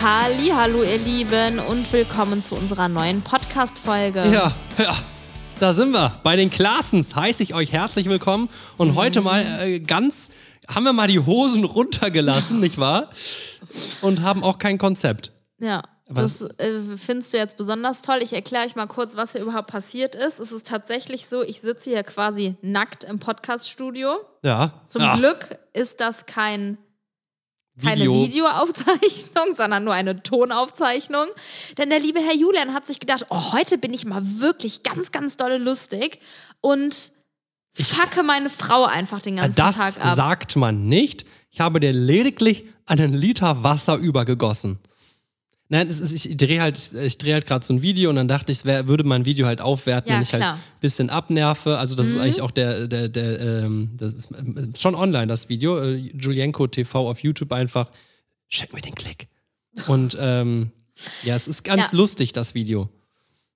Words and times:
Halli, 0.00 0.48
hallo 0.54 0.82
ihr 0.82 0.98
Lieben 0.98 1.58
und 1.58 1.90
willkommen 1.92 2.42
zu 2.42 2.54
unserer 2.54 2.88
neuen 2.88 3.22
Podcast-Folge. 3.22 4.26
Ja, 4.30 4.54
ja. 4.78 4.94
Da 5.58 5.72
sind 5.72 5.92
wir. 5.92 6.20
Bei 6.22 6.36
den 6.36 6.50
Klassens 6.50 7.16
heiße 7.16 7.42
ich 7.42 7.54
euch 7.54 7.72
herzlich 7.72 8.06
willkommen. 8.08 8.50
Und 8.76 8.94
heute 8.94 9.22
mal 9.22 9.40
äh, 9.62 9.80
ganz, 9.80 10.28
haben 10.68 10.84
wir 10.84 10.92
mal 10.92 11.08
die 11.08 11.20
Hosen 11.20 11.64
runtergelassen, 11.64 12.60
nicht 12.60 12.76
wahr? 12.78 13.10
Und 14.02 14.20
haben 14.22 14.44
auch 14.44 14.58
kein 14.58 14.76
Konzept. 14.76 15.32
Ja, 15.58 15.82
Was- 16.08 16.40
das 16.40 16.50
äh, 16.58 16.80
findest 16.98 17.32
du 17.32 17.38
jetzt 17.38 17.56
besonders 17.56 18.02
toll. 18.02 18.18
Ich 18.20 18.34
erkläre 18.34 18.66
euch 18.66 18.76
mal 18.76 18.86
kurz, 18.86 19.16
was 19.16 19.32
hier 19.32 19.40
überhaupt 19.40 19.68
passiert 19.70 20.14
ist. 20.14 20.40
Es 20.40 20.52
ist 20.52 20.66
tatsächlich 20.66 21.26
so, 21.26 21.42
ich 21.42 21.62
sitze 21.62 21.88
hier 21.88 22.02
quasi 22.02 22.56
nackt 22.60 23.02
im 23.04 23.18
Podcast-Studio. 23.18 24.16
Ja. 24.42 24.72
Zum 24.88 25.00
ja. 25.00 25.16
Glück 25.16 25.58
ist 25.72 26.00
das 26.00 26.26
kein 26.26 26.76
keine 27.82 28.00
Video. 28.00 28.14
Videoaufzeichnung, 28.24 29.54
sondern 29.54 29.84
nur 29.84 29.94
eine 29.94 30.22
Tonaufzeichnung. 30.22 31.26
Denn 31.78 31.90
der 31.90 32.00
liebe 32.00 32.20
Herr 32.20 32.34
Julian 32.34 32.72
hat 32.74 32.86
sich 32.86 33.00
gedacht, 33.00 33.26
oh, 33.30 33.52
heute 33.52 33.78
bin 33.78 33.92
ich 33.92 34.04
mal 34.06 34.22
wirklich 34.22 34.82
ganz, 34.82 35.12
ganz 35.12 35.36
dolle 35.36 35.58
lustig 35.58 36.20
und 36.60 37.12
facke 37.74 38.22
meine 38.22 38.48
Frau 38.48 38.84
einfach 38.84 39.20
den 39.20 39.36
ganzen 39.36 39.56
Das 39.56 39.76
Tag 39.76 40.00
ab. 40.00 40.16
sagt 40.16 40.56
man 40.56 40.86
nicht. 40.88 41.26
Ich 41.50 41.60
habe 41.60 41.80
dir 41.80 41.92
lediglich 41.92 42.64
einen 42.86 43.12
Liter 43.14 43.62
Wasser 43.62 43.96
übergegossen. 43.96 44.78
Nein, 45.68 45.88
es 45.88 45.98
ist, 45.98 46.12
ich 46.24 46.36
drehe 46.36 46.62
halt, 46.62 46.78
ich 46.94 47.18
drehe 47.18 47.34
halt 47.34 47.44
gerade 47.46 47.64
so 47.66 47.72
ein 47.74 47.82
Video 47.82 48.08
und 48.10 48.16
dann 48.16 48.28
dachte 48.28 48.52
ich, 48.52 48.58
es 48.58 48.64
wär, 48.64 48.86
würde 48.86 49.02
mein 49.02 49.24
Video 49.24 49.46
halt 49.46 49.60
aufwerten, 49.60 50.10
Ja, 50.10 50.16
wenn 50.16 50.22
ich 50.22 50.32
halt 50.32 50.42
klar. 50.42 50.54
Mhm. 50.56 50.60
ein 50.60 50.80
bisschen 50.80 51.10
abnerve. 51.10 51.78
Also 51.78 51.96
das 51.96 52.06
ist 52.08 52.16
eigentlich 52.18 52.40
auch 52.40 52.52
der, 52.52 52.86
der, 52.86 53.08
der 53.08 53.40
ähm, 53.64 53.90
das 53.96 54.12
ist 54.12 54.30
äh, 54.30 54.68
schon 54.78 54.94
online, 54.94 55.26
das 55.26 55.48
Video. 55.48 55.78
Äh, 55.80 55.96
Julienko 55.96 56.68
TV 56.68 57.08
auf 57.10 57.18
YouTube 57.20 57.50
einfach. 57.52 57.90
Check 58.48 58.72
mir 58.72 58.80
den 58.80 58.94
Klick. 58.94 59.26
Und 59.88 60.16
ähm, 60.20 60.70
ja, 61.24 61.34
es 61.34 61.48
ist 61.48 61.64
ganz 61.64 61.90
Ja. 61.90 61.98
lustig, 61.98 62.32
das 62.32 62.54
Video. 62.54 62.88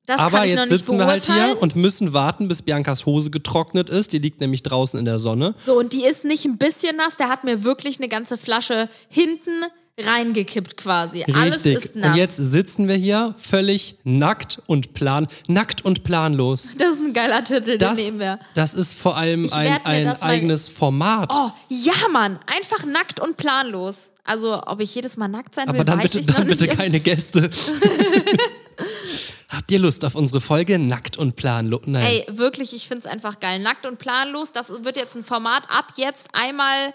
das 0.06 0.19
Aber 0.19 0.38
kann 0.38 0.48
ich 0.48 0.55
noch 0.55 0.62
jetzt 0.62 0.70
sitzen 0.70 0.98
wir 0.98 1.06
halt 1.06 1.22
hier 1.22 1.58
und 1.62 1.77
müssen 1.77 2.12
warten, 2.12 2.48
bis 2.48 2.62
Biancas 2.62 3.06
Hose 3.06 3.31
getrocknet 3.31 3.88
ist. 3.88 4.12
Die 4.12 4.19
liegt 4.19 4.41
nämlich 4.41 4.64
draußen 4.64 4.98
in 4.98 5.05
der 5.05 5.20
Sonne. 5.20 5.55
So, 5.64 5.78
und 5.78 5.92
die 5.92 6.05
ist 6.05 6.25
nicht 6.25 6.44
ein 6.44 6.58
bisschen 6.58 6.97
nass, 6.97 7.16
der 7.16 7.28
hat 7.28 7.44
mir 7.44 7.64
wirklich 7.64 7.98
eine 8.00 8.08
ganze 8.08 8.36
Flasche 8.36 8.88
hinten 9.08 9.62
reingekippt 10.06 10.77
quasi. 10.77 11.25
Alles 11.33 11.56
Richtig. 11.56 11.77
ist 11.77 11.97
nass. 11.97 12.11
Und 12.12 12.17
jetzt 12.17 12.37
sitzen 12.37 12.89
wir 12.89 12.97
hier 12.97 13.34
völlig 13.39 13.97
nackt 14.05 14.61
und 14.67 14.95
plan, 14.95 15.27
nackt 15.48 15.84
und 15.84 16.05
planlos. 16.05 16.75
das 16.79 16.95
ist 16.95 17.01
ein 17.01 17.12
geiler 17.12 17.45
Titel, 17.45 17.79
Das, 17.79 17.97
den 17.97 18.05
nehmen 18.06 18.19
wir. 18.21 18.39
das 18.55 18.75
ist 18.75 18.95
vor 18.95 19.17
allem 19.17 19.48
ein, 19.53 19.84
ein 19.84 20.23
eigenes 20.23 20.69
Format. 20.69 21.31
Oh, 21.34 21.51
ja, 21.69 22.09
Mann. 22.12 22.39
Einfach 22.47 22.84
nackt 22.84 23.21
und 23.21 23.37
planlos. 23.37 24.11
Also, 24.25 24.62
ob 24.67 24.81
ich 24.81 24.95
jedes 24.95 25.17
Mal 25.17 25.28
nackt 25.28 25.55
sein 25.55 25.67
will, 25.67 25.75
Aber 25.77 25.84
dann 25.84 25.98
weiß 25.98 26.05
bitte, 26.05 26.21
ich 26.21 26.27
dann 26.27 26.47
bitte 26.47 26.69
keine 26.69 27.01
Gäste. 27.01 27.51
Habt 29.48 29.71
ihr 29.73 29.81
Lust 29.81 30.05
auf 30.05 30.15
unsere 30.15 30.41
Folge 30.41 30.78
Nackt 30.78 31.17
und 31.17 31.34
planlos? 31.34 31.83
Nein. 31.87 32.06
Ey, 32.06 32.27
wirklich, 32.31 32.73
ich 32.73 32.87
finde 32.87 33.06
es 33.06 33.12
einfach 33.12 33.41
geil. 33.41 33.59
Nackt 33.59 33.84
und 33.87 33.98
planlos, 33.98 34.53
das 34.53 34.71
wird 34.84 34.97
jetzt 34.97 35.17
ein 35.17 35.25
Format 35.25 35.65
ab 35.69 35.93
jetzt 35.97 36.28
einmal 36.33 36.95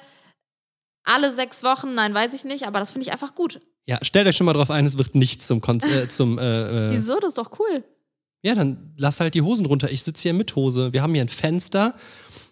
alle 1.06 1.32
sechs 1.32 1.64
Wochen. 1.64 1.94
Nein, 1.96 2.14
weiß 2.14 2.34
ich 2.34 2.44
nicht, 2.44 2.68
aber 2.68 2.80
das 2.80 2.92
finde 2.92 3.08
ich 3.08 3.12
einfach 3.14 3.36
gut. 3.36 3.60
Ja, 3.86 4.00
stellt 4.02 4.28
euch 4.28 4.36
schon 4.36 4.46
mal 4.46 4.54
drauf 4.54 4.72
ein, 4.72 4.86
es 4.86 4.98
wird 4.98 5.16
nicht 5.16 5.42
zum 5.42 5.62
Konz 5.62 5.88
äh, 5.88 6.10
zum 6.10 6.40
äh, 6.40 6.90
äh, 6.90 6.92
Wieso? 6.92 7.20
Das 7.20 7.30
ist 7.30 7.38
doch 7.38 7.52
cool. 7.60 7.84
Ja, 8.42 8.56
dann 8.56 8.94
lass 8.98 9.20
halt 9.20 9.34
die 9.34 9.42
Hosen 9.42 9.66
runter. 9.66 9.92
Ich 9.92 10.04
sitze 10.04 10.24
hier 10.24 10.34
mit 10.34 10.56
Hose. 10.56 10.94
Wir 10.94 11.02
haben 11.02 11.14
hier 11.14 11.24
ein 11.24 11.30
Fenster, 11.30 11.96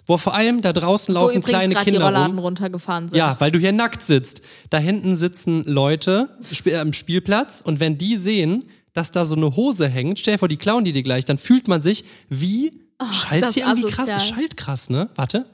wo 0.07 0.17
vor 0.17 0.33
allem 0.33 0.61
da 0.61 0.73
draußen 0.73 1.13
laufen 1.13 1.43
kleine 1.43 1.73
gerade 1.73 1.85
die 1.85 1.91
Kinder 1.91 2.05
Rollladen 2.07 2.35
rum. 2.35 2.45
runtergefahren 2.45 3.09
sind. 3.09 3.17
Ja, 3.17 3.35
weil 3.39 3.51
du 3.51 3.59
hier 3.59 3.71
nackt 3.71 4.01
sitzt. 4.01 4.41
Da 4.69 4.77
hinten 4.77 5.15
sitzen 5.15 5.63
Leute 5.65 6.29
sp 6.41 6.69
äh, 6.73 6.77
am 6.77 6.93
Spielplatz 6.93 7.61
und 7.61 7.79
wenn 7.79 7.97
die 7.97 8.17
sehen, 8.17 8.65
dass 8.93 9.11
da 9.11 9.25
so 9.25 9.35
eine 9.35 9.55
Hose 9.55 9.87
hängt, 9.87 10.19
stell 10.19 10.35
dir 10.35 10.39
vor, 10.39 10.47
die 10.47 10.57
klauen 10.57 10.83
die 10.83 10.93
dir 10.93 11.03
gleich, 11.03 11.25
dann 11.25 11.37
fühlt 11.37 11.67
man 11.67 11.81
sich 11.81 12.05
wie. 12.29 12.81
Schallt 13.11 13.43
Oh, 13.43 13.45
das 13.47 13.53
hier 13.55 13.67
irgendwie 13.67 13.89
krass? 13.89 14.27
Schallt 14.27 14.55
krass, 14.55 14.89
ne? 14.89 15.09
Warte. 15.15 15.45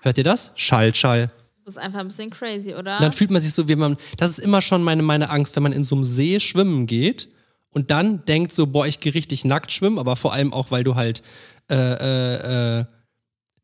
Hört 0.00 0.18
ihr 0.18 0.24
das? 0.24 0.52
Schall, 0.54 0.94
Schall. 0.94 1.30
Du 1.62 1.66
bist 1.66 1.78
einfach 1.78 2.00
ein 2.00 2.08
bisschen 2.08 2.30
crazy, 2.30 2.74
oder? 2.74 2.98
Dann 2.98 3.12
fühlt 3.12 3.30
man 3.30 3.40
sich 3.40 3.54
so, 3.54 3.68
wie 3.68 3.76
man. 3.76 3.96
Das 4.16 4.30
ist 4.30 4.40
immer 4.40 4.60
schon 4.60 4.82
meine, 4.82 5.04
meine 5.04 5.30
Angst, 5.30 5.54
wenn 5.54 5.62
man 5.62 5.70
in 5.70 5.84
so 5.84 5.94
einem 5.94 6.02
See 6.02 6.40
schwimmen 6.40 6.86
geht 6.86 7.28
und 7.70 7.92
dann 7.92 8.24
denkt 8.24 8.52
so, 8.52 8.66
boah, 8.66 8.84
ich 8.84 8.98
gehe 8.98 9.14
richtig 9.14 9.44
nackt 9.44 9.70
schwimmen, 9.70 10.00
aber 10.00 10.16
vor 10.16 10.32
allem 10.32 10.52
auch, 10.52 10.72
weil 10.72 10.82
du 10.82 10.96
halt. 10.96 11.22
Äh, 11.70 11.76
äh, 11.76 12.80
äh, 12.80 12.84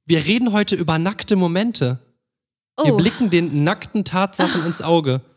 wir 0.06 0.24
reden 0.24 0.52
heute 0.52 0.76
über 0.76 0.96
nackte 1.00 1.34
Momente. 1.34 1.98
Wir 2.80 2.94
oh. 2.94 2.96
blicken 2.96 3.30
den 3.30 3.64
nackten 3.64 4.04
Tatsachen 4.04 4.64
ins 4.64 4.80
Auge. 4.80 5.20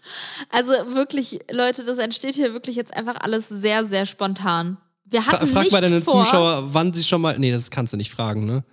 Also 0.49 0.71
wirklich, 0.95 1.41
Leute, 1.51 1.83
das 1.83 1.99
entsteht 1.99 2.33
hier 2.33 2.53
wirklich 2.53 2.75
jetzt 2.75 2.91
einfach 2.91 3.17
alles 3.21 3.47
sehr, 3.49 3.85
sehr 3.85 4.07
spontan. 4.07 4.77
Wir 5.05 5.21
Fra 5.21 5.33
hatten 5.33 5.47
frag 5.47 5.63
nicht 5.63 5.71
mal 5.71 5.81
deine 5.81 6.01
vor, 6.01 6.23
Zuschauer, 6.23 6.73
wann 6.73 6.91
sie 6.91 7.03
schon 7.03 7.21
mal. 7.21 7.37
Nee, 7.37 7.51
das 7.51 7.69
kannst 7.69 7.93
du 7.93 7.97
nicht 7.97 8.11
fragen, 8.11 8.45
ne? 8.45 8.63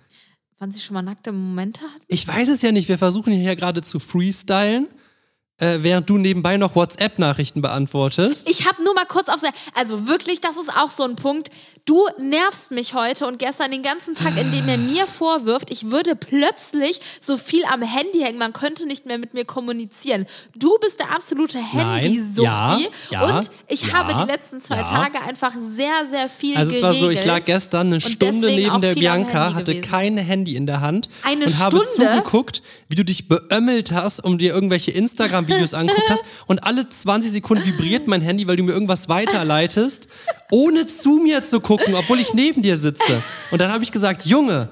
Wann 0.59 0.71
sie 0.71 0.81
schon 0.81 0.93
mal 0.93 1.01
nackte 1.01 1.31
Momente 1.31 1.81
hatten. 1.81 2.03
Ich 2.07 2.27
weiß 2.27 2.49
es 2.49 2.61
ja 2.61 2.71
nicht. 2.71 2.89
Wir 2.89 2.97
versuchen 2.97 3.33
hier 3.33 3.55
gerade 3.55 3.81
zu 3.81 3.99
freestylen, 3.99 4.87
äh, 5.59 5.77
während 5.81 6.09
du 6.09 6.17
nebenbei 6.17 6.57
noch 6.57 6.75
WhatsApp-Nachrichten 6.75 7.61
beantwortest. 7.61 8.49
Ich 8.49 8.67
habe 8.67 8.83
nur 8.83 8.93
mal 8.93 9.05
kurz 9.05 9.29
auf, 9.29 9.41
also 9.75 10.07
wirklich, 10.07 10.41
das 10.41 10.57
ist 10.57 10.69
auch 10.75 10.89
so 10.89 11.03
ein 11.03 11.15
Punkt. 11.15 11.49
Du 11.85 12.05
nervst 12.19 12.71
mich 12.71 12.93
heute 12.93 13.25
und 13.25 13.39
gestern 13.39 13.71
den 13.71 13.81
ganzen 13.81 14.13
Tag, 14.13 14.37
indem 14.37 14.67
er 14.69 14.77
mir 14.77 15.07
vorwirft, 15.07 15.71
ich 15.71 15.89
würde 15.89 16.15
plötzlich 16.15 16.99
so 17.19 17.35
viel 17.37 17.63
am 17.65 17.81
Handy 17.81 18.19
hängen, 18.19 18.37
man 18.37 18.53
könnte 18.53 18.85
nicht 18.85 19.05
mehr 19.05 19.17
mit 19.17 19.33
mir 19.33 19.43
kommunizieren. 19.43 20.27
Du 20.55 20.77
bist 20.79 20.99
der 20.99 21.11
absolute 21.15 21.57
Handy-Suchti 21.57 22.43
ja, 22.43 22.79
ja, 23.09 23.21
und 23.23 23.49
ich 23.67 23.87
ja, 23.87 23.93
habe 23.93 24.13
die 24.13 24.31
letzten 24.31 24.61
zwei. 24.61 24.83
Tage 24.83 25.21
einfach 25.21 25.53
sehr, 25.53 26.05
sehr 26.09 26.29
viel 26.29 26.55
Also 26.57 26.73
es 26.73 26.81
war 26.81 26.93
so, 26.93 27.09
ich 27.09 27.25
lag 27.25 27.43
gestern 27.43 27.87
eine 27.87 27.95
und 27.95 28.01
Stunde 28.01 28.47
neben 28.47 28.81
der 28.81 28.95
Bianca, 28.95 29.45
Handy 29.45 29.55
hatte 29.55 29.73
gewesen. 29.73 29.91
kein 29.91 30.17
Handy 30.17 30.55
in 30.55 30.65
der 30.65 30.81
Hand 30.81 31.09
Eine 31.23 31.45
und 31.45 31.59
habe 31.59 31.83
Stunde? 31.85 32.11
zugeguckt, 32.13 32.61
wie 32.87 32.95
du 32.95 33.03
dich 33.05 33.27
beömmelt 33.27 33.91
hast, 33.91 34.23
um 34.23 34.37
dir 34.37 34.53
irgendwelche 34.53 34.91
Instagram-Videos 35.51 35.73
angeguckt 35.73 36.09
hast 36.09 36.23
und 36.47 36.63
alle 36.63 36.87
20 36.89 37.31
Sekunden 37.31 37.65
vibriert 37.65 38.07
mein 38.07 38.21
Handy, 38.21 38.47
weil 38.47 38.55
du 38.55 38.63
mir 38.63 38.71
irgendwas 38.73 39.09
weiterleitest, 39.09 40.07
ohne 40.51 40.87
zu 40.87 41.17
mir 41.17 41.43
zu 41.43 41.59
gucken, 41.59 41.95
obwohl 41.95 42.19
ich 42.19 42.33
neben 42.33 42.61
dir 42.61 42.77
sitze. 42.77 43.21
Und 43.51 43.59
dann 43.61 43.71
habe 43.71 43.83
ich 43.83 43.91
gesagt, 43.91 44.25
Junge, 44.25 44.69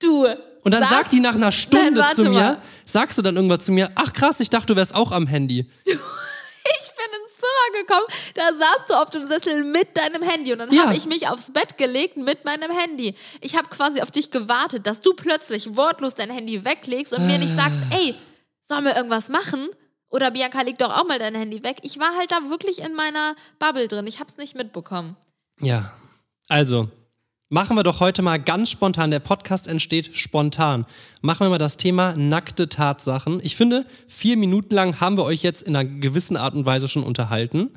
Du. 0.00 0.26
und 0.62 0.72
dann 0.72 0.82
sagt 0.88 1.12
die 1.12 1.20
nach 1.20 1.34
einer 1.34 1.52
Stunde 1.52 2.00
warte 2.00 2.14
zu 2.16 2.22
mir, 2.22 2.30
mal. 2.30 2.62
sagst 2.84 3.18
du 3.18 3.22
dann 3.22 3.36
irgendwann 3.36 3.60
zu 3.60 3.72
mir, 3.72 3.90
ach 3.94 4.12
krass, 4.12 4.40
ich 4.40 4.50
dachte, 4.50 4.66
du 4.66 4.76
wärst 4.76 4.94
auch 4.94 5.12
am 5.12 5.26
Handy. 5.26 5.70
Ich 6.72 6.90
bin 6.94 7.06
ins 7.22 7.32
Zimmer 7.36 7.80
gekommen, 7.80 8.06
da 8.34 8.42
saßt 8.56 8.90
du 8.90 8.94
auf 8.94 9.10
dem 9.10 9.26
Sessel 9.26 9.64
mit 9.64 9.96
deinem 9.96 10.22
Handy 10.22 10.52
und 10.52 10.58
dann 10.58 10.70
Ja. 10.72 10.84
habe 10.84 10.94
ich 10.96 11.06
mich 11.06 11.26
aufs 11.26 11.50
Bett 11.52 11.78
gelegt 11.78 12.16
mit 12.18 12.44
meinem 12.44 12.70
Handy. 12.70 13.14
Ich 13.40 13.56
habe 13.56 13.68
quasi 13.68 14.02
auf 14.02 14.10
dich 14.10 14.30
gewartet, 14.30 14.86
dass 14.86 15.00
du 15.00 15.14
plötzlich 15.14 15.74
wortlos 15.74 16.14
dein 16.14 16.30
Handy 16.30 16.64
weglegst 16.64 17.12
und 17.14 17.26
mir 17.26 17.38
nicht 17.38 17.56
sagst, 17.56 17.80
Ah. 17.90 17.96
ey, 17.96 18.14
sollen 18.62 18.84
wir 18.84 18.94
irgendwas 18.94 19.30
machen? 19.30 19.68
Oder 20.10 20.32
Bianca, 20.32 20.60
leg 20.62 20.76
doch 20.78 20.90
auch 20.90 21.06
mal 21.06 21.18
dein 21.18 21.34
Handy 21.34 21.62
weg. 21.62 21.78
Ich 21.82 21.98
war 21.98 22.16
halt 22.18 22.32
da 22.32 22.50
wirklich 22.50 22.82
in 22.82 22.94
meiner 22.94 23.36
Bubble 23.58 23.88
drin. 23.88 24.06
Ich 24.06 24.18
habe 24.18 24.28
es 24.28 24.36
nicht 24.36 24.56
mitbekommen. 24.56 25.16
Ja, 25.60 25.92
also 26.48 26.88
machen 27.48 27.76
wir 27.76 27.84
doch 27.84 28.00
heute 28.00 28.22
mal 28.22 28.40
ganz 28.40 28.70
spontan. 28.70 29.12
Der 29.12 29.20
Podcast 29.20 29.68
entsteht 29.68 30.16
spontan. 30.16 30.84
Machen 31.20 31.46
wir 31.46 31.50
mal 31.50 31.58
das 31.58 31.76
Thema 31.76 32.14
nackte 32.16 32.68
Tatsachen. 32.68 33.40
Ich 33.44 33.54
finde, 33.54 33.86
vier 34.08 34.36
Minuten 34.36 34.74
lang 34.74 35.00
haben 35.00 35.16
wir 35.16 35.24
euch 35.24 35.42
jetzt 35.42 35.62
in 35.62 35.76
einer 35.76 35.88
gewissen 35.88 36.36
Art 36.36 36.54
und 36.54 36.66
Weise 36.66 36.88
schon 36.88 37.04
unterhalten. 37.04 37.70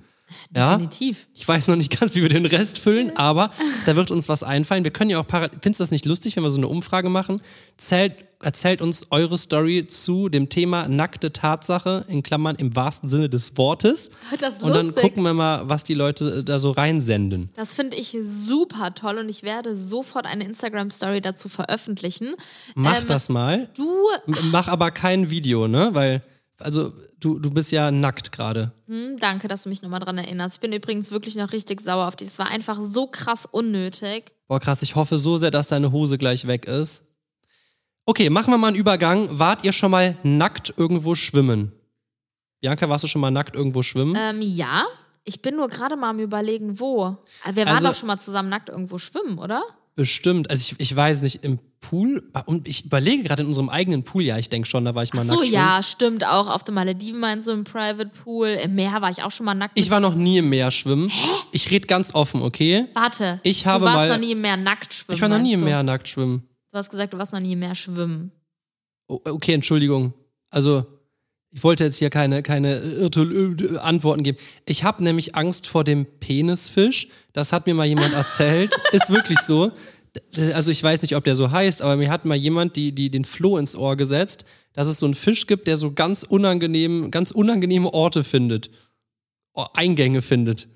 Ja, 0.55 0.71
Definitiv. 0.71 1.27
ich 1.33 1.47
weiß 1.47 1.67
noch 1.67 1.75
nicht 1.75 1.99
ganz, 1.99 2.15
wie 2.15 2.23
wir 2.23 2.29
den 2.29 2.45
Rest 2.47 2.79
füllen, 2.79 3.15
aber 3.15 3.51
da 3.85 3.95
wird 3.95 4.09
uns 4.09 4.29
was 4.29 4.41
einfallen. 4.41 4.83
Wir 4.83 4.91
können 4.91 5.11
ja 5.11 5.19
auch 5.19 5.27
parallel. 5.27 5.59
Findest 5.61 5.79
du 5.79 5.83
das 5.83 5.91
nicht 5.91 6.05
lustig, 6.05 6.35
wenn 6.35 6.43
wir 6.43 6.49
so 6.49 6.57
eine 6.57 6.67
Umfrage 6.67 7.09
machen? 7.09 7.41
Zählt, 7.77 8.15
erzählt 8.43 8.81
uns 8.81 9.07
eure 9.09 9.37
Story 9.37 9.87
zu 9.87 10.29
dem 10.29 10.49
Thema 10.49 10.87
nackte 10.87 11.33
Tatsache, 11.33 12.05
in 12.07 12.21
Klammern 12.23 12.55
im 12.55 12.75
wahrsten 12.75 13.09
Sinne 13.09 13.29
des 13.29 13.57
Wortes. 13.57 14.09
Das 14.39 14.55
ist 14.55 14.63
Und 14.63 14.73
dann 14.73 14.87
lustig. 14.87 15.03
gucken 15.03 15.23
wir 15.23 15.33
mal, 15.33 15.67
was 15.69 15.83
die 15.83 15.93
Leute 15.93 16.39
äh, 16.39 16.43
da 16.43 16.59
so 16.59 16.71
reinsenden. 16.71 17.49
Das 17.55 17.73
finde 17.75 17.97
ich 17.97 18.15
super 18.21 18.93
toll 18.93 19.17
und 19.17 19.29
ich 19.29 19.43
werde 19.43 19.75
sofort 19.75 20.25
eine 20.25 20.43
Instagram-Story 20.43 21.21
dazu 21.21 21.49
veröffentlichen. 21.49 22.33
Mach 22.75 22.97
Ähm, 23.01 23.07
das 23.07 23.29
mal. 23.29 23.69
Du 23.75 24.07
Mach 24.51 24.67
aber 24.67 24.91
kein 24.91 25.29
Video, 25.29 25.67
ne? 25.67 25.89
Weil, 25.93 26.21
also, 26.59 26.93
du, 27.19 27.39
du 27.39 27.49
bist 27.51 27.71
ja 27.71 27.89
nackt 27.91 28.31
gerade. 28.31 28.73
Hm, 28.87 29.17
Danke, 29.19 29.47
dass 29.47 29.63
du 29.63 29.69
mich 29.69 29.81
nochmal 29.81 29.99
dran 29.99 30.17
erinnerst. 30.17 30.55
Ich 30.57 30.59
bin 30.61 30.73
übrigens 30.73 31.11
wirklich 31.11 31.35
noch 31.35 31.51
richtig 31.51 31.81
sauer 31.81 32.07
auf 32.07 32.15
dich. 32.15 32.27
Es 32.27 32.39
war 32.39 32.49
einfach 32.49 32.79
so 32.81 33.07
krass 33.07 33.47
unnötig. 33.49 34.33
Boah, 34.47 34.59
krass, 34.59 34.81
ich 34.81 34.95
hoffe 34.95 35.17
so 35.17 35.37
sehr, 35.37 35.51
dass 35.51 35.67
deine 35.69 35.91
Hose 35.91 36.17
gleich 36.17 36.47
weg 36.47 36.65
ist. 36.65 37.01
Okay, 38.05 38.29
machen 38.29 38.51
wir 38.51 38.57
mal 38.57 38.67
einen 38.67 38.75
Übergang. 38.75 39.27
Wart 39.39 39.63
ihr 39.63 39.71
schon 39.71 39.91
mal 39.91 40.17
nackt 40.23 40.73
irgendwo 40.77 41.15
schwimmen? 41.15 41.71
Bianca, 42.61 42.89
warst 42.89 43.03
du 43.03 43.07
schon 43.07 43.21
mal 43.21 43.31
nackt 43.31 43.55
irgendwo 43.55 43.81
schwimmen? 43.81 44.15
Ähm, 44.19 44.41
ja, 44.41 44.85
ich 45.23 45.41
bin 45.41 45.55
nur 45.55 45.69
gerade 45.69 45.95
mal 45.95 46.09
am 46.09 46.19
überlegen, 46.19 46.79
wo. 46.79 47.17
Äh, 47.45 47.55
Wir 47.55 47.65
waren 47.65 47.75
Also- 47.75 47.87
doch 47.87 47.95
schon 47.95 48.07
mal 48.07 48.19
zusammen 48.19 48.49
nackt 48.49 48.69
irgendwo 48.69 48.97
schwimmen, 48.97 49.37
oder? 49.37 49.63
bestimmt. 49.95 50.49
Also 50.49 50.61
ich, 50.71 50.79
ich 50.79 50.95
weiß 50.95 51.21
nicht, 51.21 51.43
im 51.43 51.59
Pool, 51.79 52.23
und 52.47 52.67
ich 52.67 52.85
überlege 52.85 53.21
gerade 53.21 53.43
in 53.43 53.47
unserem 53.47 53.69
eigenen 53.69 54.03
Pool, 54.03 54.23
ja, 54.23 54.39
ich 54.39 54.49
denke 54.49 54.67
schon, 54.67 54.83
da 54.85 54.95
war 54.95 55.03
ich 55.03 55.13
mal 55.13 55.21
Ach 55.21 55.25
nackt 55.25 55.37
so, 55.37 55.43
ja, 55.45 55.83
stimmt. 55.83 56.25
Auch 56.25 56.49
auf 56.49 56.63
den 56.63 56.73
Malediven 56.73 57.19
meinst 57.19 57.45
du 57.47 57.51
im 57.51 57.63
Private 57.63 58.09
Pool. 58.23 58.47
Im 58.47 58.73
Meer 58.73 59.03
war 59.03 59.11
ich 59.11 59.21
auch 59.21 59.29
schon 59.29 59.45
mal 59.45 59.53
nackt. 59.53 59.73
Ich 59.77 59.91
war 59.91 59.99
noch 59.99 60.15
nie 60.15 60.39
im 60.39 60.49
Meer 60.49 60.71
schwimmen. 60.71 61.11
Ich 61.51 61.69
rede 61.69 61.85
ganz 61.85 62.15
offen, 62.15 62.41
okay? 62.41 62.87
Warte, 62.95 63.39
Ich 63.43 63.67
habe 63.67 63.81
du 63.81 63.85
warst 63.85 63.97
mal- 63.97 64.09
noch 64.09 64.17
nie 64.17 64.31
im 64.31 64.41
Meer 64.41 64.57
nackt 64.57 64.95
schwimmen. 64.95 65.15
Ich 65.15 65.21
war 65.21 65.29
noch 65.29 65.37
nie 65.37 65.53
im? 65.53 65.63
Meer 65.63 65.83
nackt 65.83 66.09
schwimmen. 66.09 66.41
Du 66.73 66.79
hast 66.79 66.89
gesagt, 66.89 67.13
du 67.13 67.19
warst 67.19 67.31
noch 67.31 67.39
nie 67.39 67.53
im 67.53 67.59
Meer 67.59 67.75
schwimmen. 67.75 68.31
Oh, 69.07 69.19
Okay, 69.25 69.53
Entschuldigung. 69.53 70.11
Also, 70.49 70.85
ich 71.51 71.63
wollte 71.63 71.83
jetzt 71.83 71.97
hier 71.97 72.09
keine, 72.09 72.41
keine 72.41 72.77
Irrtul- 72.79 73.77
Antworten 73.77 74.23
geben. 74.23 74.39
Ich 74.65 74.83
habe 74.83 75.03
nämlich 75.03 75.35
Angst 75.35 75.67
vor 75.67 75.83
dem 75.83 76.07
Penisfisch. 76.19 77.09
Das 77.31 77.53
hat 77.53 77.67
mir 77.67 77.75
mal 77.75 77.85
jemand 77.85 78.15
erzählt. 78.15 78.75
Ist 78.91 79.11
wirklich 79.11 79.37
so. 79.39 79.71
Also, 80.35 80.71
ich 80.71 80.81
weiß 80.81 81.03
nicht, 81.03 81.15
ob 81.15 81.23
der 81.25 81.35
so 81.35 81.51
heißt, 81.51 81.83
aber 81.83 81.95
mir 81.95 82.09
hat 82.09 82.25
mal 82.25 82.33
jemand 82.33 82.75
die, 82.75 82.91
die, 82.91 83.11
den 83.11 83.23
Floh 83.23 83.59
ins 83.59 83.75
Ohr 83.75 83.95
gesetzt, 83.95 84.43
dass 84.73 84.87
es 84.87 84.97
so 84.97 85.05
einen 85.05 85.13
Fisch 85.13 85.45
gibt, 85.45 85.67
der 85.67 85.77
so 85.77 85.91
ganz 85.91 86.23
unangenehm, 86.23 87.11
ganz 87.11 87.29
unangenehme 87.29 87.93
Orte 87.93 88.23
findet. 88.23 88.71
Eingänge 89.75 90.23
findet. 90.23 90.67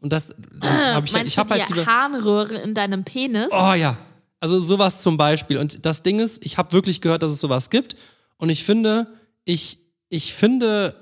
Und 0.00 0.10
das 0.10 0.30
habe 0.62 1.06
ich, 1.06 1.14
ich 1.14 1.36
habe 1.38 1.54
die 1.54 1.60
halt 1.60 1.70
lieber. 1.70 1.84
Harnröhre 1.84 2.54
in 2.56 2.72
deinem 2.72 3.04
Penis? 3.04 3.48
Oh 3.50 3.74
ja. 3.74 3.98
Also 4.44 4.60
sowas 4.60 5.00
zum 5.00 5.16
Beispiel. 5.16 5.56
Und 5.56 5.86
das 5.86 6.02
Ding 6.02 6.18
ist, 6.18 6.44
ich 6.44 6.58
habe 6.58 6.72
wirklich 6.72 7.00
gehört, 7.00 7.22
dass 7.22 7.32
es 7.32 7.40
sowas 7.40 7.70
gibt. 7.70 7.96
Und 8.36 8.50
ich 8.50 8.62
finde, 8.62 9.06
ich, 9.46 9.78
ich 10.10 10.34
finde, 10.34 10.94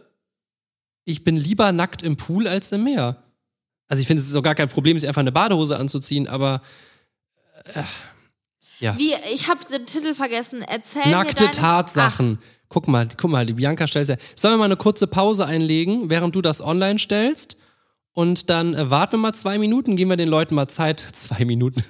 ich 1.05 1.25
bin 1.25 1.37
lieber 1.37 1.73
nackt 1.73 2.05
im 2.05 2.17
Pool 2.17 2.47
als 2.47 2.71
im 2.71 2.85
Meer. 2.85 3.21
Also 3.89 4.01
ich 4.01 4.07
finde, 4.07 4.23
es 4.23 4.29
ist 4.29 4.37
auch 4.37 4.45
gar 4.45 4.55
kein 4.55 4.69
Problem, 4.69 4.97
sich 4.97 5.09
einfach 5.09 5.23
eine 5.23 5.33
Badehose 5.33 5.77
anzuziehen, 5.77 6.29
aber 6.29 6.63
äh, 7.75 7.83
ja. 8.79 8.97
Wie, 8.97 9.13
ich 9.35 9.49
habe 9.49 9.59
den 9.73 9.87
Titel 9.87 10.15
vergessen. 10.15 10.63
Erzähl 10.63 11.11
Nackte 11.11 11.43
mir 11.43 11.51
deine... 11.51 11.61
Tatsachen. 11.61 12.39
Guck 12.69 12.87
mal, 12.87 13.09
guck 13.17 13.29
mal, 13.29 13.45
die 13.45 13.55
Bianca 13.55 13.89
stellt 13.89 14.07
ja. 14.07 14.19
Sollen 14.37 14.55
wir 14.55 14.59
mal 14.59 14.67
eine 14.67 14.77
kurze 14.77 15.09
Pause 15.09 15.47
einlegen, 15.47 16.11
während 16.11 16.37
du 16.37 16.43
das 16.43 16.61
online 16.63 17.01
stellst? 17.01 17.57
Und 18.15 18.51
dann 18.51 18.75
äh, 18.75 18.91
warten 18.91 19.13
wir 19.15 19.19
mal 19.19 19.33
zwei 19.33 19.59
Minuten, 19.59 19.97
geben 19.97 20.11
wir 20.11 20.17
den 20.17 20.29
Leuten 20.29 20.55
mal 20.55 20.69
Zeit, 20.69 21.01
zwei 21.13 21.45
Minuten, 21.45 21.83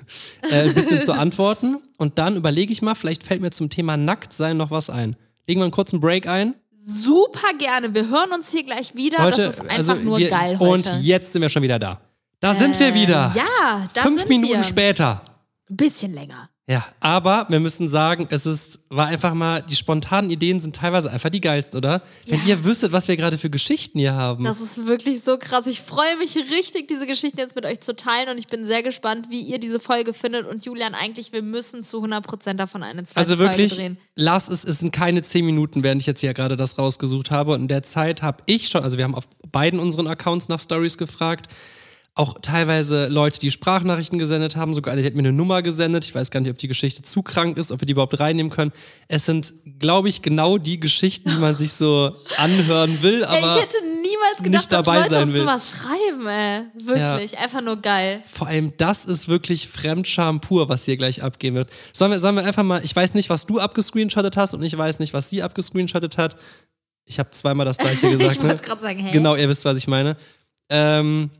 äh, 0.50 0.62
ein 0.68 0.74
bisschen 0.74 1.00
zu 1.00 1.12
antworten. 1.12 1.78
Und 1.98 2.18
dann 2.18 2.36
überlege 2.36 2.72
ich 2.72 2.80
mal, 2.82 2.94
vielleicht 2.94 3.24
fällt 3.24 3.40
mir 3.40 3.50
zum 3.50 3.68
Thema 3.70 3.96
Nacktsein 3.96 4.56
noch 4.56 4.70
was 4.70 4.88
ein. 4.90 5.16
Legen 5.48 5.60
wir 5.60 5.64
einen 5.64 5.72
kurzen 5.72 6.00
Break 6.00 6.28
ein. 6.28 6.54
Super 6.84 7.52
gerne. 7.58 7.94
Wir 7.94 8.08
hören 8.08 8.30
uns 8.32 8.50
hier 8.50 8.64
gleich 8.64 8.94
wieder. 8.94 9.18
Heute, 9.18 9.44
das 9.44 9.54
ist 9.54 9.60
einfach 9.60 9.76
also 9.76 9.94
nur 9.94 10.18
wir, 10.18 10.30
geil 10.30 10.56
Und 10.58 10.86
heute. 10.86 10.98
jetzt 11.00 11.32
sind 11.32 11.42
wir 11.42 11.48
schon 11.48 11.62
wieder 11.62 11.78
da. 11.78 12.00
Da 12.40 12.54
sind 12.54 12.78
wir 12.80 12.92
wieder. 12.94 13.32
Äh, 13.34 13.38
Ja, 13.38 13.88
da 13.94 14.02
Fünf 14.02 14.20
sind 14.20 14.28
Minuten 14.28 14.54
wir. 14.54 14.62
später. 14.64 15.22
Ein 15.70 15.76
bisschen 15.76 16.12
länger. 16.12 16.48
Ja, 16.72 16.86
aber 17.00 17.46
wir 17.50 17.60
müssen 17.60 17.86
sagen, 17.88 18.26
es 18.30 18.46
ist, 18.46 18.80
war 18.88 19.06
einfach 19.06 19.34
mal, 19.34 19.60
die 19.62 19.76
spontanen 19.76 20.30
Ideen 20.30 20.58
sind 20.58 20.74
teilweise 20.76 21.10
einfach 21.10 21.28
die 21.28 21.40
geilsten, 21.40 21.76
oder? 21.76 22.02
Wenn 22.26 22.40
Ja. 22.40 22.46
ihr 22.46 22.64
wüsstet, 22.64 22.92
was 22.92 23.08
wir 23.08 23.16
gerade 23.16 23.36
für 23.36 23.50
Geschichten 23.50 23.98
hier 23.98 24.14
haben. 24.14 24.44
Das 24.44 24.60
ist 24.60 24.86
wirklich 24.86 25.22
so 25.22 25.36
krass. 25.38 25.66
Ich 25.66 25.82
freue 25.82 26.16
mich 26.18 26.34
richtig, 26.36 26.88
diese 26.88 27.06
Geschichten 27.06 27.38
jetzt 27.38 27.54
mit 27.54 27.66
euch 27.66 27.80
zu 27.80 27.94
teilen 27.94 28.28
und 28.30 28.38
ich 28.38 28.46
bin 28.46 28.64
sehr 28.64 28.82
gespannt, 28.82 29.26
wie 29.28 29.40
ihr 29.42 29.58
diese 29.60 29.80
Folge 29.80 30.14
findet. 30.14 30.46
Und 30.46 30.64
Julian, 30.64 30.94
eigentlich, 30.94 31.32
wir 31.32 31.42
müssen 31.42 31.84
zu 31.84 32.02
100% 32.02 32.54
davon 32.54 32.82
eine 32.82 33.04
zweite 33.04 33.18
Also 33.18 33.38
wirklich, 33.38 33.74
Folge 33.74 33.94
drehen. 33.94 33.98
lass 34.16 34.48
es, 34.48 34.64
es 34.64 34.78
sind 34.78 34.92
keine 34.92 35.22
zehn 35.22 35.44
Minuten, 35.44 35.82
während 35.82 36.00
ich 36.00 36.06
jetzt 36.06 36.20
hier 36.20 36.32
gerade 36.32 36.56
das 36.56 36.78
rausgesucht 36.78 37.30
habe. 37.30 37.52
Und 37.52 37.62
in 37.62 37.68
der 37.68 37.82
Zeit 37.82 38.22
habe 38.22 38.42
ich 38.46 38.68
schon, 38.68 38.82
also 38.82 38.96
wir 38.96 39.04
haben 39.04 39.14
auf 39.14 39.28
beiden 39.50 39.78
unseren 39.78 40.06
Accounts 40.06 40.48
nach 40.48 40.60
Stories 40.60 40.96
gefragt. 40.96 41.48
Auch 42.14 42.34
teilweise 42.42 43.06
Leute, 43.06 43.40
die 43.40 43.50
Sprachnachrichten 43.50 44.18
gesendet 44.18 44.54
haben, 44.54 44.74
sogar 44.74 44.92
eine, 44.92 45.00
die 45.00 45.06
hat 45.06 45.14
mir 45.14 45.20
eine 45.20 45.32
Nummer 45.32 45.62
gesendet. 45.62 46.04
Ich 46.04 46.14
weiß 46.14 46.30
gar 46.30 46.40
nicht, 46.40 46.50
ob 46.50 46.58
die 46.58 46.68
Geschichte 46.68 47.00
zu 47.00 47.22
krank 47.22 47.56
ist, 47.56 47.72
ob 47.72 47.80
wir 47.80 47.86
die 47.86 47.92
überhaupt 47.92 48.20
reinnehmen 48.20 48.52
können. 48.52 48.70
Es 49.08 49.24
sind, 49.24 49.54
glaube 49.78 50.10
ich, 50.10 50.20
genau 50.20 50.58
die 50.58 50.78
Geschichten, 50.78 51.30
die 51.30 51.36
man 51.36 51.54
sich 51.54 51.72
so 51.72 52.14
anhören 52.36 53.00
will, 53.00 53.24
aber 53.24 53.38
ich 53.38 53.62
hätte 53.62 53.76
niemals 53.80 54.40
nicht 54.40 54.44
gedacht, 54.44 54.72
dass 54.72 54.84
dabei 54.84 54.98
Leute 54.98 55.10
sein 55.10 55.22
uns 55.22 55.32
will. 55.32 55.40
sowas 55.40 55.70
schreiben, 55.70 56.26
ey. 56.26 56.64
Wirklich. 56.84 57.38
Einfach 57.38 57.62
nur 57.62 57.76
geil. 57.76 58.22
vor 58.30 58.46
allem 58.46 58.74
das 58.76 59.06
ist 59.06 59.28
wirklich 59.28 59.66
Fremdscham 59.68 60.42
pur, 60.42 60.68
was 60.68 60.84
hier 60.84 60.98
gleich 60.98 61.22
abgehen 61.22 61.54
wird. 61.54 61.70
Sollen 61.94 62.10
wir, 62.10 62.18
sollen 62.18 62.34
wir 62.34 62.44
einfach 62.44 62.62
mal, 62.62 62.84
ich 62.84 62.94
weiß 62.94 63.14
nicht, 63.14 63.30
was 63.30 63.46
du 63.46 63.58
abgescreenshottet 63.58 64.36
hast 64.36 64.52
und 64.52 64.62
ich 64.62 64.76
weiß 64.76 64.98
nicht, 64.98 65.14
was 65.14 65.30
sie 65.30 65.42
abgescreenshottet 65.42 66.18
hat. 66.18 66.36
Ich 67.06 67.18
habe 67.18 67.30
zweimal 67.30 67.64
das 67.64 67.78
gleiche 67.78 68.10
gesagt. 68.18 68.32
ich 68.32 68.42
ne? 68.42 68.50
wollte 68.50 68.64
gerade 68.66 68.82
sagen, 68.82 68.98
hey. 68.98 69.12
Genau, 69.12 69.34
ihr 69.34 69.48
wisst, 69.48 69.64
was 69.64 69.78
ich 69.78 69.88
meine. 69.88 70.18
Ähm, 70.68 71.30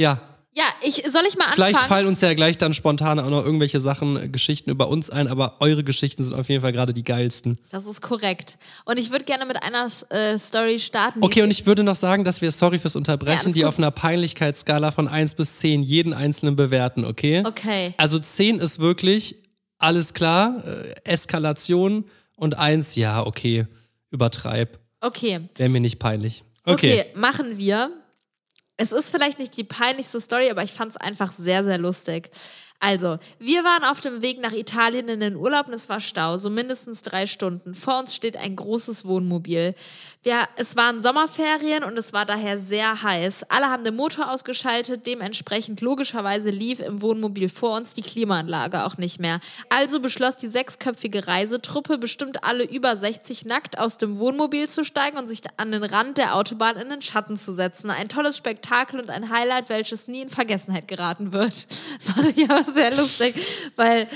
ja, 0.00 0.20
Ja, 0.52 0.64
ich, 0.82 1.04
soll 1.08 1.22
ich 1.28 1.36
mal 1.38 1.44
vielleicht 1.52 1.76
anfangen? 1.76 1.88
fallen 1.88 2.06
uns 2.08 2.20
ja 2.22 2.34
gleich 2.34 2.58
dann 2.58 2.74
spontan 2.74 3.20
auch 3.20 3.30
noch 3.30 3.44
irgendwelche 3.44 3.78
Sachen, 3.78 4.16
äh, 4.16 4.28
Geschichten 4.28 4.68
über 4.70 4.88
uns 4.88 5.08
ein, 5.08 5.28
aber 5.28 5.56
eure 5.60 5.84
Geschichten 5.84 6.24
sind 6.24 6.34
auf 6.34 6.48
jeden 6.48 6.60
Fall 6.62 6.72
gerade 6.72 6.92
die 6.92 7.04
geilsten. 7.04 7.56
Das 7.70 7.86
ist 7.86 8.02
korrekt. 8.02 8.58
Und 8.84 8.98
ich 8.98 9.12
würde 9.12 9.24
gerne 9.24 9.46
mit 9.46 9.62
einer 9.62 9.86
äh, 10.10 10.36
Story 10.38 10.80
starten. 10.80 11.22
Okay, 11.22 11.42
und 11.42 11.52
ich 11.52 11.66
würde 11.66 11.84
noch 11.84 11.94
sagen, 11.94 12.24
dass 12.24 12.40
wir, 12.40 12.50
sorry 12.50 12.80
fürs 12.80 12.94
Ja, 12.94 12.98
Unterbrechen, 12.98 13.42
alles 13.44 13.54
die 13.54 13.60
gut. 13.60 13.68
auf 13.68 13.78
einer 13.78 13.92
Peinlichkeitsskala 13.92 14.90
von 14.90 15.06
1 15.06 15.36
bis 15.36 15.58
10 15.58 15.82
jeden 15.84 16.12
einzelnen 16.12 16.56
bewerten, 16.56 17.04
okay? 17.04 17.44
Okay. 17.46 17.94
Also 17.96 18.18
10 18.18 18.58
ist 18.58 18.80
wirklich 18.80 19.36
alles 19.78 20.14
klar, 20.14 20.64
äh, 20.66 20.94
Eskalation 21.04 22.04
und 22.36 22.58
1, 22.58 22.96
ja, 22.96 23.24
okay, 23.24 23.66
übertreib. 24.10 24.78
Okay. 25.00 25.40
Wäre 25.56 25.68
mir 25.68 25.80
nicht 25.80 25.98
peinlich. 26.00 26.42
Okay, 26.64 27.00
Okay. 27.02 27.04
machen 27.14 27.56
wir. 27.56 27.90
Es 28.80 28.92
ist 28.92 29.10
vielleicht 29.10 29.38
nicht 29.38 29.54
die 29.58 29.64
peinlichste 29.64 30.22
Story, 30.22 30.50
aber 30.50 30.62
ich 30.62 30.72
fand 30.72 30.92
es 30.92 30.96
einfach 30.96 31.34
sehr, 31.34 31.64
sehr 31.64 31.76
lustig. 31.76 32.30
Also, 32.78 33.18
wir 33.38 33.62
waren 33.62 33.84
auf 33.84 34.00
dem 34.00 34.22
Weg 34.22 34.40
nach 34.40 34.54
Italien 34.54 35.10
in 35.10 35.20
den 35.20 35.36
Urlaub 35.36 35.68
und 35.68 35.74
es 35.74 35.90
war 35.90 36.00
Stau, 36.00 36.38
so 36.38 36.48
mindestens 36.48 37.02
drei 37.02 37.26
Stunden. 37.26 37.74
Vor 37.74 37.98
uns 37.98 38.14
steht 38.14 38.38
ein 38.38 38.56
großes 38.56 39.04
Wohnmobil. 39.04 39.74
Wir, 40.22 40.46
es 40.56 40.76
waren 40.76 41.00
Sommerferien 41.00 41.82
und 41.82 41.96
es 41.96 42.12
war 42.12 42.26
daher 42.26 42.58
sehr 42.58 43.02
heiß. 43.02 43.44
Alle 43.48 43.70
haben 43.70 43.84
den 43.84 43.96
Motor 43.96 44.30
ausgeschaltet, 44.30 45.06
dementsprechend 45.06 45.80
logischerweise 45.80 46.50
lief 46.50 46.80
im 46.80 47.00
Wohnmobil 47.00 47.48
vor 47.48 47.74
uns 47.74 47.94
die 47.94 48.02
Klimaanlage 48.02 48.84
auch 48.84 48.98
nicht 48.98 49.18
mehr. 49.18 49.40
Also 49.70 49.98
beschloss 49.98 50.36
die 50.36 50.48
sechsköpfige 50.48 51.26
Reisetruppe, 51.26 51.96
bestimmt 51.96 52.44
alle 52.44 52.64
über 52.64 52.98
60 52.98 53.46
nackt 53.46 53.78
aus 53.78 53.96
dem 53.96 54.18
Wohnmobil 54.18 54.68
zu 54.68 54.84
steigen 54.84 55.16
und 55.16 55.26
sich 55.26 55.40
an 55.56 55.72
den 55.72 55.84
Rand 55.84 56.18
der 56.18 56.36
Autobahn 56.36 56.76
in 56.76 56.90
den 56.90 57.00
Schatten 57.00 57.38
zu 57.38 57.54
setzen. 57.54 57.88
Ein 57.88 58.10
tolles 58.10 58.36
Spektakel 58.36 59.00
und 59.00 59.08
ein 59.08 59.30
Highlight, 59.30 59.70
welches 59.70 60.06
nie 60.06 60.20
in 60.20 60.28
Vergessenheit 60.28 60.86
geraten 60.86 61.32
wird. 61.32 61.66
Das 62.00 62.16
ich 62.36 62.50
aber 62.50 62.70
sehr 62.70 62.94
lustig, 62.94 63.34
weil 63.76 64.02
äh, 64.02 64.06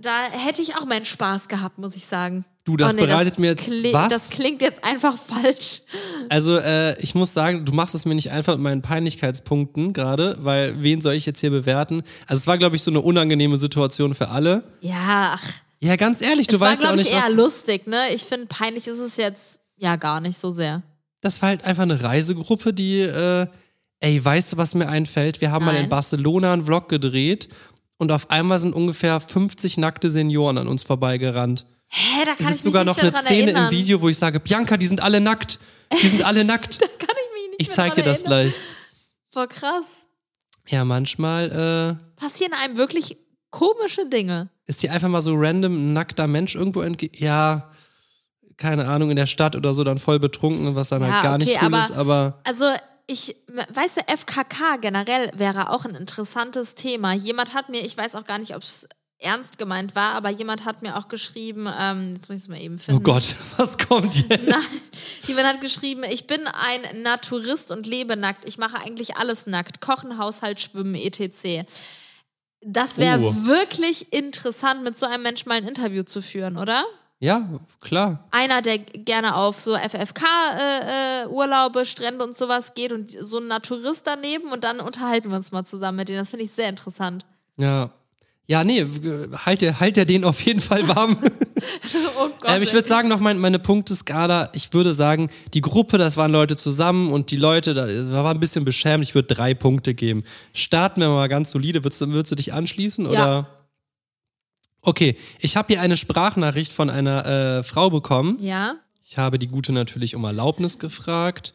da 0.00 0.24
hätte 0.30 0.62
ich 0.62 0.76
auch 0.76 0.84
meinen 0.84 1.06
Spaß 1.06 1.48
gehabt, 1.48 1.78
muss 1.78 1.96
ich 1.96 2.06
sagen. 2.06 2.44
Du, 2.64 2.78
das 2.78 2.94
bereitet 2.96 3.38
mir 3.38 3.48
jetzt- 3.48 3.68
kli- 3.68 3.92
was? 3.92 4.08
Das 4.08 4.30
klingt 4.30 4.62
jetzt 4.62 4.82
einfach 4.84 5.18
falsch. 5.18 5.82
Also, 6.30 6.56
äh, 6.56 6.98
ich 7.02 7.14
muss 7.14 7.34
sagen, 7.34 7.66
du 7.66 7.72
machst 7.72 7.94
es 7.94 8.06
mir 8.06 8.14
nicht 8.14 8.30
einfach 8.30 8.54
mit 8.54 8.62
meinen 8.62 8.80
Peinlichkeitspunkten 8.82 9.92
gerade, 9.92 10.38
weil 10.40 10.82
wen 10.82 11.00
soll 11.02 11.12
ich 11.14 11.26
jetzt 11.26 11.40
hier 11.40 11.50
bewerten? 11.50 12.02
Also, 12.26 12.40
es 12.40 12.46
war, 12.46 12.56
glaube 12.56 12.76
ich, 12.76 12.82
so 12.82 12.90
eine 12.90 13.00
unangenehme 13.02 13.58
Situation 13.58 14.14
für 14.14 14.28
alle. 14.28 14.64
Ja, 14.80 15.34
ach, 15.36 15.44
Ja, 15.80 15.96
ganz 15.96 16.22
ehrlich, 16.22 16.46
du 16.46 16.54
es 16.56 16.60
war, 16.60 16.70
weißt 16.70 16.82
ja 16.82 16.88
auch 16.88 16.94
glaube 16.94 17.06
ich, 17.08 17.14
nicht, 17.14 17.22
eher 17.28 17.34
lustig, 17.34 17.86
ne? 17.86 17.98
Ich 18.14 18.22
finde, 18.24 18.46
peinlich 18.46 18.86
ist 18.88 18.98
es 18.98 19.16
jetzt 19.18 19.58
ja 19.76 19.96
gar 19.96 20.20
nicht 20.20 20.38
so 20.40 20.50
sehr. 20.50 20.82
Das 21.20 21.42
war 21.42 21.50
halt 21.50 21.64
einfach 21.64 21.82
eine 21.82 22.02
Reisegruppe, 22.02 22.72
die, 22.72 23.00
äh, 23.00 23.46
ey, 24.00 24.24
weißt 24.24 24.54
du, 24.54 24.56
was 24.56 24.72
mir 24.74 24.88
einfällt? 24.88 25.42
Wir 25.42 25.50
haben 25.52 25.66
mal 25.66 25.72
in 25.74 25.82
Nein. 25.82 25.88
Barcelona 25.90 26.54
einen 26.54 26.64
Vlog 26.64 26.88
gedreht 26.88 27.48
und 27.98 28.10
auf 28.10 28.30
einmal 28.30 28.58
sind 28.58 28.74
ungefähr 28.74 29.20
50 29.20 29.76
nackte 29.76 30.08
Senioren 30.08 30.56
an 30.56 30.66
uns 30.68 30.82
vorbeigerannt. 30.82 31.66
Hä, 31.96 32.24
da 32.24 32.32
Es 32.32 32.38
kann 32.38 32.48
ist 32.48 32.56
ich 32.56 32.62
sogar 32.62 32.84
noch 32.84 32.96
nicht 32.96 33.14
eine 33.14 33.22
Szene 33.24 33.42
erinnern. 33.52 33.64
im 33.66 33.70
Video, 33.70 34.00
wo 34.00 34.08
ich 34.08 34.18
sage, 34.18 34.40
Bianca, 34.40 34.76
die 34.76 34.86
sind 34.86 35.00
alle 35.00 35.20
nackt. 35.20 35.60
Die 36.02 36.08
sind 36.08 36.24
alle 36.24 36.44
nackt. 36.44 36.80
Kann 36.98 37.08
ich 37.10 37.32
mich 37.34 37.48
nicht 37.50 37.60
Ich 37.60 37.70
zeig 37.70 37.94
dir 37.94 38.02
das 38.02 38.22
erinnern. 38.22 38.42
gleich. 38.50 38.54
Boah, 39.32 39.46
krass. 39.46 39.84
Ja, 40.66 40.84
manchmal 40.84 41.98
äh, 42.00 42.20
Passieren 42.20 42.52
einem 42.54 42.76
wirklich 42.76 43.16
komische 43.50 44.06
Dinge. 44.08 44.48
ist 44.66 44.82
dir 44.82 44.90
einfach 44.92 45.08
mal 45.08 45.20
so 45.20 45.34
random 45.36 45.76
ein 45.76 45.92
nackter 45.92 46.26
Mensch 46.26 46.54
irgendwo 46.56 46.80
entge... 46.82 47.10
Ja, 47.14 47.70
keine 48.56 48.86
Ahnung, 48.88 49.10
in 49.10 49.16
der 49.16 49.26
Stadt 49.26 49.54
oder 49.56 49.74
so 49.74 49.84
dann 49.84 49.98
voll 49.98 50.18
betrunken, 50.18 50.74
was 50.74 50.88
dann 50.88 51.02
Ja, 51.02 51.12
halt 51.12 51.22
gar 51.22 51.38
nicht 51.38 51.48
okay, 51.50 51.58
cool 51.62 51.74
aber- 51.74 51.80
ist, 51.84 51.92
aber 51.92 52.40
Also, 52.44 52.64
ich, 53.06 53.36
weißt 53.72 53.98
du, 53.98 54.00
FKK 54.16 54.76
generell 54.80 55.30
wäre 55.36 55.70
auch 55.70 55.84
ein 55.84 55.94
interessantes 55.94 56.74
Thema. 56.74 57.12
Jemand 57.12 57.52
hat 57.54 57.68
mir, 57.68 57.84
ich 57.84 57.96
weiß 57.96 58.14
auch 58.16 58.24
gar 58.24 58.38
nicht, 58.38 58.56
ob 58.56 58.62
es 58.62 58.88
ernst 59.24 59.58
gemeint 59.58 59.94
war, 59.96 60.14
aber 60.14 60.30
jemand 60.30 60.64
hat 60.64 60.82
mir 60.82 60.96
auch 60.96 61.08
geschrieben, 61.08 61.68
ähm, 61.80 62.12
jetzt 62.14 62.28
muss 62.28 62.38
ich 62.38 62.44
es 62.44 62.48
mal 62.48 62.60
eben 62.60 62.78
finden. 62.78 63.00
oh 63.00 63.02
Gott, 63.02 63.34
was 63.56 63.78
kommt 63.78 64.28
jetzt? 64.28 64.42
Nein, 64.48 64.62
jemand 65.26 65.46
hat 65.48 65.60
geschrieben, 65.60 66.02
ich 66.08 66.26
bin 66.26 66.40
ein 66.46 67.02
Naturist 67.02 67.70
und 67.70 67.86
lebe 67.86 68.16
nackt. 68.16 68.46
Ich 68.48 68.58
mache 68.58 68.78
eigentlich 68.78 69.16
alles 69.16 69.46
nackt. 69.46 69.80
Kochen, 69.80 70.18
Haushalt, 70.18 70.60
Schwimmen, 70.60 70.94
etc. 70.94 71.66
Das 72.60 72.96
wäre 72.98 73.20
Oh. 73.20 73.34
wirklich 73.46 74.12
interessant, 74.12 74.84
mit 74.84 74.98
so 74.98 75.06
einem 75.06 75.22
Menschen 75.22 75.48
mal 75.48 75.56
ein 75.56 75.68
Interview 75.68 76.02
zu 76.02 76.22
führen, 76.22 76.56
oder? 76.56 76.84
Ja, 77.20 77.48
klar. 77.80 78.24
Einer, 78.30 78.60
der 78.60 78.78
gerne 78.78 79.36
auf 79.36 79.60
so 79.60 79.76
FFK-Urlaube, 79.76 81.80
äh, 81.80 81.84
Strände 81.84 82.24
und 82.24 82.36
sowas 82.36 82.74
geht 82.74 82.92
und 82.92 83.10
so 83.20 83.38
ein 83.38 83.46
Naturist 83.48 84.06
daneben 84.06 84.50
und 84.52 84.64
dann 84.64 84.80
unterhalten 84.80 85.30
wir 85.30 85.36
uns 85.36 85.52
mal 85.52 85.64
zusammen 85.64 85.96
mit 85.98 86.08
denen. 86.08 86.18
Das 86.18 86.30
finde 86.30 86.44
ich 86.44 86.50
sehr 86.52 86.68
interessant. 86.68 87.24
Ja. 87.56 87.90
Ja, 88.46 88.62
nee, 88.62 88.86
halt 89.46 89.62
der, 89.62 89.80
halt 89.80 89.96
der 89.96 90.04
den 90.04 90.22
auf 90.24 90.40
jeden 90.42 90.60
Fall 90.60 90.86
warm. 90.88 91.18
Oh 92.18 92.28
Gott. 92.40 92.44
ähm, 92.50 92.62
ich 92.62 92.72
würde 92.72 92.86
sagen, 92.86 93.08
noch 93.08 93.20
mein, 93.20 93.38
meine 93.38 93.58
Punkteskala, 93.58 94.50
ich 94.52 94.72
würde 94.72 94.92
sagen, 94.92 95.30
die 95.54 95.60
Gruppe, 95.60 95.96
das 95.98 96.16
waren 96.16 96.30
Leute 96.32 96.56
zusammen 96.56 97.10
und 97.10 97.30
die 97.30 97.36
Leute, 97.36 97.72
da, 97.74 97.86
war 98.22 98.34
ein 98.34 98.40
bisschen 98.40 98.64
beschämt, 98.64 99.02
ich 99.04 99.14
würde 99.14 99.34
drei 99.34 99.54
Punkte 99.54 99.94
geben. 99.94 100.24
Starten 100.52 101.00
wir 101.00 101.08
mal 101.08 101.28
ganz 101.28 101.50
solide. 101.52 101.82
Würdest, 101.84 102.00
du- 102.00 102.12
würdest 102.12 102.32
du 102.32 102.36
dich 102.36 102.52
anschließen? 102.52 103.06
Oder? 103.06 103.46
Okay, 104.82 105.16
ich 105.38 105.56
habe 105.56 105.68
hier 105.72 105.80
eine 105.80 105.96
Sprachnachricht 105.96 106.72
von 106.72 106.90
einer 106.90 107.24
äh, 107.26 107.62
Frau 107.62 107.88
bekommen. 107.88 108.36
Ja. 108.40 108.74
Ich 109.08 109.16
habe 109.16 109.38
die 109.38 109.48
Gute 109.48 109.72
natürlich 109.72 110.14
um 110.16 110.24
Erlaubnis 110.24 110.78
gefragt. 110.78 111.54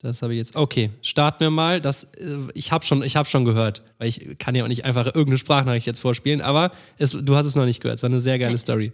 Das 0.00 0.22
habe 0.22 0.32
ich 0.32 0.38
jetzt. 0.38 0.54
Okay, 0.54 0.90
starten 1.02 1.40
wir 1.40 1.50
mal. 1.50 1.80
Das, 1.80 2.04
äh, 2.14 2.38
ich 2.54 2.70
habe 2.70 2.84
schon, 2.84 3.02
ich 3.02 3.16
habe 3.16 3.28
schon 3.28 3.44
gehört, 3.44 3.82
weil 3.98 4.08
ich 4.08 4.38
kann 4.38 4.54
ja 4.54 4.62
auch 4.62 4.68
nicht 4.68 4.84
einfach 4.84 5.06
irgendeine 5.06 5.38
Sprachnachricht 5.38 5.86
jetzt 5.86 5.98
vorspielen. 5.98 6.40
Aber 6.40 6.70
es, 6.98 7.10
du 7.10 7.36
hast 7.36 7.46
es 7.46 7.56
noch 7.56 7.64
nicht 7.64 7.80
gehört. 7.80 7.98
Es 7.98 8.02
war 8.02 8.10
eine 8.10 8.20
sehr 8.20 8.38
geile 8.38 8.58
Story. 8.58 8.92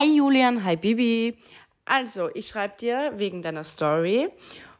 Hi 0.00 0.16
Julian, 0.16 0.64
hi 0.64 0.76
Bibi. 0.76 1.36
Also, 1.84 2.30
ich 2.34 2.48
schreibe 2.48 2.74
dir 2.78 3.12
wegen 3.16 3.42
deiner 3.42 3.64
Story. 3.64 4.28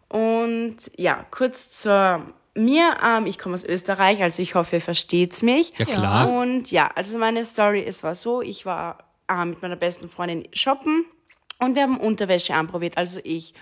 Und 0.09 0.77
ja, 0.97 1.27
kurz 1.31 1.81
zur 1.81 2.25
mir. 2.55 2.97
Ähm, 3.05 3.27
ich 3.27 3.39
komme 3.39 3.55
aus 3.55 3.65
Österreich, 3.65 4.23
also 4.23 4.41
ich 4.41 4.55
hoffe, 4.55 4.77
ihr 4.77 4.83
versteht's 4.83 5.43
mich. 5.43 5.77
Ja 5.79 5.85
klar. 5.85 6.31
Und 6.31 6.71
ja, 6.71 6.91
also 6.95 7.19
meine 7.19 7.45
Story, 7.45 7.83
es 7.85 8.05
war 8.05 8.15
so, 8.15 8.41
ich 8.41 8.67
war 8.67 8.99
äh, 9.29 9.45
mit 9.45 9.63
meiner 9.63 9.77
besten 9.77 10.09
Freundin 10.09 10.47
shoppen 10.53 11.07
und 11.59 11.75
wir 11.75 11.83
haben 11.83 11.99
Unterwäsche 11.99 12.55
anprobiert, 12.55 12.97
also 12.97 13.19
ich. 13.25 13.55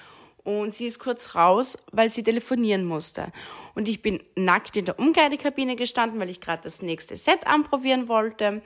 Und 0.43 0.73
sie 0.73 0.87
ist 0.87 0.99
kurz 0.99 1.35
raus, 1.35 1.79
weil 1.93 2.09
sie 2.11 2.23
telefonieren 2.23 2.85
musste. 2.85 3.27
Und 3.75 3.89
ich 3.89 4.01
bin 4.03 4.23
nackt 4.37 4.77
in 4.77 4.87
der 4.87 4.99
Umkleidekabine 4.99 5.77
gestanden, 5.77 6.19
weil 6.21 6.31
ich 6.31 6.41
gerade 6.41 6.63
das 6.63 6.81
nächste 6.83 7.17
Set 7.17 7.47
anprobieren 7.47 8.09
wollte. 8.09 8.63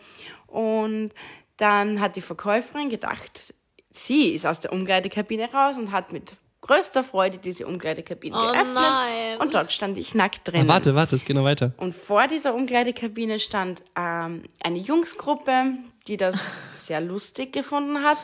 Und 0.47 1.11
dann 1.57 2.01
hat 2.01 2.17
die 2.17 2.21
Verkäuferin 2.21 2.89
gedacht, 2.91 3.55
sie 3.91 4.33
ist 4.35 4.47
aus 4.47 4.61
der 4.61 4.73
Umkleidekabine 4.73 5.53
raus 5.53 5.77
und 5.79 5.91
hat 5.93 6.13
mit 6.13 6.33
größter 6.61 7.05
Freude 7.05 7.39
diese 7.39 7.67
Umkleidekabine 7.67 8.37
Oh 8.37 8.53
geöffnet. 8.53 8.75
nein. 8.75 9.41
Und 9.41 9.53
dort 9.53 9.73
stand 9.73 9.99
ich 9.99 10.15
nackt 10.15 10.49
drin. 10.49 10.63
Ah, 10.63 10.69
warte, 10.69 10.95
warte, 10.95 11.15
es 11.17 11.25
geht 11.25 11.37
noch 11.37 11.45
weiter. 11.45 11.73
Und 11.77 11.95
vor 11.95 12.27
dieser 12.27 12.55
Umkleidekabine 12.55 13.39
stand 13.39 13.83
ähm, 13.97 14.45
eine 14.63 14.79
Jungsgruppe, 14.79 15.75
die 16.07 16.17
das 16.17 16.87
sehr 16.87 17.01
lustig 17.01 17.53
gefunden 17.53 18.03
hat. 18.03 18.19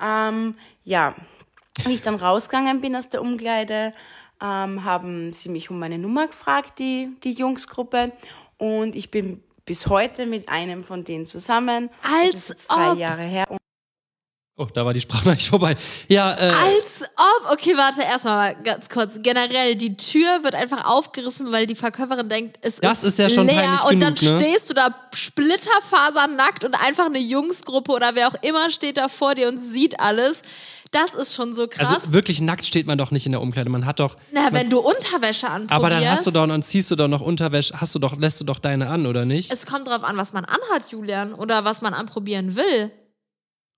Ähm, 0.00 0.54
ja, 0.84 1.14
wie 1.84 1.94
ich 1.94 2.02
dann 2.02 2.16
rausgegangen 2.16 2.80
bin 2.80 2.96
aus 2.96 3.08
der 3.08 3.22
Umkleide, 3.22 3.92
ähm, 4.40 4.84
haben 4.84 5.32
sie 5.32 5.48
mich 5.48 5.70
um 5.70 5.78
meine 5.78 5.98
Nummer 5.98 6.26
gefragt, 6.26 6.78
die, 6.78 7.10
die 7.24 7.32
Jungsgruppe. 7.32 8.12
Und 8.56 8.96
ich 8.96 9.10
bin 9.10 9.42
bis 9.64 9.86
heute 9.86 10.26
mit 10.26 10.48
einem 10.48 10.84
von 10.84 11.04
denen 11.04 11.26
zusammen. 11.26 11.90
Als 12.02 12.32
das 12.32 12.50
ist 12.50 12.70
drei 12.70 12.92
ob. 12.92 12.98
Jahre 12.98 13.22
her. 13.22 13.44
Und 13.48 13.58
Oh, 14.60 14.66
da 14.74 14.84
war 14.84 14.92
die 14.92 15.00
Sprachnachricht 15.00 15.46
vorbei. 15.50 15.76
Ja, 16.08 16.32
äh, 16.32 16.50
Als 16.50 17.02
ob. 17.16 17.52
Okay, 17.52 17.74
warte, 17.76 18.02
erstmal 18.02 18.56
ganz 18.64 18.88
kurz. 18.88 19.20
Generell, 19.22 19.76
die 19.76 19.96
Tür 19.96 20.42
wird 20.42 20.56
einfach 20.56 20.84
aufgerissen, 20.84 21.52
weil 21.52 21.68
die 21.68 21.76
Verkäuferin 21.76 22.28
denkt, 22.28 22.58
es 22.62 22.76
Das 22.76 22.98
ist, 22.98 23.10
ist 23.12 23.18
ja 23.20 23.30
schon 23.30 23.46
leer 23.46 23.84
und 23.88 24.00
dann 24.00 24.16
genug, 24.16 24.32
ne? 24.34 24.40
stehst 24.40 24.68
du 24.68 24.74
da 24.74 24.92
splitterfasernackt 25.14 26.64
und 26.64 26.74
einfach 26.74 27.06
eine 27.06 27.20
Jungsgruppe 27.20 27.92
oder 27.92 28.16
wer 28.16 28.26
auch 28.28 28.34
immer 28.42 28.68
steht 28.70 28.96
da 28.96 29.06
vor 29.06 29.36
dir 29.36 29.46
und 29.46 29.60
sieht 29.60 30.00
alles. 30.00 30.42
Das 30.90 31.14
ist 31.14 31.34
schon 31.36 31.54
so 31.54 31.68
krass. 31.68 31.94
also 31.94 32.12
wirklich 32.12 32.40
nackt 32.40 32.64
steht 32.66 32.86
man 32.86 32.98
doch 32.98 33.12
nicht 33.12 33.26
in 33.26 33.32
der 33.32 33.42
Umkleide. 33.42 33.70
Man 33.70 33.86
hat 33.86 34.00
doch. 34.00 34.16
Na, 34.32 34.52
wenn 34.52 34.70
du 34.70 34.80
Unterwäsche 34.80 35.46
anprobierst. 35.46 35.72
Aber 35.72 35.90
dann 35.90 36.08
hast 36.08 36.26
du 36.26 36.30
doch 36.32 36.48
und 36.48 36.62
ziehst 36.64 36.90
du 36.90 36.96
doch 36.96 37.08
noch 37.08 37.20
Unterwäsche, 37.20 37.74
hast 37.80 37.94
du 37.94 37.98
doch, 38.00 38.16
lässt 38.16 38.40
du 38.40 38.44
doch 38.44 38.58
deine 38.58 38.88
an, 38.88 39.06
oder 39.06 39.24
nicht? 39.24 39.52
Es 39.52 39.66
kommt 39.66 39.86
drauf 39.86 40.02
an, 40.02 40.16
was 40.16 40.32
man 40.32 40.44
anhat, 40.46 40.90
Julian, 40.90 41.34
oder 41.34 41.64
was 41.64 41.80
man 41.82 41.94
anprobieren 41.94 42.56
will. 42.56 42.90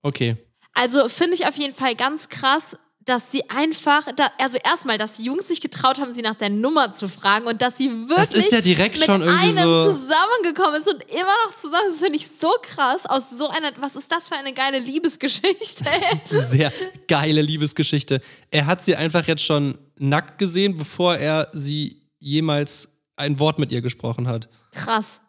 Okay. 0.03 0.37
Also 0.81 1.09
finde 1.09 1.35
ich 1.35 1.47
auf 1.47 1.57
jeden 1.57 1.75
Fall 1.75 1.95
ganz 1.95 2.29
krass, 2.29 2.77
dass 3.05 3.33
sie 3.33 3.49
einfach, 3.51 4.07
da, 4.15 4.29
also 4.39 4.59
erstmal, 4.63 4.99
dass 4.99 5.15
die 5.15 5.25
Jungs 5.25 5.49
sich 5.49 5.61
getraut 5.61 5.99
haben, 6.01 6.13
sie 6.13 6.23
nach 6.23 6.37
der 6.37 6.51
Nummer 6.51 6.93
zu 6.93 7.09
fragen 7.09 7.47
und 7.47 7.61
dass 7.63 7.77
sie 7.79 7.89
wirklich 8.09 8.45
ist 8.47 8.53
ja 8.53 8.61
direkt 8.61 8.99
mit 9.01 9.09
einem 9.09 9.23
so- 9.55 9.93
zusammengekommen 9.93 10.77
ist 10.81 10.87
und 10.87 11.03
immer 11.11 11.35
noch 11.47 11.57
zusammen. 11.57 11.87
ist. 11.89 11.95
Das 11.95 12.01
finde 12.03 12.17
ich 12.19 12.29
so 12.41 12.51
krass. 12.63 13.07
Aus 13.07 13.31
so 13.37 13.49
einer, 13.49 13.71
was 13.81 13.97
ist 13.97 14.13
das 14.13 14.29
für 14.29 14.37
eine 14.37 14.53
geile 14.53 14.79
Liebesgeschichte? 14.79 15.85
Sehr 16.31 16.73
geile 17.09 17.41
Liebesgeschichte. 17.43 18.21
Er 18.51 18.67
hat 18.67 18.85
sie 18.85 18.95
einfach 18.95 19.27
jetzt 19.27 19.43
schon 19.45 19.79
nackt 19.99 20.39
gesehen, 20.39 20.77
bevor 20.77 21.17
er 21.17 21.49
sie 21.53 22.03
jemals 22.21 22.91
ein 23.17 23.39
Wort 23.39 23.59
mit 23.59 23.73
ihr 23.73 23.81
gesprochen 23.83 24.29
hat. 24.29 24.49
krass. 24.73 25.21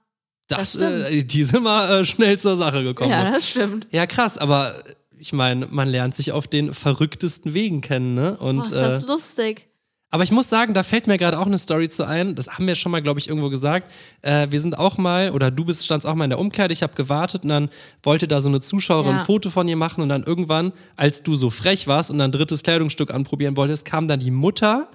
Das, 0.48 0.74
Das 0.74 1.10
äh, 1.10 1.24
die 1.24 1.43
sind 1.46 1.63
mal 1.63 2.01
äh, 2.01 2.05
schnell 2.05 2.38
zur 2.38 2.58
Sache 2.58 2.84
gekommen. 2.84 3.10
Ja, 3.12 3.31
das 3.31 3.50
stimmt. 3.50 3.88
Ja, 3.91 4.05
krass, 4.05 4.38
aber 4.38 4.84
ich 5.22 5.34
meine, 5.34 5.68
man 5.70 5.88
lernt 5.88 6.16
sich 6.16 6.32
auf 6.32 6.48
den 6.48 6.74
verrücktesten 6.74 7.54
Wegen 7.54 7.82
kennen, 7.82 8.16
ne? 8.16 8.38
Und, 8.38 8.58
Boah, 8.58 8.63
ist 8.63 8.74
das 8.74 9.04
äh, 9.04 9.06
lustig. 9.06 9.68
aber 10.10 10.24
ich 10.24 10.32
muss 10.32 10.50
sagen, 10.50 10.74
da 10.74 10.82
fällt 10.84 11.06
mir 11.08 11.18
gerade 11.20 11.38
auch 11.40 11.46
eine 11.46 11.58
Story 11.60 11.88
zu 11.90 12.04
ein. 12.06 12.34
Das 12.36 12.50
haben 12.50 12.66
wir 12.68 12.74
schon 12.75 12.92
mal, 12.92 13.01
glaube 13.01 13.20
ich, 13.20 13.28
irgendwo 13.30 13.50
gesagt. 13.50 13.92
Äh, 14.24 14.48
wir 14.50 14.60
sind 14.60 14.78
auch 14.78 14.98
mal, 14.98 15.30
oder 15.32 15.51
du 15.51 15.63
bist, 15.63 15.86
standst 15.86 16.08
auch 16.08 16.16
mal 16.16 16.24
in 16.24 16.32
der 16.32 16.40
Umkleide. 16.40 16.74
Ich 16.74 16.82
habe 16.84 16.94
gewartet 16.96 17.44
und 17.44 17.50
dann 17.50 17.70
wollte 18.04 18.28
da 18.28 18.42
so 18.42 18.50
eine 18.50 18.60
Zuschauerin 18.62 19.12
Ja. 19.12 19.18
ein 19.20 19.25
Foto 19.25 19.50
von 19.51 19.68
ihr 19.68 19.78
machen 19.78 20.01
und 20.01 20.10
dann 20.10 20.24
irgendwann, 20.24 20.74
als 20.96 21.22
du 21.24 21.36
so 21.36 21.50
frech 21.51 21.88
warst 21.88 22.10
und 22.10 22.18
dann 22.18 22.30
ein 22.30 22.34
drittes 22.34 22.63
Kleidungsstück 22.63 23.13
anprobieren 23.13 23.56
wolltest, 23.56 23.86
kam 23.86 24.08
dann 24.08 24.20
die 24.20 24.32
Mutter 24.32 24.90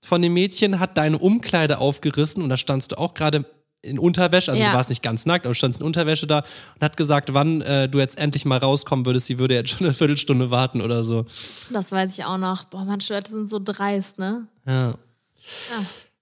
von 0.00 0.22
dem 0.22 0.32
Mädchen, 0.34 0.78
hat 0.80 0.96
deine 0.96 1.18
Umkleide 1.18 1.78
aufgerissen 1.78 2.42
und 2.42 2.48
da 2.48 2.56
standst 2.56 2.92
du 2.92 2.98
auch 2.98 3.14
gerade 3.14 3.44
in 3.82 3.98
Unterwäsche, 3.98 4.52
also 4.52 4.62
Ja. 4.62 4.70
du 4.70 4.76
warst 4.76 4.88
nicht 4.90 5.02
ganz 5.02 5.26
nackt, 5.26 5.44
aber 5.44 5.50
du 5.50 5.56
standst 5.56 5.80
in 5.80 5.86
Unterwäsche 5.86 6.26
da 6.28 6.38
und 6.74 6.82
hat 6.82 6.96
gesagt, 6.96 7.34
wann 7.34 7.60
äh, 7.62 7.88
du 7.88 7.98
jetzt 7.98 8.16
endlich 8.16 8.44
mal 8.44 8.58
rauskommen 8.58 9.04
würdest. 9.06 9.26
Sie 9.26 9.38
würde 9.38 9.54
jetzt 9.54 9.70
schon 9.70 9.86
eine 9.86 9.92
Viertelstunde 9.94 10.50
warten 10.52 10.80
oder 10.80 11.02
so. 11.02 11.26
Das 11.70 11.90
weiß 11.90 12.16
ich 12.16 12.24
auch 12.24 12.38
noch. 12.38 12.64
Boah, 12.66 12.84
manche 12.84 13.12
Leute 13.12 13.32
sind 13.32 13.50
so 13.50 13.58
dreist, 13.58 14.18
ne? 14.18 14.46
Ja. 14.66 14.94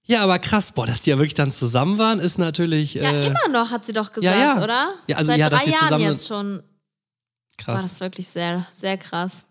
Ja, 0.05 0.23
aber 0.23 0.39
krass, 0.39 0.71
boah, 0.71 0.87
dass 0.87 1.01
die 1.01 1.11
ja 1.11 1.17
wirklich 1.17 1.35
dann 1.35 1.51
zusammen 1.51 1.97
waren, 1.99 2.19
ist 2.19 2.37
natürlich 2.39 2.95
Ja, 2.95 3.03
äh, 3.11 3.27
immer 3.27 3.47
noch, 3.49 3.69
hat 3.71 3.85
sie 3.85 3.93
doch 3.93 4.11
gesagt, 4.11 4.35
ja, 4.35 4.55
ja. 4.57 4.63
oder? 4.63 4.89
Ja, 5.07 5.17
also 5.17 5.27
Seit 5.27 5.39
ja, 5.39 5.49
dass 5.49 5.59
drei 5.61 5.65
sie 5.65 5.71
Jahren 5.71 5.83
zusammen- 5.83 6.03
jetzt 6.03 6.27
schon. 6.27 6.55
War 6.57 7.75
krass. 7.75 7.89
das 7.91 7.99
wirklich 7.99 8.27
sehr, 8.27 8.65
sehr 8.75 8.97
krass. 8.97 9.45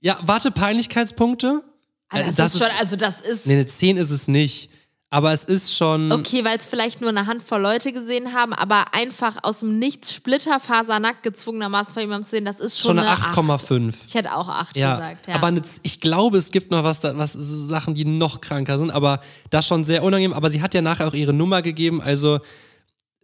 Ja, 0.00 0.18
warte, 0.22 0.52
Peinlichkeitspunkte? 0.52 1.62
Also 2.08 2.30
Äh, 2.30 2.34
das, 2.34 2.54
ist 2.54 2.60
schon, 2.60 2.68
also 2.78 2.94
das 2.96 3.20
ist. 3.20 3.46
Nee, 3.46 3.54
eine 3.54 3.66
10 3.66 3.96
ist 3.96 4.10
es 4.10 4.28
nicht. 4.28 4.70
Aber 5.10 5.32
es 5.32 5.44
ist 5.44 5.74
schon. 5.74 6.12
Okay, 6.12 6.44
weil 6.44 6.58
es 6.58 6.66
vielleicht 6.66 7.00
nur 7.00 7.08
eine 7.08 7.26
Handvoll 7.26 7.62
Leute 7.62 7.92
gesehen 7.92 8.34
haben, 8.34 8.52
aber 8.52 8.92
einfach 8.92 9.38
aus 9.42 9.60
dem 9.60 9.78
Nichts 9.78 10.12
splitterfasernackt 10.12 11.22
gezwungenermaßen 11.22 11.94
von 11.94 12.02
jemandem 12.02 12.26
zu 12.26 12.32
sehen, 12.32 12.44
das 12.44 12.60
ist 12.60 12.78
schon, 12.78 12.90
Schon 12.90 12.98
eine 12.98 13.16
eine 13.16 13.24
8. 13.24 13.38
8,5. 13.38 13.94
Ich 14.06 14.14
hätte 14.14 14.34
auch 14.34 14.50
8 14.50 14.76
Ja, 14.76 14.96
gesagt, 14.96 15.26
ja. 15.26 15.34
aber 15.36 15.46
eine, 15.46 15.62
ich 15.82 16.00
glaube, 16.00 16.36
es 16.36 16.50
gibt 16.50 16.70
noch 16.70 16.84
was, 16.84 17.02
was 17.02 17.32
Sachen, 17.32 17.94
die 17.94 18.04
noch 18.04 18.42
kranker 18.42 18.76
sind, 18.76 18.90
aber 18.90 19.20
das 19.48 19.66
schon 19.66 19.84
sehr 19.84 20.02
unangenehm. 20.02 20.34
Aber 20.34 20.50
sie 20.50 20.60
hat 20.60 20.74
ja 20.74 20.82
nachher 20.82 21.08
auch 21.08 21.14
ihre 21.14 21.32
Nummer 21.32 21.62
gegeben, 21.62 22.02
also 22.02 22.40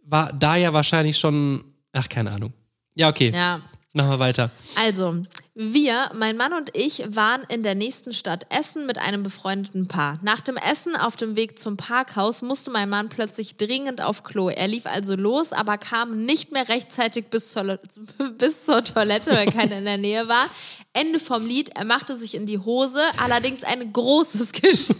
war 0.03 0.33
da 0.33 0.55
ja 0.55 0.73
wahrscheinlich 0.73 1.19
schon, 1.19 1.65
ach, 1.93 2.09
keine 2.09 2.31
Ahnung. 2.31 2.53
Ja, 2.95 3.09
okay, 3.09 3.31
ja. 3.31 3.59
machen 3.93 4.09
wir 4.09 4.19
weiter. 4.19 4.49
Also, 4.75 5.23
wir, 5.57 6.11
mein 6.13 6.35
Mann 6.35 6.51
und 6.51 6.75
ich, 6.75 7.03
waren 7.07 7.41
in 7.47 7.63
der 7.63 7.75
nächsten 7.75 8.11
Stadt 8.11 8.45
Essen 8.49 8.85
mit 8.85 8.97
einem 8.97 9.23
befreundeten 9.23 9.87
Paar. 9.87 10.19
Nach 10.21 10.41
dem 10.41 10.57
Essen 10.57 10.97
auf 10.97 11.15
dem 11.15 11.37
Weg 11.37 11.59
zum 11.59 11.77
Parkhaus 11.77 12.41
musste 12.41 12.71
mein 12.71 12.89
Mann 12.89 13.07
plötzlich 13.07 13.55
dringend 13.55 14.01
auf 14.01 14.23
Klo. 14.23 14.49
Er 14.49 14.67
lief 14.67 14.85
also 14.85 15.15
los, 15.15 15.53
aber 15.53 15.77
kam 15.77 16.25
nicht 16.25 16.51
mehr 16.51 16.67
rechtzeitig 16.67 17.27
bis 17.27 17.51
zur, 17.51 17.79
bis 18.37 18.65
zur 18.65 18.83
Toilette, 18.83 19.31
weil 19.31 19.49
keiner 19.49 19.77
in 19.77 19.85
der 19.85 19.97
Nähe 19.97 20.27
war. 20.27 20.49
Ende 20.95 21.19
vom 21.19 21.45
Lied, 21.45 21.75
er 21.75 21.85
machte 21.85 22.17
sich 22.17 22.35
in 22.35 22.45
die 22.45 22.57
Hose, 22.57 23.01
allerdings 23.17 23.63
ein 23.63 23.91
großes 23.91 24.51
Geschäft. 24.53 24.95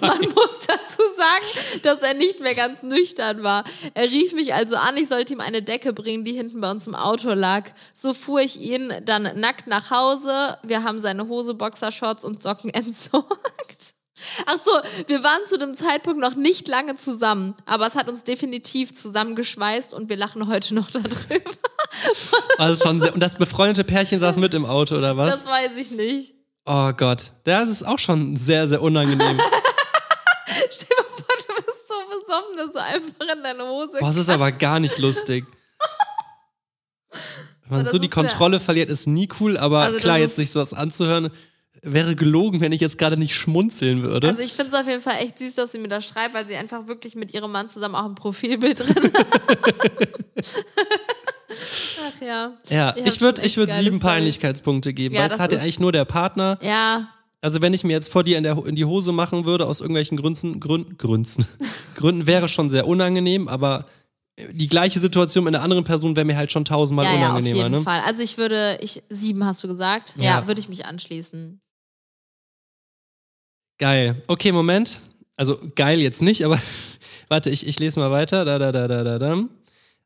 Man 0.00 0.20
muss 0.20 0.66
dazu 0.66 1.02
sagen, 1.16 1.80
dass 1.82 2.00
er 2.00 2.14
nicht 2.14 2.40
mehr 2.40 2.54
ganz 2.54 2.82
nüchtern 2.82 3.42
war. 3.42 3.64
Er 3.94 4.10
rief 4.10 4.32
mich 4.32 4.54
also 4.54 4.76
an, 4.76 4.96
ich 4.96 5.08
sollte 5.08 5.34
ihm 5.34 5.40
eine 5.40 5.62
Decke 5.62 5.92
bringen, 5.92 6.24
die 6.24 6.32
hinten 6.32 6.60
bei 6.60 6.70
uns 6.70 6.86
im 6.86 6.94
Auto 6.94 7.30
lag. 7.34 7.70
So 7.94 8.14
fuhr 8.14 8.40
ich 8.40 8.58
ihn 8.58 8.92
dann 9.04 9.38
nackt 9.38 9.66
nach 9.66 9.90
Hause. 9.90 10.58
Wir 10.62 10.82
haben 10.82 10.98
seine 10.98 11.28
Hose, 11.28 11.54
Boxershorts 11.54 12.24
und 12.24 12.40
Socken 12.40 12.70
entsorgt. 12.74 13.94
Ach 14.46 14.56
so, 14.64 14.70
wir 15.06 15.22
waren 15.22 15.40
zu 15.48 15.58
dem 15.58 15.76
Zeitpunkt 15.76 16.20
noch 16.20 16.34
nicht 16.34 16.68
lange 16.68 16.96
zusammen, 16.96 17.54
aber 17.66 17.86
es 17.86 17.94
hat 17.94 18.08
uns 18.08 18.24
definitiv 18.24 18.94
zusammengeschweißt 18.94 19.92
und 19.94 20.08
wir 20.08 20.16
lachen 20.16 20.46
heute 20.48 20.74
noch 20.74 20.90
darüber. 20.92 21.50
Also 22.58 22.84
schon 22.84 23.00
sehr, 23.00 23.14
und 23.14 23.20
das 23.20 23.36
befreundete 23.36 23.84
Pärchen 23.84 24.18
saß 24.18 24.36
mit 24.36 24.54
im 24.54 24.64
Auto, 24.66 24.96
oder 24.96 25.16
was? 25.16 25.42
Das 25.42 25.46
weiß 25.50 25.76
ich 25.76 25.90
nicht. 25.90 26.34
Oh 26.64 26.92
Gott, 26.92 27.32
das 27.44 27.68
ist 27.68 27.82
auch 27.82 27.98
schon 27.98 28.36
sehr, 28.36 28.68
sehr 28.68 28.80
unangenehm. 28.82 29.40
Stell 30.70 30.86
dir 30.88 30.96
mal 30.96 31.08
vor, 31.08 31.36
du 31.36 31.64
bist 31.64 31.88
so 31.88 31.94
besoffen, 32.20 32.56
dass 32.56 32.72
du 32.72 32.82
einfach 32.82 33.36
in 33.36 33.42
deine 33.42 33.64
Hose 33.64 33.98
Boah, 33.98 34.06
das 34.06 34.16
ist 34.16 34.28
aber 34.28 34.52
gar 34.52 34.78
nicht 34.78 34.98
lustig. 34.98 35.44
Wenn 37.68 37.78
man 37.78 37.84
so 37.86 37.98
die 37.98 38.08
Kontrolle 38.08 38.60
verliert, 38.60 38.90
ist 38.90 39.06
nie 39.06 39.28
cool, 39.40 39.56
aber 39.56 39.80
Also 39.82 39.98
klar, 39.98 40.18
jetzt 40.18 40.36
sich 40.36 40.50
sowas 40.50 40.72
anzuhören, 40.72 41.30
wäre 41.82 42.14
gelogen, 42.14 42.60
wenn 42.60 42.70
ich 42.72 42.80
jetzt 42.80 42.96
gerade 42.96 43.16
nicht 43.16 43.34
schmunzeln 43.34 44.02
würde. 44.04 44.28
Also 44.28 44.42
ich 44.42 44.52
finde 44.52 44.72
es 44.72 44.80
auf 44.80 44.86
jeden 44.86 45.02
Fall 45.02 45.16
echt 45.20 45.38
süß, 45.38 45.56
dass 45.56 45.72
sie 45.72 45.78
mir 45.78 45.88
das 45.88 46.06
schreibt, 46.06 46.32
weil 46.34 46.46
sie 46.46 46.54
einfach 46.56 46.86
wirklich 46.86 47.16
mit 47.16 47.34
ihrem 47.34 47.50
Mann 47.50 47.68
zusammen 47.68 47.94
auch 47.96 48.04
ein 48.04 48.14
Profilbild 48.14 48.80
drin 48.80 49.10
hat. 49.12 49.26
Ach 52.04 52.20
ja. 52.20 52.52
ja, 52.68 52.94
ich 52.96 53.20
würde 53.20 53.42
ich 53.44 53.56
würd 53.56 53.72
sieben. 53.72 54.00
Peinlichkeitspunkte 54.00 54.94
geben, 54.94 55.14
Ja, 55.14 55.22
weil 55.22 55.28
es 55.28 55.36
das 55.36 55.40
hat 55.40 55.52
ja 55.52 55.58
eigentlich 55.58 55.80
nur 55.80 55.92
der 55.92 56.04
Partner. 56.04 56.58
Ja, 56.62 57.08
Also 57.42 57.60
wenn 57.60 57.74
ich 57.74 57.84
mir 57.84 57.92
jetzt 57.92 58.10
vor 58.10 58.24
dir 58.24 58.38
in, 58.38 58.44
der, 58.44 58.56
in 58.66 58.74
die 58.76 58.84
Hose 58.84 59.12
machen 59.12 59.44
würde, 59.44 59.66
aus 59.66 59.80
irgendwelchen 59.80 60.16
Gründen, 60.16 60.60
Gründen, 60.60 60.96
Gründen, 60.96 61.46
Gründen 61.96 62.26
wäre 62.26 62.48
schon 62.48 62.70
sehr 62.70 62.86
unangenehm, 62.86 63.48
aber 63.48 63.86
die 64.50 64.66
gleiche 64.68 64.98
Situation 64.98 65.44
mit 65.44 65.54
einer 65.54 65.62
anderen 65.62 65.84
Person 65.84 66.16
wäre 66.16 66.24
mir 66.24 66.36
halt 66.36 66.50
schon 66.52 66.64
tausendmal 66.64 67.04
ja, 67.04 67.12
ja, 67.12 67.16
auf 67.18 67.22
unangenehmer. 67.32 67.56
jeden 67.64 67.70
ne? 67.72 67.82
Fall. 67.82 68.00
Also 68.06 68.22
ich 68.22 68.38
würde, 68.38 68.78
ich 68.80 69.02
sieben 69.10 69.44
hast 69.44 69.62
du 69.62 69.68
gesagt? 69.68 70.14
Ja, 70.16 70.22
Ja. 70.40 70.46
würde 70.46 70.58
ich 70.60 70.68
mich 70.70 70.86
anschließen. 70.86 71.60
Geil. 73.78 74.16
Okay, 74.28 74.52
Moment. 74.52 75.00
Also 75.36 75.58
geil 75.74 76.00
jetzt 76.00 76.22
nicht, 76.22 76.44
aber 76.44 76.60
warte, 77.28 77.50
ich, 77.50 77.66
ich 77.66 77.78
lese 77.78 77.98
mal 77.98 78.10
weiter. 78.10 78.44
Da, 78.44 78.58
da, 78.58 78.72
da, 78.72 78.88
da, 78.88 79.04
da, 79.04 79.18
da. 79.18 79.44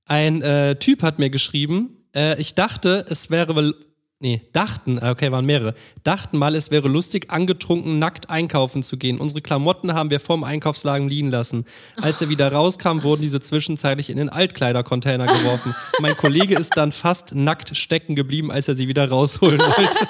Ein 0.07 0.43
äh, 0.43 0.77
Typ 0.77 1.03
hat 1.03 1.19
mir 1.19 1.31
geschrieben, 1.31 1.97
äh, 2.15 2.41
ich 2.41 2.55
dachte, 2.55 3.05
es 3.09 3.31
wäre. 3.31 3.75
Nee, 4.19 4.41
dachten, 4.55 4.99
ah, 4.99 5.11
okay, 5.11 5.31
waren 5.31 5.45
mehrere. 5.45 5.75
Dachten 6.03 6.39
mal, 6.39 6.55
es 6.55 6.71
wäre 6.71 6.89
lustig, 6.89 7.31
angetrunken 7.31 7.99
nackt 7.99 8.31
einkaufen 8.31 8.83
zu 8.83 8.97
gehen. 8.97 9.19
Unsere 9.19 9.43
Klamotten 9.43 9.93
haben 9.93 10.09
wir 10.09 10.21
vorm 10.21 10.43
Einkaufsladen 10.43 11.11
liegen 11.11 11.31
lassen. 11.31 11.67
Als 12.01 12.23
er 12.23 12.31
wieder 12.31 12.51
rauskam, 12.51 13.03
wurden 13.03 13.21
diese 13.21 13.41
zwischenzeitlich 13.41 14.09
in 14.09 14.17
den 14.17 14.31
Altkleidercontainer 14.31 15.27
geworfen. 15.27 15.75
Mein 16.01 16.17
Kollege 16.17 16.57
ist 16.57 16.79
dann 16.79 16.93
fast 16.93 17.35
nackt 17.35 17.77
stecken 17.77 18.17
geblieben, 18.17 18.51
als 18.51 18.69
er 18.69 18.75
sie 18.75 18.89
wieder 18.89 19.07
rausholen 19.07 19.61
wollte. 19.61 19.99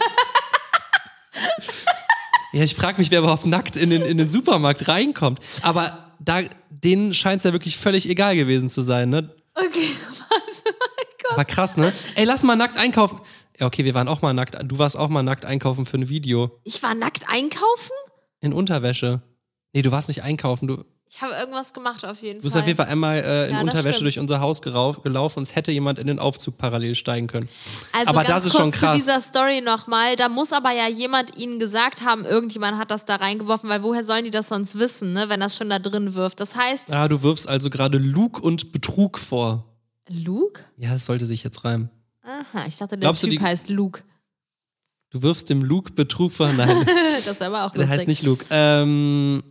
Ja, 2.57 2.63
ich 2.63 2.75
frage 2.75 2.97
mich, 2.97 3.11
wer 3.11 3.19
überhaupt 3.19 3.45
nackt 3.45 3.77
in 3.77 3.91
den, 3.91 4.01
in 4.01 4.17
den 4.17 4.29
Supermarkt 4.29 4.89
reinkommt. 4.89 5.41
Aber 5.61 6.15
da, 6.19 6.41
denen 6.71 7.13
scheint 7.13 7.41
es 7.41 7.45
ja 7.45 7.53
wirklich 7.53 7.77
völlig 7.77 8.09
egal 8.09 8.35
gewesen 8.35 8.71
zu 8.71 8.81
sein, 8.81 9.11
ne? 9.11 9.29
Okay, 9.55 9.67
warte, 10.31 10.63
mein 10.65 11.07
Gott. 11.23 11.37
War 11.37 11.45
krass, 11.45 11.77
ne? 11.77 11.93
Ey, 12.15 12.25
lass 12.25 12.43
mal 12.45 12.57
nackt 12.57 12.79
einkaufen. 12.79 13.21
Ja, 13.61 13.67
okay, 13.67 13.85
wir 13.85 13.93
waren 13.93 14.09
auch 14.09 14.23
mal 14.23 14.33
nackt. 14.33 14.57
Du 14.65 14.79
warst 14.79 14.97
auch 14.97 15.11
mal 15.11 15.23
nackt 15.23 15.45
einkaufen 15.45 15.85
für 15.85 15.99
ein 15.99 16.09
Video. 16.09 16.59
Ich 16.65 16.83
war 16.83 16.95
nackt 16.95 17.29
einkaufen? 17.29 17.93
In 18.41 18.55
Unterwäsche. 18.55 19.21
Nee, 19.75 19.83
du 19.83 19.91
warst 19.91 20.09
nicht 20.09 20.23
einkaufen. 20.23 20.67
Du, 20.67 20.77
du 20.77 20.85
Ich 21.09 21.23
habe 21.23 21.35
irgendwas 21.35 21.73
gemacht 21.73 22.05
auf 22.05 22.21
jeden 22.21 22.41
bist 22.41 22.55
Fall. 22.55 22.63
auf 22.63 22.67
jeden 22.67 22.77
Fall 22.77 22.87
einmal 22.87 23.19
äh, 23.19 23.49
in 23.49 23.55
Ja, 23.55 23.61
Unterwäsche 23.61 24.01
durch 24.03 24.19
unser 24.19 24.41
Haus 24.41 24.61
gelaufen 24.61 25.39
und 25.39 25.43
es 25.45 25.55
hätte 25.55 25.71
jemand 25.71 26.01
in 26.01 26.09
den 26.09 26.19
Aufzug 26.19 26.59
parallel 26.59 26.97
steigen 26.97 27.29
können. 27.29 27.49
Also 27.93 28.09
Aber 28.09 28.25
ganz 28.25 28.29
das 28.43 28.47
ist 28.47 28.51
kurz 28.53 28.61
schon 28.63 28.71
krass. 28.73 28.93
zu 28.97 28.99
dieser 29.05 29.21
Story 29.21 29.61
nochmal. 29.61 30.17
Da 30.17 30.29
muss 30.29 30.53
aber 30.53 30.73
ja 30.73 30.89
jemand 30.89 31.37
ihnen 31.39 31.61
gesagt 31.61 32.05
haben, 32.05 32.25
irgendjemand 32.25 32.77
hat 32.77 32.91
das 32.91 33.05
da 33.05 33.17
reingeworfen, 33.17 33.71
weil 33.71 33.85
woher 33.85 34.05
sollen 34.05 34.25
die 34.25 34.33
das 34.33 34.49
sonst 34.49 34.79
wissen, 34.81 35.13
ne, 35.13 35.29
wenn 35.29 35.39
das 35.39 35.57
schon 35.57 35.71
da 35.71 35.79
drin 35.79 36.15
wirft? 36.15 36.41
Das 36.41 36.57
heißt, 36.57 36.93
Ah, 36.93 37.07
du 37.07 37.23
wirfst 37.23 37.49
also 37.49 37.71
gerade 37.71 37.99
Lug 37.99 38.41
und 38.41 38.73
Betrug 38.73 39.19
vor. 39.19 39.65
Luke? 40.09 40.65
Ja, 40.77 40.91
das 40.91 41.07
sollte 41.07 41.25
sich 41.25 41.45
jetzt 41.45 41.65
reimen. 41.65 41.89
Aha, 42.23 42.65
ich 42.67 42.77
dachte, 42.77 42.97
der 42.97 42.99
Glaubst 43.07 43.23
du, 43.23 43.29
Typ 43.29 43.39
die- 43.39 43.45
heißt 43.45 43.69
Luke. 43.71 44.03
Du 45.11 45.23
wirfst 45.23 45.49
dem 45.51 45.63
Luke 45.63 45.93
Betrug 45.93 46.33
vor. 46.33 46.53
Nein. 46.53 46.85
Das 47.25 47.39
wäre 47.41 47.47
aber 47.57 47.65
auch 47.65 47.71
Der 47.71 47.83
lustig. 47.83 47.99
heißt 48.01 48.09
nicht 48.09 48.23
Luke. 48.25 48.45
Ähm, 48.51 49.43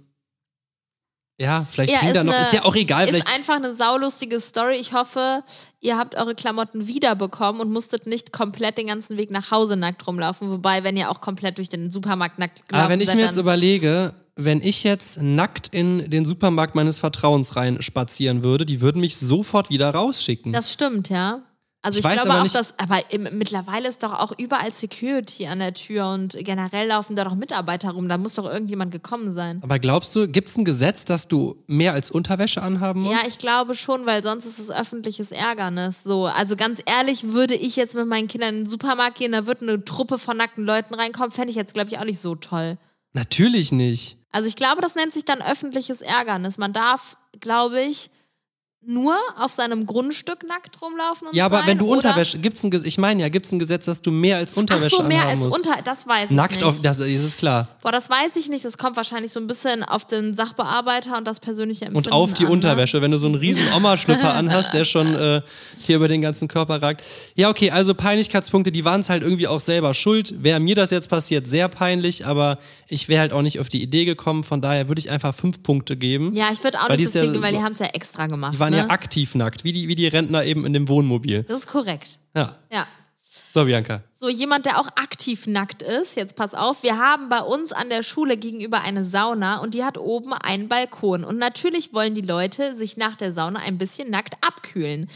ja, 1.38 1.66
vielleicht 1.70 1.92
Ja, 1.94 2.00
ist 2.08 2.16
da 2.16 2.24
noch. 2.24 2.34
eine- 2.34 2.42
ist 2.44 2.54
ja 2.54 2.64
auch 2.66 2.76
egal. 2.76 3.08
Ist 3.10 3.28
einfach 3.28 3.56
eine 3.56 3.76
saulustige 3.76 4.40
Story. 4.40 4.76
Ich 4.76 4.94
hoffe, 4.94 5.44
ihr 5.82 5.98
habt 5.98 6.16
eure 6.16 6.36
Klamotten 6.36 6.88
wiederbekommen 6.88 7.62
und 7.62 7.72
musstet 7.72 8.08
nicht 8.08 8.32
komplett 8.32 8.78
den 8.78 8.88
ganzen 8.88 9.18
Weg 9.18 9.32
nach 9.32 9.52
Hause 9.52 9.76
nackt 9.76 10.06
rumlaufen. 10.08 10.50
Wobei, 10.52 10.84
wenn 10.84 10.96
ihr 10.98 11.10
auch 11.12 11.22
komplett 11.22 11.58
durch 11.58 11.70
den 11.70 11.92
Supermarkt 11.92 12.40
nackt 12.40 12.68
gelaufen 12.68 12.84
aber 12.86 12.94
wenn 12.94 13.02
ich 13.02 13.14
mir 13.14 13.22
jetzt 13.22 13.38
überlege, 13.38 14.14
wenn 14.38 14.62
ich 14.62 14.84
jetzt 14.84 15.22
nackt 15.22 15.70
in 15.72 16.10
den 16.10 16.26
Supermarkt 16.26 16.76
meines 16.76 17.00
Vertrauens 17.00 17.56
rein 17.56 17.82
spazieren 17.82 18.44
würde, 18.44 18.66
die 18.66 18.82
würden 18.82 19.00
mich 19.00 19.18
sofort 19.18 19.70
wieder 19.70 19.92
rausschicken. 19.92 20.52
Das 20.52 20.74
stimmt, 20.74 21.10
ja. 21.10 21.42
Also 21.86 22.00
Ich 22.00 22.06
ich, 22.06 22.12
glaube 22.14 22.42
auch, 22.42 22.48
dass, 22.48 22.74
aber 22.80 23.02
mittlerweile 23.32 23.88
ist 23.88 24.02
doch 24.02 24.14
auch 24.14 24.34
überall 24.40 24.74
Security 24.74 25.46
an 25.46 25.60
der 25.60 25.72
Tür 25.76 26.08
und 26.08 26.36
generell 26.40 26.88
laufen 26.88 27.16
da 27.16 27.24
doch 27.24 27.36
Mitarbeiter 27.36 27.92
rum. 27.92 28.10
Da 28.10 28.18
muss 28.18 28.34
doch 28.34 28.46
irgendjemand 28.46 28.92
gekommen 28.92 29.32
sein. 29.34 29.60
aber 29.62 29.78
glaubst 29.78 30.16
du, 30.16 30.28
gibt 30.28 30.50
es 30.50 30.58
ein 30.58 30.66
Gesetz, 30.66 31.06
dass 31.06 31.28
du 31.28 31.64
mehr 31.68 31.94
als 31.94 32.10
Unterwäsche 32.10 32.64
anhaben 32.64 33.02
musst? 33.02 33.22
Ja, 33.22 33.28
ich 33.28 33.38
glaube 33.38 33.76
schon, 33.76 34.08
weil 34.08 34.24
sonst 34.24 34.46
ist 34.46 34.58
es 34.58 34.72
öffentliches 34.72 35.32
Ärgernis. 35.32 36.02
So, 36.02 36.26
also 36.26 36.56
ganz 36.56 36.82
ehrlich, 36.88 37.34
würde 37.34 37.54
ich 37.54 37.76
jetzt 37.76 37.94
mit 37.94 38.08
meinen 38.08 38.28
Kindern 38.28 38.56
in 38.56 38.64
den 38.64 38.70
Supermarkt 38.70 39.20
gehen, 39.20 39.34
da 39.34 39.46
wird 39.46 39.62
eine 39.62 39.86
Truppe 39.86 40.18
von 40.18 40.38
nackten 40.38 40.66
Leuten 40.66 40.96
reinkommen, 40.96 41.30
fände 41.30 41.52
ich 41.52 41.56
jetzt, 41.56 41.76
glaube 41.76 41.90
ich, 41.92 42.00
auch 42.00 42.06
nicht 42.06 42.20
so 42.20 42.34
toll. 42.34 42.80
Natürlich 43.14 43.72
nicht. 43.72 44.18
Also 44.32 44.48
ich 44.48 44.56
glaube, 44.56 44.82
das 44.82 44.96
nennt 44.96 45.14
sich 45.14 45.24
dann 45.24 45.42
öffentliches 45.44 46.02
Ärgernis. 46.02 46.58
Man 46.58 46.74
darf, 46.74 47.16
glaube 47.40 47.80
ich, 47.82 48.10
nur 48.88 49.16
auf 49.38 49.52
seinem 49.52 49.86
Grundstück 49.86 50.44
nackt 50.48 50.82
rumlaufen 50.82 51.28
und 51.28 51.36
Ja, 51.36 51.46
aber 51.46 51.60
sein, 51.60 51.68
wenn 51.68 51.78
du 51.78 51.92
Unterwäsche, 51.92 52.38
gibt's 52.40 52.64
ein 52.64 52.72
ich 52.86 52.98
meine 52.98 53.22
ja, 53.22 53.30
gibt 53.30 53.46
es 53.46 53.52
ein 53.52 53.60
Gesetz, 53.60 53.86
dass 53.86 54.02
du 54.02 54.12
mehr 54.12 54.38
als 54.38 54.54
Ach 54.54 54.58
Unterwäsche 54.58 54.98
so, 54.98 55.04
mehr 55.04 55.26
als 55.26 55.44
musst. 55.44 55.58
unter, 55.58 55.82
das 55.84 56.08
weiß 56.08 56.30
ich 56.32 56.36
Nackt 56.36 56.56
nicht. 56.56 56.64
auf, 56.64 56.82
das, 56.82 57.00
ist 57.00 57.38
klar. 57.38 57.68
Boah, 57.82 57.92
das 57.92 58.10
weiß 58.10 58.36
ich 58.36 58.50
nicht. 58.50 58.66
Das 58.66 58.78
kommt 58.78 58.96
wahrscheinlich 58.98 59.32
so 59.32 59.40
ein 59.40 59.48
bisschen 59.48 59.84
auf 59.84 60.06
den 60.06 60.36
Sachbearbeiter 60.36 61.18
und 61.18 61.26
das 61.26 61.40
persönliche 61.40 61.86
Empfinden 61.86 62.08
Und 62.10 62.14
auf 62.14 62.34
die 62.34 62.44
an, 62.44 62.50
ne? 62.50 62.54
Unterwäsche, 62.54 63.02
wenn 63.02 63.12
du 63.12 63.18
so 63.18 63.26
einen 63.28 63.36
riesen 63.36 63.66
Oma-Schlüpper 63.76 64.34
anhast, 64.36 64.74
der 64.74 64.86
schon 64.86 65.16
äh, 65.16 65.42
hier 65.78 65.96
über 65.98 66.08
den 66.08 66.22
ganzen 66.22 66.48
Körper 66.48 66.82
ragt. 66.82 67.04
Ja, 67.36 67.50
okay, 67.50 67.72
also 67.72 67.94
Peinlichkeitspunkte, 67.96 68.72
die 68.72 68.86
waren 68.86 69.02
es 69.02 69.10
halt 69.10 69.24
irgendwie 69.24 69.48
auch 69.48 69.60
selber 69.60 69.94
schuld. 69.94 70.44
Wäre 70.44 70.60
mir 70.60 70.76
das 70.76 70.92
jetzt 70.92 71.10
passiert, 71.10 71.48
sehr 71.48 71.68
peinlich, 71.70 72.26
aber 72.26 72.58
ich 72.88 73.08
wäre 73.10 73.22
halt 73.22 73.34
auch 73.34 73.42
nicht 73.42 73.60
auf 73.60 73.70
die 73.70 73.82
Idee 73.82 74.06
gekommen. 74.06 74.44
Von 74.44 74.62
daher 74.62 74.88
würde 74.88 75.00
ich 75.00 75.10
einfach 75.10 75.34
fünf 75.34 75.64
Punkte 75.64 75.98
geben. 75.98 76.34
Ja, 76.34 76.50
ich 76.52 76.64
würde 76.64 76.80
auch 76.82 76.90
nicht 76.90 77.06
so 77.12 77.20
viel 77.20 77.36
ja 77.36 77.42
weil 77.42 77.52
so- 77.52 77.58
die 77.58 77.64
haben 77.64 77.72
es 77.72 77.80
ja 77.80 77.88
extra 77.88 78.28
gemacht. 78.28 78.54
Die 78.54 78.60
waren 78.60 78.74
ne? 78.76 78.82
ja 78.82 78.90
aktiv 78.90 79.36
nackt, 79.36 79.64
wie 79.64 79.74
die, 79.74 79.88
wie 79.88 79.96
die 79.96 80.08
Rentner 80.08 80.44
eben 80.44 80.66
in 80.66 80.74
dem 80.74 80.88
Wohnmobil. 80.88 81.44
Das 81.44 81.60
ist 81.60 81.68
korrekt. 81.68 82.20
Ja. 82.36 82.58
Ja. 82.72 82.88
So, 83.50 83.66
Bianca. 83.66 84.02
So, 84.14 84.30
jemand, 84.30 84.66
der 84.66 84.80
auch 84.80 84.88
aktiv 84.96 85.46
nackt 85.48 85.82
ist, 85.82 86.16
jetzt 86.16 86.36
pass 86.36 86.54
auf, 86.54 86.84
wir 86.84 86.98
haben 86.98 87.30
bei 87.30 87.40
uns 87.40 87.72
an 87.72 87.90
der 87.90 88.04
Schule 88.04 88.38
gegenüber 88.38 88.82
eine 88.82 89.04
Sauna 89.04 89.58
und 89.58 89.74
die 89.74 89.84
hat 89.84 89.98
oben 89.98 90.34
einen 90.34 90.70
Balkon. 90.70 91.24
Und 91.24 91.38
natürlich 91.38 91.94
wollen 91.94 92.16
die 92.16 92.22
Leute 92.22 92.76
sich 92.76 92.98
nach 92.98 93.16
der 93.16 93.32
Sauna 93.32 93.60
ein 93.60 93.78
bisschen 93.78 94.10
nackt 94.10 94.36
abkühlen. 94.46 95.10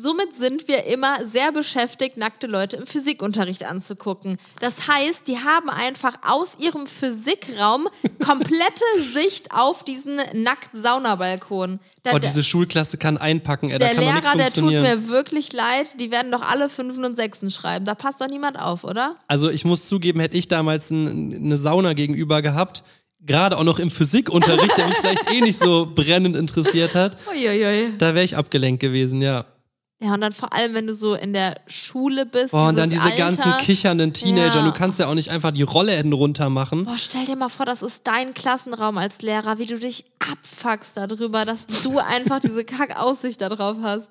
Somit 0.00 0.34
sind 0.36 0.68
wir 0.68 0.84
immer 0.84 1.24
sehr 1.26 1.50
beschäftigt, 1.52 2.16
nackte 2.16 2.46
Leute 2.46 2.76
im 2.76 2.86
Physikunterricht 2.86 3.64
anzugucken. 3.64 4.36
Das 4.60 4.86
heißt, 4.86 5.26
die 5.26 5.38
haben 5.38 5.68
einfach 5.70 6.14
aus 6.24 6.56
ihrem 6.60 6.86
Physikraum 6.86 7.88
komplette 8.24 8.84
Sicht 9.12 9.52
auf 9.52 9.82
diesen 9.82 10.20
nackten 10.34 10.80
Saunabalkon. 10.80 11.80
Da- 12.02 12.12
Oh, 12.14 12.18
diese 12.18 12.42
Schulklasse 12.44 12.96
kann 12.96 13.18
einpacken, 13.18 13.70
ey, 13.70 13.78
da 13.78 13.86
der 13.86 13.94
kann 13.94 14.04
doch 14.04 14.12
nichts 14.14 14.26
Lehrer, 14.28 14.36
der 14.38 14.46
tut 14.46 14.54
funktionieren. 14.62 14.82
mir 15.04 15.08
wirklich 15.08 15.52
leid. 15.52 16.00
Die 16.00 16.10
werden 16.10 16.30
doch 16.32 16.42
alle 16.42 16.68
Fünfen 16.68 17.04
und 17.04 17.16
Sechsen 17.16 17.50
schreiben. 17.50 17.84
Da 17.84 17.94
passt 17.94 18.20
doch 18.20 18.28
niemand 18.28 18.58
auf, 18.58 18.84
oder? 18.84 19.16
Also 19.26 19.50
ich 19.50 19.64
muss 19.64 19.88
zugeben, 19.88 20.20
hätte 20.20 20.36
ich 20.36 20.48
damals 20.48 20.90
ein, 20.90 21.34
eine 21.34 21.56
Sauna 21.56 21.92
gegenüber 21.92 22.40
gehabt, 22.40 22.82
gerade 23.20 23.58
auch 23.58 23.64
noch 23.64 23.78
im 23.78 23.90
Physikunterricht, 23.90 24.76
der 24.78 24.86
mich 24.88 24.96
vielleicht 24.96 25.30
eh 25.32 25.40
nicht 25.40 25.58
so 25.58 25.86
brennend 25.92 26.36
interessiert 26.36 26.94
hat, 26.94 27.16
Uiuiui. 27.30 27.94
da 27.98 28.14
wäre 28.14 28.24
ich 28.24 28.36
abgelenkt 28.36 28.80
gewesen, 28.80 29.20
ja. 29.22 29.44
Ja, 30.00 30.14
und 30.14 30.20
dann 30.20 30.32
vor 30.32 30.52
allem, 30.52 30.74
wenn 30.74 30.86
du 30.86 30.94
so 30.94 31.14
in 31.14 31.32
der 31.32 31.60
Schule 31.66 32.24
bist. 32.24 32.52
Boah, 32.52 32.68
und 32.68 32.76
dann 32.76 32.88
diese 32.88 33.02
Alter. 33.02 33.16
ganzen 33.16 33.56
kichernden 33.58 34.12
Teenager, 34.12 34.60
Ja. 34.60 34.64
du 34.64 34.72
kannst 34.72 35.00
ja 35.00 35.08
auch 35.08 35.14
nicht 35.14 35.30
einfach 35.30 35.50
die 35.50 35.62
Rollläden 35.62 36.12
runter 36.12 36.50
machen. 36.50 36.84
Boah, 36.84 36.96
stell 36.98 37.24
dir 37.24 37.34
mal 37.34 37.48
vor, 37.48 37.66
das 37.66 37.82
ist 37.82 38.02
dein 38.04 38.32
Klassenraum 38.32 38.96
als 38.96 39.22
Lehrer, 39.22 39.58
wie 39.58 39.66
du 39.66 39.76
dich 39.76 40.04
abfuckst 40.20 40.96
darüber, 40.96 41.44
dass 41.44 41.66
du 41.66 41.98
einfach 42.06 42.38
diese 42.38 42.64
Kackaussicht 42.64 43.40
da 43.40 43.48
drauf 43.48 43.78
hast. 43.82 44.10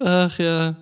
Ach 0.00 0.38
ja. 0.38 0.76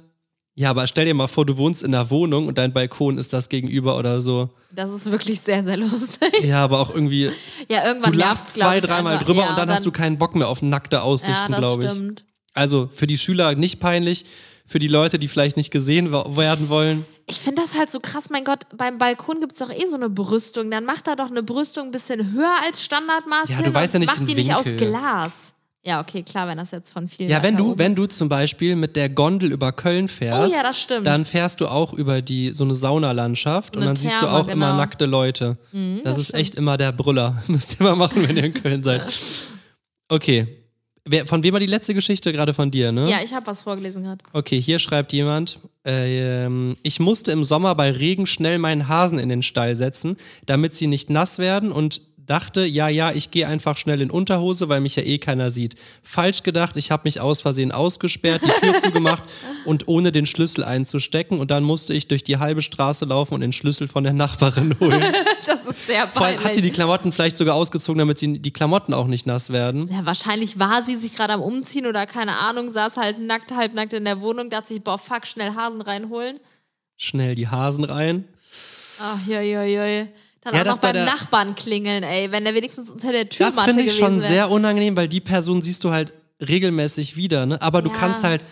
Ja, 0.57 0.71
aber 0.71 0.87
stell 0.87 1.05
dir 1.05 1.15
mal 1.15 1.27
vor, 1.27 1.45
du 1.47 1.57
wohnst 1.57 1.83
in 1.83 1.95
einer 1.95 2.11
Wohnung 2.11 2.47
und 2.49 2.59
dein 2.59 2.73
Balkon 2.73 3.19
ist 3.19 3.33
das 3.33 3.49
gegenüber 3.49 3.97
oder 3.99 4.21
so. 4.21 4.51
Das 4.73 4.91
ist 4.91 5.11
wirklich 5.11 5.41
sehr, 5.41 5.63
sehr 5.65 5.77
lustig. 5.77 6.43
Ja, 6.45 6.63
aber 6.65 6.79
auch 6.81 6.91
irgendwie, 6.95 7.31
Ja, 7.69 7.83
du 7.83 7.89
irgendwann 7.89 8.15
lachst 8.15 8.43
nervt's, 8.45 8.55
glaub 8.55 8.69
zwei, 8.71 8.81
dreimal 8.81 9.19
drüber 9.19 9.43
ja, 9.45 9.51
und 9.51 9.59
dann, 9.59 9.71
hast 9.71 9.85
du 9.87 9.91
keinen 9.93 10.17
Bock 10.19 10.35
mehr 10.37 10.49
auf 10.49 10.63
nackte 10.63 10.97
Ja, 10.97 11.03
Aussichten, 11.03 11.51
das 11.53 11.59
glaube 11.61 11.85
ich. 11.85 11.91
stimmt. 11.91 12.25
Also 12.55 12.89
für 12.93 13.07
die 13.07 13.19
Schüler 13.19 13.55
nicht 13.55 13.81
peinlich, 13.81 14.25
für 14.67 14.79
die 14.79 14.89
Leute, 14.89 15.19
die 15.19 15.29
vielleicht 15.29 15.57
nicht 15.59 15.71
gesehen 15.71 16.11
werden 16.13 16.69
wollen. 16.71 17.05
Ich 17.27 17.37
finde 17.37 17.61
das 17.61 17.75
halt 17.77 17.91
so 17.91 18.01
krass, 18.01 18.31
mein 18.31 18.45
Gott, 18.45 18.61
beim 18.77 18.97
Balkon 18.99 19.41
gibt 19.41 19.53
es 19.53 19.59
doch 19.59 19.71
eh 19.71 19.87
so 19.87 19.97
eine 19.97 20.09
Brüstung. 20.09 20.71
Dann 20.71 20.85
macht 20.87 21.07
da 21.07 21.17
doch 21.17 21.31
eine 21.31 21.43
Brüstung 21.43 21.87
ein 21.87 21.91
bisschen 21.91 22.33
höher 22.33 22.53
als 22.65 22.83
Standardmaß 22.85 23.51
Ja, 23.51 23.63
du 23.63 23.75
weißt 23.75 23.95
ja 23.95 23.99
und 23.99 24.01
nicht 24.01 24.09
macht 24.09 24.21
den 24.21 24.27
die 24.27 24.35
nicht 24.35 24.55
aus 24.55 24.65
Winkel. 24.65 24.89
Glas. 24.89 25.33
Ja, 25.87 26.01
okay, 26.01 26.23
klar, 26.23 26.49
wenn 26.49 26.57
das 26.57 26.71
jetzt 26.71 26.93
von 26.93 27.09
vielen 27.09 27.29
Ja, 27.29 27.43
wenn 27.43 27.59
du, 27.59 27.73
oben 27.73 27.79
wenn 27.79 27.95
du 27.95 28.07
zum 28.07 28.31
Beispiel 28.31 28.75
mit 28.75 28.97
der 28.97 29.11
Gondel 29.11 29.53
über 29.53 29.71
Köln 29.73 30.09
fährst, 30.09 30.51
Oh 30.51 30.57
ja, 30.57 30.63
das 30.63 30.81
stimmt. 30.81 31.07
dann 31.07 31.27
fährst 31.27 31.61
du 31.61 31.67
auch 31.69 31.93
über 31.93 32.23
die 32.23 32.55
so 32.55 32.65
eine 32.65 32.75
Saunalandschaft 32.75 33.77
und 33.77 33.83
Eine 33.83 33.91
dann 33.91 33.97
siehst 33.97 34.15
du 34.15 34.21
Therme, 34.21 34.33
auch 34.33 34.49
immer 34.49 34.67
genau. 34.69 34.77
nackte 34.79 35.05
Leute. 35.05 35.59
das, 36.05 36.17
ist 36.17 36.33
echt 36.33 36.55
immer 36.55 36.79
der 36.79 36.93
Brüller. 36.93 37.43
Müsst 37.49 37.79
ihr 37.79 37.85
mal 37.85 37.97
machen, 37.97 38.27
wenn 38.27 38.35
ihr 38.37 38.45
in 38.45 38.55
Köln 38.55 38.83
seid. 38.83 39.03
Okay. 40.11 40.64
Wer, 41.07 41.27
von 41.27 41.43
wem 41.43 41.53
war 41.53 41.61
die 41.61 41.67
letzte 41.67 41.93
Geschichte? 41.93 42.33
Gerade 42.33 42.55
von 42.55 42.71
dir, 42.71 42.91
ne? 42.91 43.09
Ja, 43.11 43.19
ich 43.23 43.35
habe 43.35 43.47
was 43.47 43.63
vorgelesen 43.63 44.03
gerade. 44.03 44.25
Okay, 44.33 44.61
hier 44.61 44.79
schreibt 44.79 45.13
jemand, 45.13 45.59
ähm, 45.85 46.77
ich 46.83 46.99
musste 46.99 47.31
im 47.31 47.45
Sommer 47.45 47.75
bei 47.75 47.91
Regen 47.91 48.27
schnell 48.27 48.59
meinen 48.59 48.89
Hasen 48.89 49.19
in 49.19 49.29
den 49.29 49.43
Stall 49.43 49.77
setzen, 49.77 50.17
damit 50.47 50.75
sie 50.75 50.87
nicht 50.87 51.11
nass 51.11 51.39
werden 51.39 51.73
und 51.73 52.01
dachte, 52.27 52.65
ja, 52.65 52.89
ja, 52.89 53.13
ich 53.13 53.31
gehe 53.31 53.47
einfach 53.47 53.77
schnell 53.77 54.01
in 54.01 54.11
Unterhose, 54.11 54.69
weil 54.69 54.81
mich 54.81 54.97
ja 54.97 55.03
eh 55.03 55.19
keiner 55.19 55.51
sieht. 55.51 55.77
Falsch 56.03 56.43
gedacht, 56.43 56.77
ich 56.77 56.91
habe 56.91 57.03
mich 57.05 57.21
aus 57.21 57.43
Versehen 57.43 57.73
ausgesperrt, 57.73 58.43
die 58.45 58.61
Tür 58.61 58.75
zugemacht 58.83 59.23
und 59.65 59.89
ohne 59.89 60.13
den 60.13 60.27
Schlüssel 60.27 60.65
einzustecken 60.65 61.39
und 61.39 61.51
dann 61.51 61.65
musste 61.65 61.93
ich 61.93 62.09
durch 62.09 62.25
die 62.25 62.39
halbe 62.39 62.63
Straße 62.63 63.05
laufen 63.05 63.35
und 63.35 63.41
den 63.41 63.53
Schlüssel 63.53 63.89
von 63.89 64.05
der 64.05 64.13
Nachbarin 64.13 64.75
holen. 64.81 65.05
Das 65.47 65.67
ist 65.67 65.87
sehr 65.87 66.09
Vor 66.09 66.27
allem 66.27 66.43
hat 66.43 66.55
sie 66.55 66.63
die 66.63 66.71
Klamotten 66.71 67.13
vielleicht 67.13 67.37
sogar 67.37 67.55
ausgezogen, 67.55 67.99
damit 67.99 68.19
sie 68.19 68.39
die 68.39 68.53
Klamotten 68.53 68.95
auch 68.95 69.07
nicht 69.07 69.27
nass 69.27 69.51
werden. 69.51 69.89
Ja, 69.89 70.07
wahrscheinlich 70.07 70.59
war 70.59 70.83
sie 70.83 70.97
sich 70.97 71.15
gerade 71.15 71.35
am 71.35 71.43
Umziehen 71.43 71.87
oder 71.87 72.07
keine 72.07 72.39
Ahnung, 72.39 72.71
saß 72.71 72.97
halt 72.97 73.19
nackt, 73.19 73.53
halbnackt 73.53 73.93
in 73.93 74.05
der 74.05 74.21
Wohnung, 74.21 74.51
dachte 74.51 74.69
sich, 74.69 74.83
boah, 74.83 74.99
fuck, 74.99 75.27
schnell 75.27 75.55
Hasen 75.55 75.81
reinholen. 75.81 76.41
Schnell 76.97 77.35
die 77.35 77.49
Hasen 77.49 77.85
rein. 77.85 78.25
Ach, 79.01 79.19
joi, 79.27 79.53
joi, 79.53 79.75
joi. 79.75 80.09
Dann 80.45 80.55
Ja, 80.55 80.61
auch 80.61 80.65
das 80.65 80.75
noch 80.77 80.83
bei 80.83 80.89
beim 80.93 81.05
der- 81.05 81.07
Nachbarn 81.07 81.55
klingeln, 81.55 82.03
ey, 82.03 82.31
wenn 82.31 82.45
der 82.45 82.55
wenigstens 82.55 82.91
unter 82.91 83.13
der 83.13 83.25
Das 83.25 83.37
Türmatte 83.37 83.73
finde 83.73 83.85
ich 83.85 83.97
schon 83.97 84.21
wäre. 84.21 84.29
sehr 84.29 84.51
unangenehm, 84.51 84.97
weil 84.97 85.09
die 85.09 85.21
Person 85.21 85.63
siehst 85.63 85.83
du 85.85 85.91
halt 85.91 86.13
regelmäßig 86.47 87.17
wieder, 87.17 87.47
ne? 87.47 87.61
Aber 87.63 87.81
du 87.83 87.89
Ja. 87.91 87.97
kannst 87.97 88.23
halt, 88.25 88.45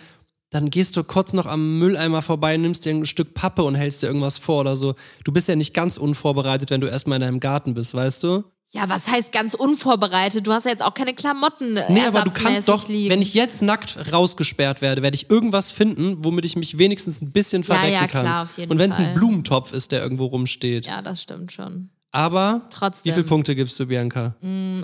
dann 0.49 0.69
gehst 0.69 0.95
du 0.97 1.03
kurz 1.03 1.33
noch 1.33 1.45
am 1.45 1.79
Mülleimer 1.79 2.21
vorbei, 2.21 2.57
nimmst 2.57 2.85
dir 2.85 2.91
ein 2.93 3.05
Stück 3.05 3.33
Pappe 3.33 3.63
und 3.63 3.75
hältst 3.75 4.01
dir 4.03 4.07
irgendwas 4.07 4.37
vor 4.37 4.61
oder 4.61 4.75
so. 4.75 4.95
Du 5.23 5.31
bist 5.31 5.47
ja 5.47 5.55
nicht 5.55 5.73
ganz 5.73 5.97
unvorbereitet, 5.97 6.69
wenn 6.69 6.81
du 6.81 6.87
erstmal 6.87 7.17
in 7.17 7.21
deinem 7.21 7.39
Garten 7.39 7.73
bist, 7.73 7.93
weißt 7.93 8.23
du? 8.23 8.43
Ja, 8.75 8.89
was 8.89 9.07
heißt 9.07 9.31
ganz 9.31 9.53
unvorbereitet? 9.53 10.47
Du 10.47 10.51
hast 10.51 10.63
ja 10.65 10.71
jetzt 10.71 10.81
auch 10.83 10.95
keine 10.95 11.13
Klamotten. 11.13 11.79
Nee, 11.89 12.01
aber 12.07 12.21
du 12.21 12.31
kannst 12.31 12.67
doch, 12.67 12.87
liegen. 12.87 13.11
wenn 13.11 13.21
ich 13.21 13.35
jetzt 13.35 13.61
nackt 13.61 14.11
rausgesperrt 14.11 14.81
werde, 14.81 15.03
werde 15.03 15.13
ich 15.13 15.29
irgendwas 15.29 15.71
finden, 15.71 16.23
womit 16.23 16.43
ich 16.45 16.55
mich 16.55 16.79
wenigstens 16.79 17.21
ein 17.21 17.31
bisschen 17.31 17.61
Ja, 17.61 17.65
verdecken 17.67 17.93
ja, 17.93 18.07
kann. 18.07 18.21
klar, 18.25 18.43
auf 18.43 18.57
jeden 18.57 18.71
und 18.71 18.79
wenn 18.79 18.89
es 18.89 18.97
ein 18.97 19.13
Blumentopf 19.13 19.73
ist, 19.73 19.91
der 19.91 20.01
irgendwo 20.01 20.25
rumsteht. 20.25 20.87
Ja, 20.87 21.03
das 21.03 21.21
stimmt 21.21 21.51
schon. 21.51 21.89
Aber 22.11 22.61
Trotzdem. 22.71 23.11
wie 23.11 23.13
viele 23.13 23.27
Punkte 23.27 23.55
gibst 23.55 23.79
du, 23.79 23.85
Bianca? 23.85 24.35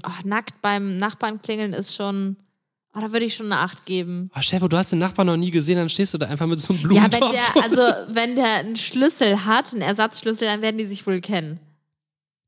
Ach, 0.03 0.23
nackt 0.23 0.61
beim 0.61 0.97
Nachbarn 0.99 1.41
klingeln 1.41 1.73
ist 1.73 1.95
schon. 1.95 2.37
Oh, 2.95 2.99
da 3.01 3.11
würde 3.11 3.25
ich 3.25 3.33
schon 3.35 3.45
eine 3.51 3.61
Acht 3.61 3.85
geben. 3.85 4.29
Oh, 4.35 4.41
Chefo, 4.41 4.67
du 4.67 4.77
hast 4.77 4.91
den 4.91 4.99
Nachbarn 4.99 5.27
noch 5.27 5.37
nie 5.37 5.51
gesehen, 5.51 5.77
dann 5.77 5.89
stehst 5.89 6.13
du 6.13 6.17
da 6.19 6.27
einfach 6.27 6.47
mit 6.47 6.59
so 6.59 6.73
einem 6.73 6.81
Ja, 6.91 7.07
Blumentopf. 7.07 7.21
wenn 7.21 7.31
der, 7.31 7.63
also 7.63 8.13
wenn 8.13 8.35
der 8.35 8.53
einen 8.59 8.75
Schlüssel 8.77 9.45
hat, 9.45 9.73
einen 9.73 9.81
Ersatzschlüssel, 9.83 10.47
dann 10.47 10.61
werden 10.61 10.77
die 10.77 10.85
sich 10.85 11.05
wohl 11.07 11.19
kennen. 11.21 11.59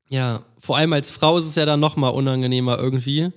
Ja, 0.08 0.44
vor 0.60 0.76
allem 0.76 0.92
als 0.92 1.10
Frau 1.10 1.38
ist 1.38 1.46
es 1.46 1.54
ja 1.54 1.66
dann 1.66 1.80
noch 1.80 1.96
mal 1.96 2.08
unangenehmer 2.08 2.78
irgendwie. 2.78 3.30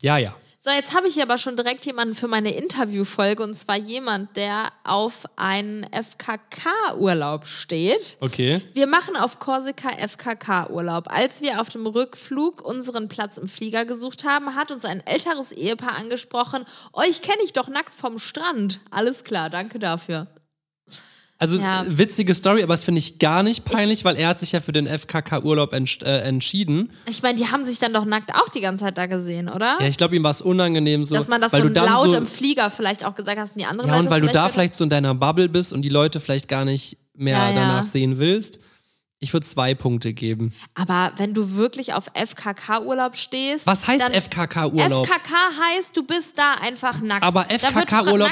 Ja, 0.00 0.18
ja. 0.18 0.34
So, 0.60 0.70
jetzt 0.70 0.92
habe 0.92 1.06
ich 1.06 1.22
aber 1.22 1.38
schon 1.38 1.56
direkt 1.56 1.86
jemanden 1.86 2.16
für 2.16 2.26
meine 2.26 2.50
Interviewfolge 2.50 3.42
und 3.42 3.54
zwar 3.54 3.76
jemand, 3.78 4.36
der 4.36 4.72
auf 4.82 5.24
einen 5.36 5.86
FKK-Urlaub 5.92 7.46
steht. 7.46 8.16
Okay. 8.20 8.60
Wir 8.74 8.88
machen 8.88 9.16
auf 9.16 9.38
Korsika 9.38 9.88
FKK-Urlaub. 9.88 11.04
Als 11.08 11.40
wir 11.40 11.60
auf 11.60 11.68
dem 11.68 11.86
Rückflug 11.86 12.60
unseren 12.60 13.08
Platz 13.08 13.38
im 13.38 13.48
Flieger 13.48 13.84
gesucht 13.84 14.24
haben, 14.24 14.56
hat 14.56 14.72
uns 14.72 14.84
ein 14.84 15.00
älteres 15.06 15.52
Ehepaar 15.52 15.96
angesprochen. 15.96 16.64
Euch 16.92 17.22
kenne 17.22 17.42
ich 17.44 17.52
doch 17.52 17.68
nackt 17.68 17.94
vom 17.94 18.18
Strand. 18.18 18.80
Alles 18.90 19.22
klar, 19.22 19.50
danke 19.50 19.78
dafür. 19.78 20.26
Also 21.40 21.58
Ja. 21.58 21.84
äh, 21.84 21.98
witzige 21.98 22.34
Story, 22.34 22.62
aber 22.64 22.74
das 22.74 22.82
finde 22.82 22.98
ich 22.98 23.20
gar 23.20 23.44
nicht 23.44 23.64
peinlich, 23.64 24.04
weil 24.04 24.16
er 24.16 24.28
hat 24.28 24.40
sich 24.40 24.50
ja 24.52 24.60
für 24.60 24.72
den 24.72 24.86
FKK-Urlaub 24.88 25.72
entsch 25.72 26.02
äh, 26.02 26.18
entschieden. 26.22 26.90
Ich 27.08 27.22
meine, 27.22 27.38
die 27.38 27.46
haben 27.46 27.64
sich 27.64 27.78
dann 27.78 27.92
doch 27.92 28.04
nackt 28.04 28.34
auch 28.34 28.48
die 28.48 28.60
ganze 28.60 28.84
Zeit 28.84 28.98
da 28.98 29.06
gesehen, 29.06 29.48
oder? 29.48 29.76
Ja, 29.80 29.86
ich 29.86 29.96
glaube, 29.96 30.16
ihm 30.16 30.24
war 30.24 30.32
es 30.32 30.42
unangenehm 30.42 31.04
so, 31.04 31.14
Dass 31.14 31.28
man 31.28 31.40
das 31.40 31.52
weil 31.52 31.62
so 31.62 31.68
laut 31.68 32.10
so, 32.10 32.16
im 32.16 32.26
Flieger 32.26 32.70
vielleicht 32.70 33.04
auch 33.04 33.14
gesagt 33.14 33.38
hast, 33.38 33.54
die 33.54 33.64
anderen 33.66 33.88
ja 33.88 33.96
Leute 33.96 34.08
und 34.08 34.12
weil 34.12 34.20
du 34.22 34.26
da 34.28 34.48
vielleicht 34.48 34.74
so 34.74 34.82
in 34.82 34.90
deiner 34.90 35.14
Bubble 35.14 35.48
bist 35.48 35.72
und 35.72 35.82
die 35.82 35.88
Leute 35.90 36.18
vielleicht 36.18 36.48
gar 36.48 36.64
nicht 36.64 36.98
mehr 37.14 37.36
Ja, 37.38 37.50
ja. 37.50 37.54
danach 37.54 37.86
sehen 37.86 38.18
willst. 38.18 38.58
Ich 39.20 39.32
würde 39.32 39.44
zwei 39.44 39.74
Punkte 39.74 40.12
geben. 40.12 40.52
Aber 40.76 41.10
wenn 41.16 41.34
du 41.34 41.56
wirklich 41.56 41.92
auf 41.92 42.04
FKK-Urlaub 42.14 43.16
stehst. 43.16 43.66
Was 43.66 43.84
heißt 43.84 44.10
FKK-Urlaub? 44.14 45.06
FKK 45.08 45.34
heißt, 45.60 45.96
du 45.96 46.04
bist 46.04 46.38
da 46.38 46.52
einfach 46.62 47.00
nackt. 47.00 47.24
Aber 47.24 47.46
FKK-Urlaub 47.50 48.30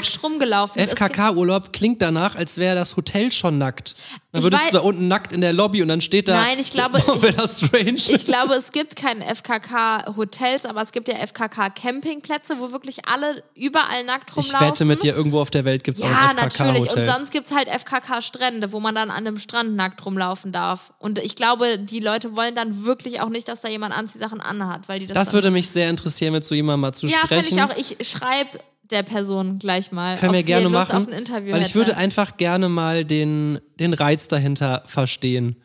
FKK-Urlaub 0.75 1.73
klingt 1.73 2.01
danach, 2.01 2.35
als 2.35 2.55
wäre 2.57 2.73
das 2.75 2.95
Hotel 2.95 3.33
schon 3.33 3.57
nackt. 3.57 3.95
Dann 4.31 4.39
Ich 4.39 4.45
würdest 4.45 4.63
wei- 4.63 4.69
du 4.69 4.73
da 4.77 4.79
unten 4.83 5.09
nackt 5.09 5.33
in 5.33 5.41
der 5.41 5.51
Lobby 5.51 5.81
und 5.81 5.89
dann 5.89 5.99
steht 5.99 6.29
da. 6.29 6.39
Nein, 6.41 6.57
ich 6.59 6.71
glaube, 6.71 7.03
Oh, 7.07 7.21
wäre 7.21 7.33
das 7.33 7.57
strange. 7.57 7.95
Ich 8.07 8.25
glaube, 8.25 8.53
es 8.53 8.71
gibt 8.71 8.95
keine 8.95 9.25
FKK-Hotels, 9.25 10.65
aber 10.65 10.81
es 10.83 10.93
gibt 10.93 11.09
ja 11.09 11.15
FKK-Campingplätze, 11.17 12.59
wo 12.59 12.71
wirklich 12.71 13.05
alle 13.07 13.43
überall 13.55 14.05
nackt 14.05 14.29
Ich 14.31 14.37
rumlaufen. 14.37 14.67
wette 14.67 14.85
mit 14.85 15.03
dir, 15.03 15.15
irgendwo 15.15 15.41
auf 15.41 15.49
der 15.49 15.65
Welt 15.65 15.83
gibt 15.83 15.97
es 15.97 16.03
auch 16.03 16.09
Ja, 16.09 16.29
ein 16.29 16.35
natürlich. 16.37 16.81
Und 16.83 16.87
FKK-Hotel. 16.87 17.09
sonst 17.09 17.31
gibt 17.31 17.47
es 17.47 17.53
halt 17.55 17.67
FKK-Strände, 17.67 18.71
wo 18.71 18.79
man 18.79 18.95
dann 18.95 19.09
an 19.11 19.27
einem 19.27 19.39
Strand 19.39 19.75
nackt 19.75 20.05
rumlaufen 20.05 20.51
darf. 20.53 20.76
Und 20.99 21.19
ich 21.19 21.35
glaube, 21.35 21.77
die 21.79 21.99
Leute 21.99 22.35
wollen 22.35 22.55
dann 22.55 22.85
wirklich 22.85 23.21
auch 23.21 23.29
nicht, 23.29 23.47
dass 23.47 23.61
da 23.61 23.69
jemand 23.69 23.95
Anziehsachen 23.97 24.41
anhat, 24.41 24.87
weil 24.89 24.99
die 24.99 25.07
das, 25.07 25.15
Das 25.15 25.33
würde 25.33 25.51
mich 25.51 25.69
sehr 25.69 25.89
interessieren, 25.89 26.33
mit 26.33 26.45
so 26.45 26.55
jemandem 26.55 26.81
mal 26.81 26.93
zu 26.93 27.07
Ja, 27.07 27.19
finde 27.27 27.43
sprechen. 27.43 27.57
ich 27.77 27.87
auch. 27.93 27.99
Ich 27.99 28.07
schreibe 28.09 28.59
der 28.83 29.03
Person 29.03 29.59
gleich 29.59 29.91
mal, 29.91 30.17
Können 30.17 30.33
wir 30.33 30.43
gerne 30.43 30.67
Lust 30.69 30.89
machen. 30.89 31.03
auf 31.03 31.07
ein 31.07 31.13
Interview 31.17 31.51
weil 31.53 31.59
ich 31.61 31.67
hätte. 31.67 31.75
würde 31.75 31.97
einfach 31.97 32.37
gerne 32.37 32.69
mal 32.69 33.03
den, 33.05 33.59
den 33.79 33.93
Reiz 33.93 34.27
dahinter 34.29 34.83
verstehen. 34.85 35.57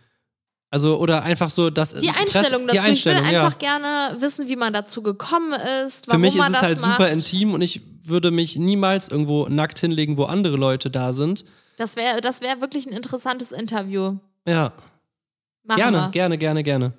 Also, 0.70 0.96
oder 0.98 1.22
einfach 1.22 1.50
so 1.50 1.68
das 1.70 1.90
die 1.90 2.06
Interesse- 2.06 2.38
Einstellung 2.38 2.62
dazu. 2.66 2.72
Die 2.72 2.80
Einstellung, 2.80 3.20
ich 3.22 3.26
will 3.28 3.34
ja. 3.34 3.44
einfach 3.46 3.58
gerne 3.58 4.20
wissen, 4.20 4.48
wie 4.48 4.56
man 4.56 4.72
dazu 4.72 5.02
gekommen 5.02 5.52
ist, 5.86 6.06
Für 6.06 6.12
warum 6.12 6.22
mich 6.22 6.34
ist 6.34 6.48
es 6.48 6.62
halt 6.62 6.80
macht. 6.80 6.90
super 6.92 7.10
intim 7.10 7.52
und 7.54 7.60
ich 7.60 7.82
würde 8.04 8.30
mich 8.30 8.56
niemals 8.56 9.08
irgendwo 9.08 9.46
nackt 9.48 9.78
hinlegen, 9.78 10.16
wo 10.16 10.24
andere 10.24 10.56
Leute 10.56 10.90
da 10.90 11.12
sind. 11.12 11.44
Das 11.76 11.94
wäre 11.96 12.20
das 12.22 12.40
wär 12.40 12.60
wirklich 12.60 12.86
ein 12.86 12.92
interessantes 12.92 13.52
Interview. 13.52 14.16
Ja, 14.48 14.72
Machen 15.64 15.78
gerne, 15.78 15.96
wir. 15.98 16.10
gerne, 16.10 16.38
gerne, 16.38 16.62
gerne. 16.62 16.92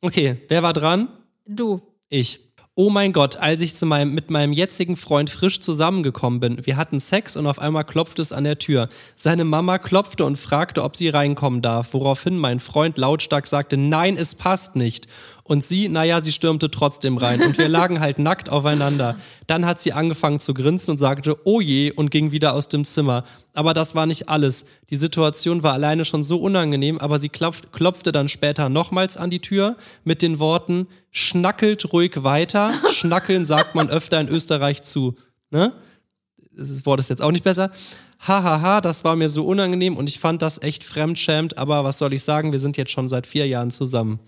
Okay, 0.00 0.36
wer 0.48 0.62
war 0.62 0.72
dran? 0.72 1.08
Du. 1.46 1.80
Ich. 2.08 2.40
Oh 2.76 2.88
mein 2.88 3.12
Gott, 3.12 3.36
als 3.36 3.60
ich 3.60 3.74
zu 3.74 3.84
meinem, 3.84 4.14
mit 4.14 4.30
meinem 4.30 4.54
jetzigen 4.54 4.96
Freund 4.96 5.28
frisch 5.28 5.60
zusammengekommen 5.60 6.40
bin. 6.40 6.64
Wir 6.64 6.78
hatten 6.78 6.98
Sex 6.98 7.36
und 7.36 7.46
auf 7.46 7.58
einmal 7.58 7.84
klopfte 7.84 8.22
es 8.22 8.32
an 8.32 8.44
der 8.44 8.58
Tür. 8.58 8.88
Seine 9.16 9.44
Mama 9.44 9.76
klopfte 9.76 10.24
und 10.24 10.38
fragte, 10.38 10.82
ob 10.82 10.96
sie 10.96 11.10
reinkommen 11.10 11.60
darf, 11.60 11.92
woraufhin 11.92 12.38
mein 12.38 12.58
Freund 12.58 12.96
lautstark 12.96 13.46
sagte, 13.46 13.76
nein, 13.76 14.16
es 14.16 14.34
passt 14.34 14.76
nicht. 14.76 15.08
Und 15.50 15.64
sie, 15.64 15.88
naja, 15.88 16.22
sie 16.22 16.30
stürmte 16.30 16.70
trotzdem 16.70 17.16
rein 17.16 17.42
und 17.42 17.58
wir 17.58 17.68
lagen 17.68 17.98
halt 17.98 18.20
nackt 18.20 18.48
aufeinander. 18.48 19.16
Dann 19.48 19.66
hat 19.66 19.80
sie 19.80 19.92
angefangen 19.92 20.38
zu 20.38 20.54
grinsen 20.54 20.92
und 20.92 20.98
sagte, 20.98 21.38
oh 21.42 21.60
je, 21.60 21.90
und 21.90 22.12
ging 22.12 22.30
wieder 22.30 22.54
aus 22.54 22.68
dem 22.68 22.84
Zimmer. 22.84 23.24
Aber 23.52 23.74
das 23.74 23.96
war 23.96 24.06
nicht 24.06 24.28
alles. 24.28 24.64
Die 24.90 24.96
Situation 24.96 25.64
war 25.64 25.72
alleine 25.72 26.04
schon 26.04 26.22
so 26.22 26.36
unangenehm, 26.36 26.98
aber 26.98 27.18
sie 27.18 27.30
klopft, 27.30 27.72
klopfte 27.72 28.12
dann 28.12 28.28
später 28.28 28.68
nochmals 28.68 29.16
an 29.16 29.28
die 29.28 29.40
Tür 29.40 29.74
mit 30.04 30.22
den 30.22 30.38
Worten, 30.38 30.86
schnackelt 31.10 31.92
ruhig 31.92 32.22
weiter. 32.22 32.72
Schnackeln 32.92 33.44
sagt 33.44 33.74
man 33.74 33.90
öfter 33.90 34.20
in 34.20 34.28
Österreich 34.28 34.82
zu. 34.82 35.16
Ne? 35.50 35.72
Das 36.56 36.86
Wort 36.86 37.00
ist 37.00 37.10
jetzt 37.10 37.22
auch 37.22 37.32
nicht 37.32 37.42
besser. 37.42 37.72
Hahaha, 38.20 38.80
das 38.80 39.02
war 39.02 39.16
mir 39.16 39.28
so 39.28 39.44
unangenehm 39.44 39.96
und 39.96 40.08
ich 40.08 40.20
fand 40.20 40.42
das 40.42 40.62
echt 40.62 40.84
fremdschämt, 40.84 41.58
aber 41.58 41.82
was 41.82 41.98
soll 41.98 42.12
ich 42.12 42.22
sagen, 42.22 42.52
wir 42.52 42.60
sind 42.60 42.76
jetzt 42.76 42.92
schon 42.92 43.08
seit 43.08 43.26
vier 43.26 43.48
Jahren 43.48 43.72
zusammen. 43.72 44.20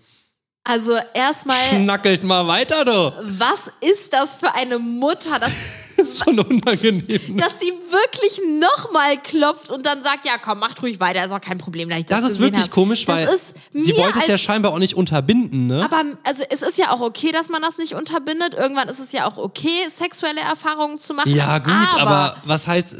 Also 0.65 0.97
erstmal, 1.15 1.57
Schnackelt 1.71 2.23
mal 2.23 2.47
weiter, 2.47 2.85
du. 2.85 3.13
was 3.39 3.71
ist 3.81 4.13
das 4.13 4.37
für 4.37 4.55
eine 4.55 4.79
Mutter, 4.79 5.41
Das 5.41 5.51
ist 5.97 6.25
schon 6.25 6.39
unangenehm. 6.39 7.37
dass 7.37 7.59
sie 7.61 7.73
wirklich 7.91 8.41
nochmal 8.61 9.17
klopft 9.19 9.73
und 9.73 9.85
dann 9.85 10.05
sagt, 10.05 10.25
ja 10.25 10.35
komm, 10.41 10.61
macht 10.61 10.81
ruhig 10.81 11.01
weiter, 11.01 11.25
ist 11.25 11.33
auch 11.33 11.41
kein 11.41 11.59
Problem, 11.59 11.89
dass 11.89 11.99
ich 11.99 12.05
das 12.07 12.23
Das 12.23 12.31
ist 12.33 12.39
wirklich 12.41 12.65
hab. 12.67 12.71
komisch, 12.71 13.05
das 13.05 13.17
weil 13.29 13.29
sie 13.73 13.97
wollte 13.97 14.21
es 14.21 14.29
ja 14.29 14.39
scheinbar 14.39 14.73
auch 14.73 14.79
nicht 14.79 14.95
unterbinden, 14.95 15.67
ne? 15.67 15.85
Aber 15.85 16.05
also 16.23 16.45
es 16.49 16.63
ist 16.63 16.79
ja 16.79 16.93
auch 16.93 17.01
okay, 17.01 17.33
dass 17.33 17.49
man 17.49 17.61
das 17.61 17.79
nicht 17.79 17.95
unterbindet. 17.95 18.55
Irgendwann 18.55 18.89
ist 18.89 19.01
es 19.01 19.11
ja 19.11 19.27
auch 19.27 19.39
okay, 19.39 19.89
sexuelle 19.91 20.41
Erfahrungen 20.43 20.99
zu 21.01 21.13
machen. 21.13 21.35
Ja, 21.35 21.59
gut, 21.59 21.73
aber, 21.95 22.01
aber, 22.01 22.37
was 22.45 22.69
heißt, 22.69 22.95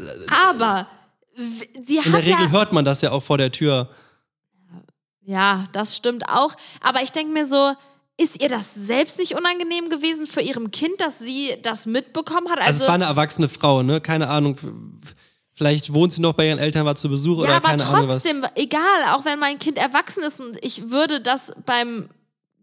aber 0.49 0.87
w- 1.35 1.65
sie 1.85 1.95
in 1.97 2.03
der 2.03 2.11
hat 2.13 2.25
Regel 2.25 2.45
ja, 2.45 2.49
hört 2.51 2.73
man 2.73 2.83
das 2.83 2.99
ja 3.01 3.11
auch 3.11 3.23
vor 3.23 3.37
der 3.37 3.51
Tür. 3.53 3.87
Ja, 5.25 5.67
das 5.71 5.95
stimmt 5.95 6.27
auch. 6.27 6.53
Aber 6.81 7.01
ich 7.01 7.11
denke 7.11 7.33
mir 7.33 7.45
so, 7.45 7.73
ist 8.17 8.41
ihr 8.41 8.49
das 8.49 8.73
selbst 8.75 9.17
nicht 9.17 9.35
unangenehm 9.35 9.89
gewesen 9.89 10.27
für 10.27 10.41
ihrem 10.41 10.71
Kind, 10.71 11.01
dass 11.01 11.19
sie 11.19 11.55
das 11.63 11.85
mitbekommen 11.85 12.49
hat? 12.49 12.59
Also, 12.59 12.67
Also, 12.67 12.83
es 12.83 12.87
war 12.87 12.95
eine 12.95 13.05
erwachsene 13.05 13.49
Frau, 13.49 13.83
ne? 13.83 14.01
Keine 14.01 14.29
Ahnung. 14.29 14.57
Vielleicht 15.55 15.93
wohnt 15.93 16.13
sie 16.13 16.21
noch 16.21 16.33
bei 16.33 16.47
ihren 16.47 16.59
Eltern, 16.59 16.85
war 16.85 16.95
zu 16.95 17.09
Besuch 17.09 17.37
ja, 17.39 17.43
oder 17.43 17.55
aber 17.55 17.69
keine 17.69 17.85
Ahnung 17.85 18.07
was. 18.09 18.23
trotzdem, 18.23 18.45
egal, 18.55 18.81
auch 19.11 19.23
wenn 19.25 19.39
mein 19.39 19.59
Kind 19.59 19.77
erwachsen 19.77 20.23
ist 20.23 20.39
und 20.39 20.57
ich 20.61 20.89
würde 20.89 21.21
das 21.21 21.51
beim 21.65 22.09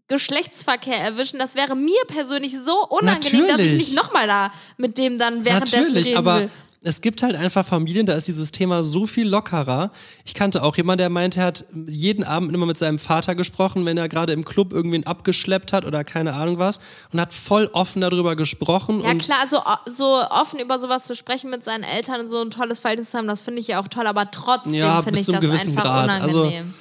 Geschlechtsverkehr 0.07 0.97
erwischen, 0.97 1.39
das 1.39 1.55
wäre 1.55 1.75
mir 1.75 2.01
persönlich 2.07 2.53
so 2.57 2.85
unangenehm, 2.89 3.47
dass 3.47 3.59
ich 3.59 3.65
Natürlich. 3.65 3.73
nicht 3.87 3.95
nochmal 3.95 4.27
da 4.27 4.51
mit 4.77 4.97
dem 4.97 5.17
dann 5.17 5.45
währenddessen 5.45 5.87
Natürlich, 5.87 6.07
reden 6.07 6.17
aber 6.17 6.39
will. 6.41 6.51
Es 6.83 7.01
gibt 7.01 7.21
halt 7.21 7.35
einfach 7.35 7.63
Familien, 7.63 8.07
da 8.07 8.13
ist 8.13 8.27
dieses 8.27 8.51
Thema 8.51 8.81
so 8.81 9.05
viel 9.05 9.27
lockerer. 9.27 9.91
Ich 10.25 10.33
kannte 10.33 10.63
auch 10.63 10.75
jemanden, 10.77 10.97
der 10.99 11.09
meinte, 11.09 11.39
er 11.39 11.45
hat 11.45 11.65
jeden 11.87 12.23
Abend 12.23 12.51
immer 12.53 12.65
mit 12.65 12.77
seinem 12.77 12.97
Vater 12.97 13.35
gesprochen, 13.35 13.85
wenn 13.85 13.97
er 13.97 14.09
gerade 14.09 14.33
im 14.33 14.43
Club 14.43 14.73
irgendwen 14.73 15.05
abgeschleppt 15.05 15.73
hat 15.73 15.85
oder 15.85 16.03
keine 16.03 16.33
Ahnung 16.33 16.57
was 16.57 16.79
und 17.13 17.21
hat 17.21 17.33
voll 17.33 17.69
offen 17.73 18.01
darüber 18.01 18.35
gesprochen. 18.35 19.01
Ja 19.01 19.13
klar, 19.13 19.47
so, 19.47 19.59
so 19.85 20.23
offen 20.31 20.59
über 20.59 20.79
sowas 20.79 21.05
zu 21.05 21.15
sprechen 21.15 21.51
mit 21.51 21.63
seinen 21.63 21.83
Eltern 21.83 22.21
und 22.21 22.29
so 22.29 22.41
ein 22.41 22.49
tolles 22.49 22.79
Verhältnis 22.79 23.11
zu 23.11 23.17
haben, 23.19 23.27
das 23.27 23.43
finde 23.43 23.59
ich 23.59 23.67
ja 23.67 23.79
auch 23.79 23.87
toll, 23.87 24.07
aber 24.07 24.31
trotzdem 24.31 24.73
Ja, 24.73 25.03
finde 25.03 25.19
ich 25.19 25.27
das 25.27 25.35
einfach 25.35 25.83
Grad. 25.83 26.09
Also, 26.09 26.41
unangenehm. 26.41 26.73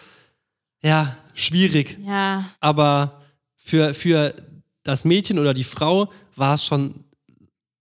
ja, 0.83 1.15
schwierig. 1.35 1.99
ja, 2.07 2.45
Aber 2.61 3.21
für, 3.63 3.93
für 3.93 4.35
das 4.83 5.05
Mädchen 5.05 5.39
oder 5.39 5.53
die 5.53 5.65
Frau 5.65 6.11
war 6.37 6.55
es 6.55 6.65
schon 6.65 7.05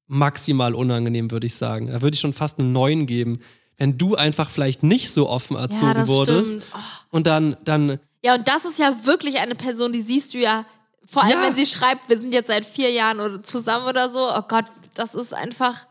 maximal 0.10 0.76
unangenehm, 0.76 1.32
würde 1.32 1.48
ich 1.48 1.56
sagen. 1.56 1.88
Da 1.88 2.02
würde 2.02 2.15
ich 2.15 2.19
schon 2.19 2.34
fast 2.34 2.60
einen 2.60 2.74
neuen 2.74 3.06
geben. 3.06 3.39
Wenn 3.78 3.98
du 3.98 4.15
einfach 4.15 4.50
vielleicht 4.50 4.84
nicht 4.84 5.12
so 5.13 5.30
offen 5.30 5.56
erzogen 5.56 5.93
das 5.93 6.10
wurdest. 6.10 6.62
Oh. 6.74 6.78
und 7.12 7.28
dann, 7.28 7.56
dann 7.63 8.00
ja, 8.22 8.36
und 8.36 8.45
das 8.48 8.65
ist 8.65 8.78
ja 8.78 9.06
wirklich 9.06 9.39
eine 9.39 9.56
Person, 9.56 9.93
die 9.93 10.02
siehst 10.02 10.34
du 10.34 10.39
ja, 10.39 10.65
vor 11.06 11.24
allem 11.24 11.39
Ja. 11.39 11.43
wenn 11.43 11.56
sie 11.56 11.65
schreibt, 11.65 12.10
wir 12.10 12.19
sind 12.19 12.34
jetzt 12.34 12.48
seit 12.48 12.65
vier 12.65 12.91
Jahren 12.91 13.22
oder 13.22 13.41
zusammen 13.41 13.88
oder 13.88 14.10
so. 14.10 14.19
Oh 14.30 14.41
Gott, 14.48 14.65
das 14.95 15.15
ist 15.15 15.34
einfach. 15.34 15.88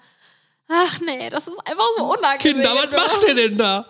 Ach 0.68 1.00
nee, 1.00 1.30
das 1.30 1.48
ist 1.48 1.58
einfach 1.66 1.86
so 1.96 2.04
unangenehm. 2.04 2.62
Kinder, 2.62 2.74
was 2.74 2.90
macht 2.90 3.24
ihr 3.26 3.34
denn 3.34 3.56
da? 3.56 3.86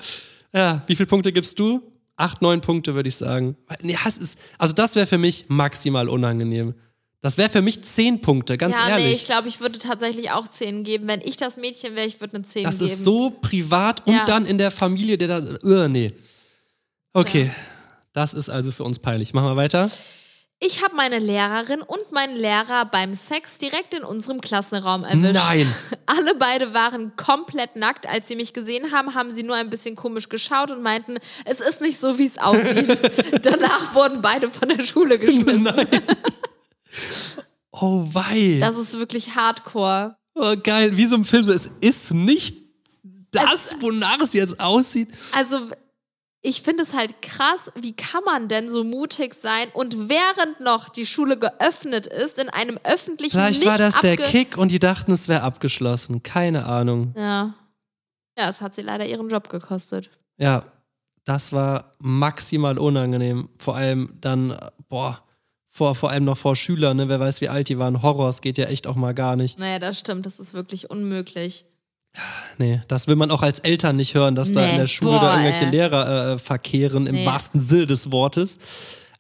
Ja, 0.53 0.83
wie 0.87 0.95
viele 0.95 1.09
Punkte 1.09 1.33
gibst 1.33 1.59
du? 1.59 1.83
Acht, 2.17 2.41
neun 2.41 2.61
Punkte, 2.61 2.95
würde 2.95 3.09
ich 3.09 3.17
sagen. 3.17 3.57
Nee, 3.83 3.97
das 4.05 4.17
ist, 4.19 4.39
also 4.59 4.75
das 4.75 4.95
wäre 4.95 5.07
für 5.07 5.19
mich 5.19 5.47
maximal 5.49 6.09
unangenehm. 6.09 6.75
Das 7.21 7.37
wäre 7.37 7.51
für 7.51 7.63
mich 7.63 7.83
zehn 7.83 8.21
Punkte, 8.21 8.57
ganz 8.57 8.77
ja, 8.77 8.91
ehrlich. 8.91 9.07
nee, 9.07 9.13
ich 9.13 9.25
glaube, 9.27 9.49
ich 9.49 9.61
würde 9.61 9.79
tatsächlich 9.81 10.31
auch 10.31 10.47
10 10.49 10.85
geben. 10.85 11.09
Wenn 11.09 11.21
ich 11.21 11.37
das 11.37 11.57
Mädchen 11.57 11.97
wäre, 11.97 12.07
ich 12.07 12.21
würde 12.21 12.37
eine 12.37 12.45
10 12.45 12.63
das 12.65 12.79
geben. 12.79 12.91
ist 12.93 13.03
so 13.03 13.31
privat 13.31 14.07
und 14.07 14.15
Ja. 14.15 14.25
dann 14.25 14.47
in 14.47 14.57
der 14.57 14.71
Familie, 14.71 15.19
der 15.19 15.41
da, 15.41 15.57
uh, 15.65 15.89
nee. 15.89 16.13
Okay, 17.13 17.51
das 18.13 18.35
ist 18.35 18.49
also 18.49 18.71
für 18.71 18.85
uns 18.85 19.01
peinlich. 19.01 19.35
Machen 19.35 19.49
wir 19.49 19.57
weiter. 19.57 19.91
Ich 20.61 20.83
habe 20.83 20.95
meine 20.97 21.21
Lehrerin 21.21 21.83
und 21.83 22.11
meinen 22.13 22.37
Lehrer 22.37 22.85
beim 22.87 23.15
Sex 23.15 23.59
direkt 23.59 23.95
in 23.95 24.03
unserem 24.03 24.41
Klassenraum 24.41 25.05
erwischt. 25.05 25.35
Nein. 25.35 25.73
Alle 26.07 26.35
beide 26.37 26.75
waren 26.75 27.15
komplett 27.17 27.77
nackt. 27.77 28.09
Als 28.09 28.27
sie 28.29 28.35
mich 28.35 28.53
gesehen 28.55 28.91
haben, 28.93 29.15
haben 29.15 29.33
sie 29.35 29.45
nur 29.45 29.55
ein 29.57 29.71
bisschen 29.71 29.95
komisch 29.95 30.29
geschaut 30.29 30.71
und 30.73 30.83
meinten, 30.83 31.19
es 31.45 31.61
ist 31.61 31.81
nicht 31.81 31.99
so, 32.01 32.19
wie 32.19 32.27
es 32.27 32.39
aussieht. 32.39 33.01
Danach 33.43 33.95
wurden 33.95 34.21
beide 34.21 34.51
von 34.51 34.69
der 34.69 34.83
Schule 34.85 35.17
geschmissen. 35.21 35.73
Oh, 37.71 38.09
wei. 38.13 38.59
Das 38.61 38.77
ist 38.77 38.99
wirklich 38.99 39.37
hardcore. 39.37 40.17
oh, 40.35 40.55
geil, 40.63 40.97
wie 40.97 41.07
so 41.07 41.17
im 41.17 41.25
Film. 41.25 41.49
Es 41.49 41.71
ist 41.81 42.13
nicht 42.13 42.57
das, 43.31 43.77
wonach 43.81 44.21
es 44.21 44.33
jetzt 44.33 44.59
aussieht. 44.59 45.09
Also, 45.33 45.61
ich 46.41 46.63
finde 46.63 46.85
es 46.85 46.95
halt 46.95 47.21
krass, 47.21 47.71
wie 47.75 47.95
kann 47.95 48.23
man 48.25 48.49
denn 48.49 48.71
so 48.71 48.85
mutig 48.85 49.35
sein 49.35 49.69
und 49.75 50.09
während 50.09 50.61
noch 50.61 50.89
die 50.89 51.05
Schule 51.05 51.37
geöffnet 51.39 52.07
ist, 52.07 52.39
in 52.39 52.49
einem 52.49 52.79
öffentlichen 52.85 53.33
Vielleicht 53.39 53.61
nicht 53.61 53.69
war 53.69 53.79
das 53.79 54.01
der 54.01 54.17
Kick 54.17 54.57
und 54.57 54.71
die 54.71 54.79
dachten, 54.79 55.13
es 55.13 55.29
wäre 55.29 55.43
abgeschlossen. 55.43 56.23
Keine 56.23 56.67
Ahnung. 56.67 57.13
Ja. 57.17 57.55
Ja, 58.39 58.49
es 58.49 58.61
hat 58.61 58.75
sie 58.75 58.83
leider 58.83 59.05
ihren 59.05 59.29
Job 59.29 59.49
gekostet. 59.49 60.11
Ja, 60.39 60.65
das 61.25 61.53
war 61.53 61.93
maximal 61.99 62.79
unangenehm. 62.79 63.49
Vor 63.59 63.77
allem 63.77 64.13
dann, 64.21 64.57
boah, 64.89 65.21
vor, 65.79 65.95
vor 65.95 66.11
allem 66.11 66.25
noch 66.25 66.37
vor 66.37 66.55
Schülern, 66.57 66.97
ne? 66.99 67.09
Wer 67.09 67.19
weiß, 67.21 67.41
wie 67.41 67.49
alt 67.49 67.69
die 67.71 67.79
waren. 67.79 68.03
Horror, 68.03 68.29
es 68.29 68.41
geht 68.43 68.59
ja 68.59 68.67
echt 68.67 68.87
auch 68.87 68.97
mal 68.97 69.15
gar 69.15 69.37
nicht. 69.37 69.59
Naja, 69.59 69.79
das 69.79 69.99
stimmt, 69.99 70.27
das 70.27 70.39
ist 70.39 70.53
wirklich 70.53 70.91
unmöglich. 70.91 71.65
Nee, 72.59 72.83
das 72.89 73.07
will 73.07 73.17
man 73.17 73.31
auch 73.31 73.43
als 73.43 73.61
Eltern 73.61 73.97
nicht 73.97 74.15
hören, 74.15 74.35
dass 74.35 74.53
da 74.53 74.61
Nee, 74.63 74.73
in 74.73 74.79
der 74.79 74.87
Schule 74.89 75.13
boah, 75.13 75.21
da 75.21 75.31
irgendwelche 75.33 75.65
ey. 75.67 75.71
Lehrer 75.71 76.33
äh, 76.33 76.39
verkehren, 76.39 77.07
im 77.07 77.15
Nee. 77.15 77.27
wahrsten 77.27 77.61
Sinne 77.61 77.87
des 77.87 78.11
Wortes. 78.11 78.59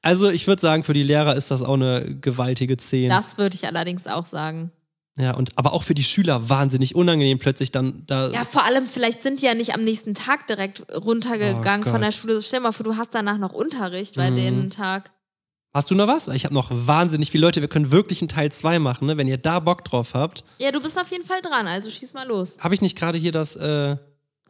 Also 0.02 0.28
ich 0.30 0.46
würde 0.46 0.60
sagen, 0.60 0.84
für 0.84 0.94
die 0.94 1.02
Lehrer 1.02 1.36
ist 1.36 1.50
das 1.50 1.62
auch 1.62 1.74
eine 1.74 2.16
gewaltige 2.20 2.76
10. 2.76 3.08
Das 3.08 3.38
würde 3.38 3.54
ich 3.54 3.66
allerdings 3.66 4.06
auch 4.06 4.26
sagen. 4.26 4.72
Ja, 5.16 5.34
und 5.34 5.50
aber 5.56 5.72
auch 5.72 5.82
für 5.82 5.94
die 5.94 6.04
Schüler 6.04 6.48
wahnsinnig 6.48 6.94
unangenehm, 6.94 7.38
plötzlich 7.38 7.72
dann 7.72 8.04
da. 8.06 8.30
Ja, 8.30 8.44
vor 8.44 8.64
allem, 8.64 8.86
vielleicht 8.86 9.22
sind 9.22 9.42
die 9.42 9.46
ja 9.46 9.54
nicht 9.54 9.74
am 9.74 9.82
nächsten 9.84 10.14
Tag 10.14 10.46
direkt 10.46 10.84
runtergegangen 10.92 11.86
Oh 11.86 11.90
von 11.90 12.00
der. 12.00 12.12
Schule. 12.12 12.40
Stell 12.42 12.60
dir 12.60 12.64
mal 12.64 12.72
vor, 12.72 12.84
du 12.84 12.96
hast 12.96 13.14
danach 13.14 13.38
noch 13.38 13.52
Unterricht 13.52 14.16
Mhm. 14.16 14.20
bei 14.20 14.30
den 14.30 14.70
Tag. 14.70 15.10
Hast 15.78 15.92
du 15.92 15.94
noch 15.94 16.08
was? 16.08 16.26
Ich 16.26 16.44
habe 16.44 16.54
noch 16.54 16.70
wahnsinnig 16.72 17.30
viele 17.30 17.46
Leute. 17.46 17.60
Wir 17.60 17.68
können 17.68 17.92
wirklich 17.92 18.20
einen 18.20 18.28
Teil 18.28 18.50
2 18.50 18.80
machen, 18.80 19.06
ne? 19.06 19.16
wenn 19.16 19.28
ihr 19.28 19.38
da 19.38 19.60
Bock 19.60 19.84
drauf 19.84 20.12
habt. 20.12 20.42
Ja, 20.58 20.72
du 20.72 20.80
bist 20.80 21.00
auf 21.00 21.08
jeden 21.12 21.22
Fall 21.22 21.40
dran, 21.40 21.68
also 21.68 21.88
schieß 21.88 22.14
mal 22.14 22.26
los. 22.26 22.56
Habe 22.58 22.74
ich 22.74 22.80
nicht 22.80 22.98
gerade 22.98 23.16
hier 23.16 23.30
das. 23.30 23.54
Äh 23.54 23.96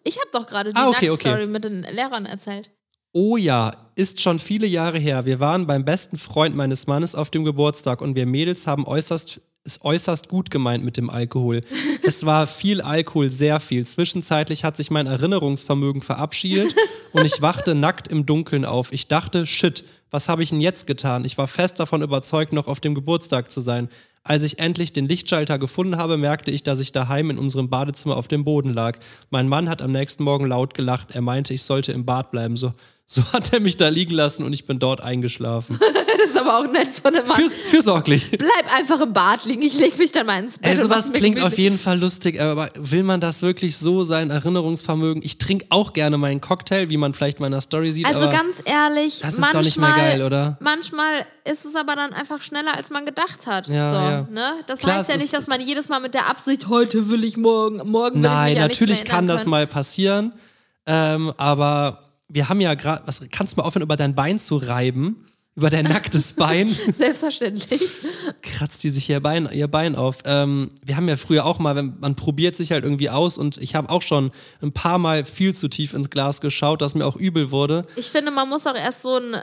Ich 0.04 0.16
habe 0.18 0.30
doch 0.32 0.46
gerade 0.46 0.70
die 0.70 0.76
Ah, 0.76 0.88
okay, 0.88 1.10
okay. 1.10 1.46
mit 1.46 1.64
den 1.64 1.82
Lehrern 1.82 2.24
erzählt. 2.24 2.70
Oh 3.12 3.36
ja, 3.36 3.72
ist 3.94 4.22
schon 4.22 4.38
viele 4.38 4.66
Jahre 4.66 4.98
her. 4.98 5.26
Wir 5.26 5.38
waren 5.38 5.66
beim 5.66 5.84
besten 5.84 6.16
Freund 6.16 6.56
meines 6.56 6.86
Mannes 6.86 7.14
auf 7.14 7.28
dem 7.28 7.44
Geburtstag 7.44 8.00
und 8.00 8.16
wir 8.16 8.24
Mädels 8.24 8.66
haben 8.66 8.86
äußerst, 8.86 9.38
es 9.64 9.84
äußerst 9.84 10.30
gut 10.30 10.50
gemeint 10.50 10.82
mit 10.82 10.96
dem 10.96 11.10
Alkohol. 11.10 11.60
es 12.04 12.24
war 12.24 12.46
viel 12.46 12.80
Alkohol, 12.80 13.28
sehr 13.28 13.60
viel. 13.60 13.84
Zwischenzeitlich 13.84 14.64
hat 14.64 14.78
sich 14.78 14.90
mein 14.90 15.06
Erinnerungsvermögen 15.06 16.00
verabschiedet 16.00 16.74
und 17.12 17.26
ich 17.26 17.42
wachte 17.42 17.74
nackt 17.74 18.08
im 18.08 18.24
Dunkeln 18.24 18.64
auf. 18.64 18.94
Ich 18.94 19.08
dachte, 19.08 19.44
shit, 19.44 19.84
was 20.10 20.28
habe 20.28 20.42
ich 20.42 20.50
denn 20.50 20.60
jetzt 20.60 20.86
getan? 20.86 21.24
Ich 21.24 21.38
war 21.38 21.46
fest 21.46 21.80
davon 21.80 22.02
überzeugt, 22.02 22.52
noch 22.52 22.66
auf 22.66 22.80
dem 22.80 22.94
Geburtstag 22.94 23.50
zu 23.50 23.60
sein. 23.60 23.88
Als 24.22 24.42
ich 24.42 24.58
endlich 24.58 24.92
den 24.92 25.08
Lichtschalter 25.08 25.58
gefunden 25.58 25.96
habe, 25.96 26.16
merkte 26.16 26.50
ich, 26.50 26.62
dass 26.62 26.80
ich 26.80 26.92
daheim 26.92 27.30
in 27.30 27.38
unserem 27.38 27.70
Badezimmer 27.70 28.16
auf 28.16 28.28
dem 28.28 28.44
Boden 28.44 28.74
lag. 28.74 28.98
Mein 29.30 29.48
Mann 29.48 29.68
hat 29.68 29.80
am 29.80 29.92
nächsten 29.92 30.22
Morgen 30.22 30.46
laut 30.46 30.74
gelacht. 30.74 31.12
Er 31.12 31.22
meinte, 31.22 31.54
ich 31.54 31.62
sollte 31.62 31.92
im 31.92 32.04
Bad 32.04 32.30
bleiben. 32.30 32.56
So, 32.56 32.74
so 33.10 33.24
hat 33.32 33.54
er 33.54 33.60
mich 33.60 33.78
da 33.78 33.88
liegen 33.88 34.12
lassen 34.12 34.44
und 34.44 34.52
ich 34.52 34.66
bin 34.66 34.78
dort 34.78 35.00
eingeschlafen. 35.00 35.80
Das 36.18 36.30
ist 36.30 36.36
aber 36.36 36.58
auch 36.58 36.72
nett 36.72 36.88
von 36.88 37.14
dem 37.14 37.28
Mann. 37.28 37.36
Fürs, 37.36 37.54
fürsorglich. 37.54 38.28
Bleib 38.32 38.76
einfach 38.76 39.00
im 39.00 39.12
Bad 39.12 39.44
liegen, 39.44 39.62
ich 39.62 39.78
leg 39.78 39.96
mich 39.98 40.10
dann 40.10 40.26
mal 40.26 40.42
ins 40.42 40.58
Bett. 40.58 40.72
Ey, 40.72 40.76
sowas 40.76 41.12
klingt 41.12 41.40
auf 41.40 41.56
jeden 41.58 41.78
Fall 41.78 42.00
lustig, 42.00 42.40
aber 42.40 42.70
will 42.74 43.04
man 43.04 43.20
das 43.20 43.40
wirklich 43.40 43.76
so, 43.76 44.02
sein 44.02 44.30
Erinnerungsvermögen? 44.30 45.22
Ich 45.22 45.38
trinke 45.38 45.66
auch 45.68 45.92
gerne 45.92 46.18
meinen 46.18 46.40
Cocktail, 46.40 46.90
wie 46.90 46.96
man 46.96 47.14
vielleicht 47.14 47.38
in 47.38 47.42
meiner 47.44 47.60
Story 47.60 47.92
sieht. 47.92 48.04
Also 48.04 48.28
ganz 48.30 48.60
ehrlich, 48.64 49.20
das 49.20 49.34
ist 49.34 49.40
manchmal, 49.40 49.62
doch 49.62 49.64
nicht 49.68 49.78
mehr 49.78 49.92
geil, 49.92 50.22
oder? 50.24 50.58
manchmal 50.60 51.24
ist 51.44 51.64
es 51.64 51.76
aber 51.76 51.94
dann 51.94 52.12
einfach 52.14 52.42
schneller, 52.42 52.76
als 52.76 52.90
man 52.90 53.06
gedacht 53.06 53.46
hat. 53.46 53.68
Ja, 53.68 53.92
so, 53.92 53.96
ja. 53.96 54.26
Ne? 54.28 54.52
Das 54.66 54.80
Klar, 54.80 54.96
heißt 54.96 55.10
ja 55.10 55.18
nicht, 55.18 55.32
dass 55.32 55.46
man 55.46 55.60
jedes 55.60 55.88
Mal 55.88 56.00
mit 56.00 56.14
der 56.14 56.28
Absicht, 56.28 56.66
heute 56.68 57.08
will 57.08 57.22
ich 57.22 57.36
morgen, 57.36 57.76
morgen 57.88 58.16
will 58.16 58.28
Nein, 58.28 58.48
ich 58.48 58.58
mich 58.58 58.68
natürlich 58.68 59.04
kann 59.04 59.10
erinnern 59.10 59.28
das 59.28 59.42
können. 59.42 59.50
mal 59.50 59.66
passieren. 59.68 60.32
Ähm, 60.84 61.32
aber 61.36 62.07
wir 62.28 62.48
haben 62.48 62.60
ja 62.60 62.74
gerade, 62.74 63.06
was 63.06 63.20
kannst 63.30 63.56
du 63.56 63.60
mal 63.60 63.66
aufhören, 63.66 63.82
über 63.82 63.96
dein 63.96 64.14
Bein 64.14 64.38
zu 64.38 64.56
reiben? 64.56 65.24
Über 65.54 65.70
dein 65.70 65.86
nacktes 65.86 66.32
Bein 66.36 66.68
Selbstverständlich. 66.68 67.82
kratzt 68.42 68.84
die 68.84 68.90
sich 68.90 69.10
ihr 69.10 69.18
Bein, 69.18 69.48
ihr 69.52 69.66
Bein 69.66 69.96
auf. 69.96 70.18
Ähm, 70.24 70.70
wir 70.84 70.96
haben 70.96 71.08
ja 71.08 71.16
früher 71.16 71.44
auch 71.44 71.58
mal, 71.58 71.74
wenn, 71.74 71.98
man 71.98 72.14
probiert 72.14 72.54
sich 72.54 72.70
halt 72.70 72.84
irgendwie 72.84 73.10
aus 73.10 73.36
und 73.38 73.56
ich 73.56 73.74
habe 73.74 73.90
auch 73.90 74.02
schon 74.02 74.30
ein 74.62 74.70
paar 74.72 74.98
Mal 74.98 75.24
viel 75.24 75.54
zu 75.54 75.66
tief 75.66 75.94
ins 75.94 76.10
Glas 76.10 76.40
geschaut, 76.40 76.80
dass 76.80 76.94
mir 76.94 77.04
auch 77.06 77.16
übel 77.16 77.50
wurde. 77.50 77.86
Ich 77.96 78.10
finde, 78.10 78.30
man 78.30 78.48
muss 78.48 78.68
auch 78.68 78.76
erst 78.76 79.02
so 79.02 79.16
ein 79.16 79.36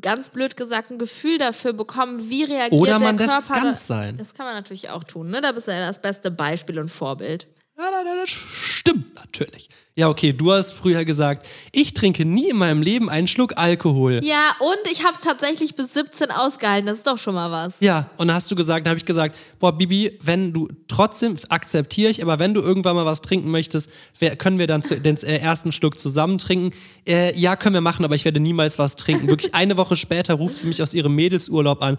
ganz 0.00 0.30
blöd 0.30 0.56
gesagt 0.56 0.92
ein 0.92 0.98
Gefühl 0.98 1.38
dafür 1.38 1.72
bekommen, 1.72 2.30
wie 2.30 2.44
reagiert 2.44 2.80
Oder 2.80 2.98
der 2.98 3.08
man 3.08 3.18
lässt 3.18 3.36
es 3.36 3.46
Körper. 3.48 3.62
ganz 3.62 3.86
sein. 3.88 4.18
Das 4.18 4.34
kann 4.34 4.46
man 4.46 4.54
natürlich 4.54 4.90
auch 4.90 5.02
tun. 5.02 5.30
Ne? 5.30 5.40
Da 5.40 5.50
bist 5.50 5.66
du 5.66 5.72
ja 5.72 5.80
das 5.80 6.00
beste 6.00 6.30
Beispiel 6.30 6.78
und 6.78 6.90
Vorbild. 6.90 7.48
Das 7.80 8.30
stimmt 8.30 9.14
natürlich. 9.14 9.68
Ja, 9.96 10.08
okay, 10.08 10.32
du 10.32 10.52
hast 10.52 10.72
früher 10.72 11.04
gesagt, 11.04 11.46
ich 11.72 11.94
trinke 11.94 12.24
nie 12.24 12.48
in 12.48 12.56
meinem 12.56 12.80
Leben 12.80 13.10
einen 13.10 13.26
Schluck 13.26 13.54
Alkohol. 13.56 14.20
Ja, 14.22 14.54
und 14.60 14.78
ich 14.90 15.04
habe 15.04 15.14
es 15.14 15.20
tatsächlich 15.20 15.74
bis 15.74 15.94
17 15.94 16.30
ausgehalten. 16.30 16.86
Das 16.86 16.98
ist 16.98 17.06
doch 17.06 17.18
schon 17.18 17.34
mal 17.34 17.50
was. 17.50 17.80
Ja, 17.80 18.08
und 18.16 18.28
dann 18.28 18.36
hast 18.36 18.50
du 18.50 18.54
gesagt, 18.54 18.86
da 18.86 18.90
habe 18.90 18.98
ich 18.98 19.04
gesagt, 19.04 19.36
boah, 19.58 19.76
Bibi, 19.76 20.18
wenn 20.22 20.52
du 20.52 20.68
trotzdem 20.86 21.36
akzeptiere 21.48 22.08
ich, 22.08 22.22
aber 22.22 22.38
wenn 22.38 22.54
du 22.54 22.60
irgendwann 22.60 22.96
mal 22.96 23.04
was 23.04 23.20
trinken 23.20 23.50
möchtest, 23.50 23.90
können 24.38 24.58
wir 24.58 24.68
dann 24.68 24.82
zu, 24.82 24.98
den 24.98 25.16
äh, 25.18 25.38
ersten 25.38 25.72
Schluck 25.72 25.98
zusammen 25.98 26.38
trinken? 26.38 26.74
Äh, 27.06 27.38
ja, 27.38 27.56
können 27.56 27.74
wir 27.74 27.80
machen, 27.80 28.04
aber 28.04 28.14
ich 28.14 28.24
werde 28.24 28.40
niemals 28.40 28.78
was 28.78 28.96
trinken. 28.96 29.28
Wirklich 29.28 29.54
eine 29.54 29.76
Woche 29.76 29.96
später 29.96 30.34
ruft 30.34 30.60
sie 30.60 30.68
mich 30.68 30.82
aus 30.82 30.94
ihrem 30.94 31.14
Mädelsurlaub 31.14 31.82
an. 31.82 31.98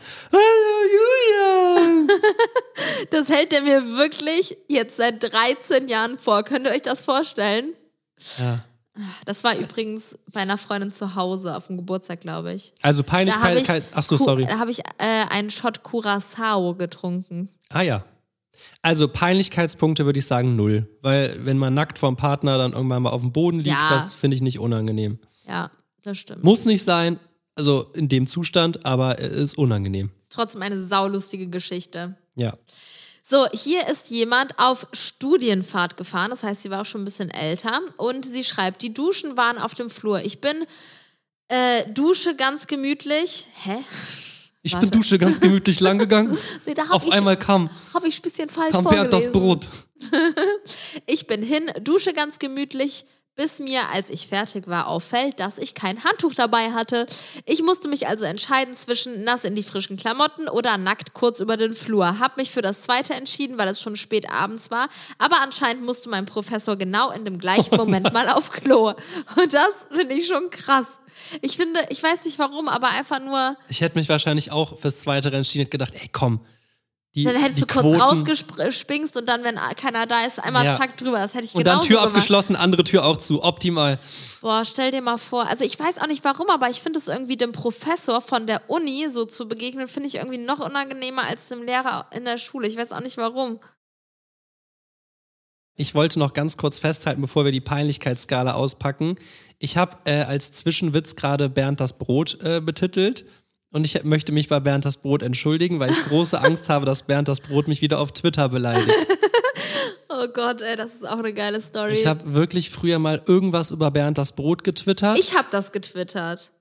Das 3.12 3.30
hält 3.30 3.54
er 3.54 3.62
mir 3.62 3.86
wirklich 3.97 4.58
jetzt 4.67 4.97
seit 4.97 5.21
13 5.21 5.88
Jahren 5.88 6.17
vor. 6.17 6.43
Könnt 6.43 6.65
ihr 6.65 6.71
euch 6.71 6.82
das 6.82 7.04
vorstellen? 7.04 7.74
Ja. 8.39 8.65
Das 9.26 9.43
war 9.43 9.56
übrigens 9.56 10.17
bei 10.34 10.41
einer 10.41 10.58
Freundin 10.58 10.91
zu 10.91 11.15
Hause 11.15 11.56
auf 11.56 11.67
dem 11.67 11.78
Geburtstag, 11.78 12.21
glaube 12.21 12.54
ich. 12.54 12.74
Also 12.82 13.04
peinlich, 13.04 13.36
peinlich, 13.36 13.62
ich, 13.63 13.67
peinlich. 13.67 13.89
Ach 13.93 14.04
so, 14.04 14.17
sorry. 14.17 14.45
Da 14.45 14.60
habe 14.60 14.71
ich 14.71 14.80
äh, 14.80 14.84
einen 15.30 15.50
Shot 15.50 15.84
Curacao 15.84 16.76
getrunken. 16.76 17.50
Ah 17.69 17.82
ja. 17.82 18.04
Also 18.82 19.08
Peinlichkeitspunkte 19.08 20.06
würde 20.06 20.19
ich 20.19 20.26
sagen 20.26 20.56
null. 20.56 20.88
Weil 21.02 21.38
wenn 21.45 21.58
man 21.58 21.74
nackt 21.74 22.00
vom 22.00 22.17
Partner 22.17 22.58
dann 22.58 22.74
irgendwann 22.74 23.04
mal 23.04 23.12
auf 23.12 23.21
dem 23.21 23.32
Boden 23.32 23.60
liegt, 23.60 23.69
Ja. 23.78 23.89
das 23.89 24.13
finde 24.13 24.36
ich 24.36 24.41
nicht 24.41 24.60
unangenehm. 24.60 25.19
Ja, 25.47 25.71
das 26.04 26.17
stimmt. 26.17 26.43
Muss 26.43 26.65
nicht 26.65 26.84
sein, 26.84 27.19
also 27.56 27.88
in 27.93 28.10
dem 28.10 28.28
Zustand, 28.28 28.86
aber 28.86 29.19
es 29.19 29.32
ist 29.32 29.58
unangenehm. 29.58 30.12
Trotzdem 30.30 30.62
eine 30.62 30.82
saulustige 30.82 31.47
Geschichte. 31.50 32.15
Ja. 32.36 32.54
So, 33.31 33.47
hier 33.53 33.87
ist 33.87 34.09
jemand 34.09 34.59
auf 34.59 34.87
Studienfahrt 34.91 35.95
gefahren. 35.95 36.31
Das 36.31 36.43
heißt, 36.43 36.63
sie 36.63 36.69
war 36.69 36.81
auch 36.81 36.85
schon 36.85 37.03
ein 37.03 37.05
bisschen 37.05 37.29
älter. 37.29 37.79
Und 37.95 38.25
sie 38.25 38.43
schreibt, 38.43 38.81
die 38.81 38.93
Duschen 38.93 39.37
waren 39.37 39.57
auf 39.57 39.73
dem 39.73 39.89
Flur. 39.89 40.19
Ich 40.19 40.41
bin 40.41 40.65
äh, 41.47 41.89
Dusche 41.93 42.35
ganz 42.35 42.67
gemütlich. 42.67 43.47
Hä? 43.63 43.77
Ich 44.63 44.73
Warte. 44.73 44.87
bin 44.87 44.99
Dusche 44.99 45.17
ganz 45.17 45.39
gemütlich 45.39 45.79
lang 45.79 45.97
gegangen. 45.97 46.37
Nee, 46.65 46.73
Auf 46.89 47.05
ich, 47.05 47.13
einmal 47.13 47.37
kam, 47.37 47.69
Habe 47.93 48.09
ich 48.09 48.19
ein 48.19 48.21
bisschen 48.21 48.49
falsch 48.49 48.73
kam 48.73 48.83
Bert 48.83 49.13
das. 49.13 49.31
Brot. 49.31 49.65
Ich 51.05 51.25
bin 51.25 51.41
hin, 51.41 51.71
dusche 51.79 52.11
ganz 52.11 52.37
gemütlich, 52.37 53.05
bis 53.35 53.59
mir, 53.59 53.89
als 53.89 54.09
ich 54.09 54.27
fertig 54.27 54.67
war, 54.67 54.87
auffällt, 54.87 55.39
dass 55.39 55.57
ich 55.57 55.73
kein 55.73 56.03
Handtuch 56.03 56.33
dabei 56.33 56.71
hatte. 56.73 57.05
Ich 57.45 57.63
musste 57.63 57.87
mich 57.87 58.07
also 58.07 58.25
entscheiden 58.25 58.75
zwischen 58.75 59.23
nass 59.23 59.45
in 59.45 59.55
die 59.55 59.63
frischen 59.63 59.97
Klamotten 59.97 60.47
oder 60.49 60.77
nackt 60.77 61.13
kurz 61.13 61.39
über 61.39 61.57
den 61.57 61.75
Flur. 61.75 62.19
Hab 62.19 62.37
mich 62.37 62.51
für 62.51 62.61
das 62.61 62.81
zweite 62.83 63.13
entschieden, 63.13 63.57
weil 63.57 63.67
es 63.69 63.81
schon 63.81 63.95
spät 63.95 64.29
abends 64.29 64.69
war. 64.69 64.89
Aber 65.17 65.41
anscheinend 65.41 65.83
musste 65.83 66.09
mein 66.09 66.25
Professor 66.25 66.75
genau 66.75 67.11
in 67.11 67.25
dem 67.25 67.39
gleichen 67.39 67.75
Moment 67.75 68.11
mal 68.13 68.29
auf 68.29 68.51
Klo. 68.51 68.89
Und 68.89 69.53
das 69.53 69.85
finde 69.89 70.13
ich 70.13 70.27
schon 70.27 70.49
krass. 70.49 70.99
Ich 71.41 71.55
finde, 71.55 71.79
ich 71.89 72.01
weiß 72.01 72.25
nicht 72.25 72.39
warum, 72.39 72.67
aber 72.67 72.89
einfach 72.89 73.19
nur, 73.19 73.55
Ich 73.69 73.81
hätte 73.81 73.97
mich 73.97 74.09
wahrscheinlich 74.09 74.51
auch 74.51 74.77
fürs 74.77 75.01
zweite 75.01 75.31
entschieden 75.31 75.65
und 75.65 75.71
gedacht, 75.71 75.93
ey 75.95 76.09
komm. 76.11 76.41
Die, 77.13 77.26
dann 77.26 77.36
hättest 77.36 77.62
du 77.62 77.67
kurz 77.67 77.84
Quoten, 77.84 78.00
rausgespringst 78.02 79.17
und 79.17 79.28
dann, 79.28 79.43
wenn 79.43 79.56
keiner 79.76 80.06
da 80.06 80.26
ist, 80.26 80.39
einmal 80.39 80.63
Ja. 80.63 80.78
zack 80.78 80.95
drüber. 80.95 81.17
Das 81.19 81.34
hätte 81.34 81.43
ich 81.43 81.54
Und 81.56 81.67
dann 81.67 81.82
Tür 81.82 81.97
gemacht. 81.97 82.08
abgeschlossen, 82.15 82.56
andere 82.56 82.86
Tür 82.86 83.04
auch 83.04 83.17
zu. 83.17 83.43
Optimal. 83.43 84.00
Boah, 84.39 84.63
stell 84.63 84.91
dir 84.91 85.02
mal 85.02 85.17
vor. 85.17 85.45
Also 85.45 85.65
ich 85.65 85.78
weiß 85.78 85.97
auch 85.97 86.08
nicht 86.08 86.24
warum, 86.24 86.50
aber 86.50 86.69
ich 86.69 86.82
finde 86.82 87.00
es 87.00 87.10
irgendwie 87.10 87.36
dem 87.36 87.52
Professor 87.52 88.21
von 88.21 88.47
der 88.47 88.69
Uni 88.69 89.08
so 89.10 89.26
zu 89.26 89.47
begegnen, 89.50 89.89
finde 89.89 90.08
ich 90.08 90.15
irgendwie 90.15 90.38
noch 90.38 90.60
unangenehmer 90.60 91.24
als 91.24 91.50
dem 91.50 91.63
Lehrer 91.63 92.08
in 92.15 92.24
der 92.24 92.38
Schule. 92.38 92.65
Ich 92.67 92.78
weiß 92.78 92.93
auch 92.93 93.02
nicht 93.02 93.17
warum. 93.17 93.60
Ich 95.76 95.95
wollte 95.95 96.19
noch 96.19 96.34
ganz 96.34 96.58
kurz 96.58 96.80
festhalten, 96.80 97.21
bevor 97.21 97.43
wir 97.43 97.52
die 97.52 97.62
Peinlichkeitsskala 97.62 98.54
auspacken. 98.54 99.15
Ich 99.58 99.78
habe 99.78 99.97
äh, 100.06 100.24
als 100.24 100.52
Zwischenwitz 100.52 101.15
gerade 101.15 101.50
Bernd 101.50 101.80
das 101.80 101.97
Brot 101.97 102.39
äh, 102.41 102.62
betitelt. 102.62 103.26
Und 103.71 103.86
ich 103.86 104.03
möchte 104.03 104.31
mich 104.31 104.49
bei 104.49 104.60
Bernd 104.60 104.84
das 104.86 104.97
Brot 104.97 105.23
entschuldigen, 105.23 105.79
weil 105.79 105.91
ich 105.91 106.05
große 106.05 106.41
Angst 106.41 106.69
habe, 106.69 106.86
dass 106.86 107.03
Bernd 107.03 107.27
das 107.27 107.39
Brot 107.39 107.67
mich 107.67 107.81
wieder 107.81 107.99
auf 107.99 108.12
Twitter 108.12 108.49
beleidigt. 108.49 108.89
Oh 110.13 110.27
Gott, 110.27 110.62
ey, 110.62 110.75
das 110.75 110.95
ist 110.95 111.07
auch 111.07 111.17
eine 111.17 111.34
geile 111.34 111.62
Story. 111.62 111.93
Ich 111.93 112.05
habe 112.05 112.34
wirklich 112.34 112.69
früher 112.69 112.99
mal 112.99 113.21
irgendwas 113.25 113.71
über 113.71 113.89
Bernd 113.91 114.17
das 114.17 114.36
Brot 114.36 114.63
getwittert. 114.63 115.17
ich 115.17 115.36
hab 115.36 115.49
das 115.51 115.71
getwittert. 115.71 116.51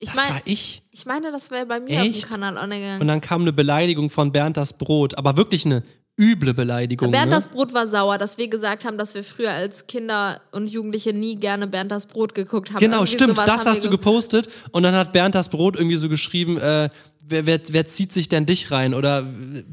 Ich 0.00 0.08
das 0.10 0.16
meine, 0.16 0.34
war 0.34 0.42
ich. 0.44 0.82
ich 0.90 1.06
meine, 1.06 1.32
das 1.32 1.50
wäre 1.50 1.64
bei 1.64 1.80
mir 1.80 2.00
Echt? 2.00 2.16
auf 2.16 2.20
dem 2.22 2.28
Kanal 2.30 2.56
online 2.58 2.98
Und 3.00 3.06
dann 3.08 3.20
kam 3.20 3.42
eine 3.42 3.52
Beleidigung 3.52 4.10
von 4.10 4.32
Bernd 4.32 4.56
das 4.56 4.76
Brot, 4.76 5.16
aber 5.16 5.36
wirklich 5.36 5.64
eine 5.64 5.84
üble 6.18 6.52
Beleidigung. 6.54 7.10
Bernd 7.10 7.30
ne? 7.30 7.36
das 7.36 7.46
Brot 7.48 7.72
war 7.72 7.86
sauer, 7.86 8.18
dass 8.18 8.38
wir 8.38 8.48
gesagt 8.48 8.84
haben, 8.84 8.98
dass 8.98 9.14
wir 9.14 9.22
früher 9.22 9.52
als 9.52 9.86
Kinder 9.86 10.40
und 10.52 10.68
Jugendliche 10.68 11.12
nie 11.12 11.36
gerne 11.36 11.66
Bernd 11.66 11.90
das 11.92 12.06
Brot 12.06 12.34
geguckt 12.34 12.70
haben. 12.70 12.80
Genau, 12.80 12.98
Irgendwie 12.98 13.14
stimmt, 13.14 13.38
das 13.38 13.64
hast 13.64 13.84
du 13.84 13.88
ge- 13.88 13.96
gepostet 13.98 14.48
und 14.72 14.82
dann 14.82 14.94
hat 14.94 15.12
Bernd 15.12 15.34
das 15.34 15.48
Brot 15.48 15.76
irgendwie 15.76 15.96
so 15.96 16.08
geschrieben, 16.08 16.58
äh, 16.58 16.88
wer, 17.28 17.46
wer, 17.46 17.60
wer 17.70 17.86
zieht 17.86 18.12
sich 18.12 18.28
denn 18.28 18.46
dich 18.46 18.70
rein 18.70 18.94
oder 18.94 19.22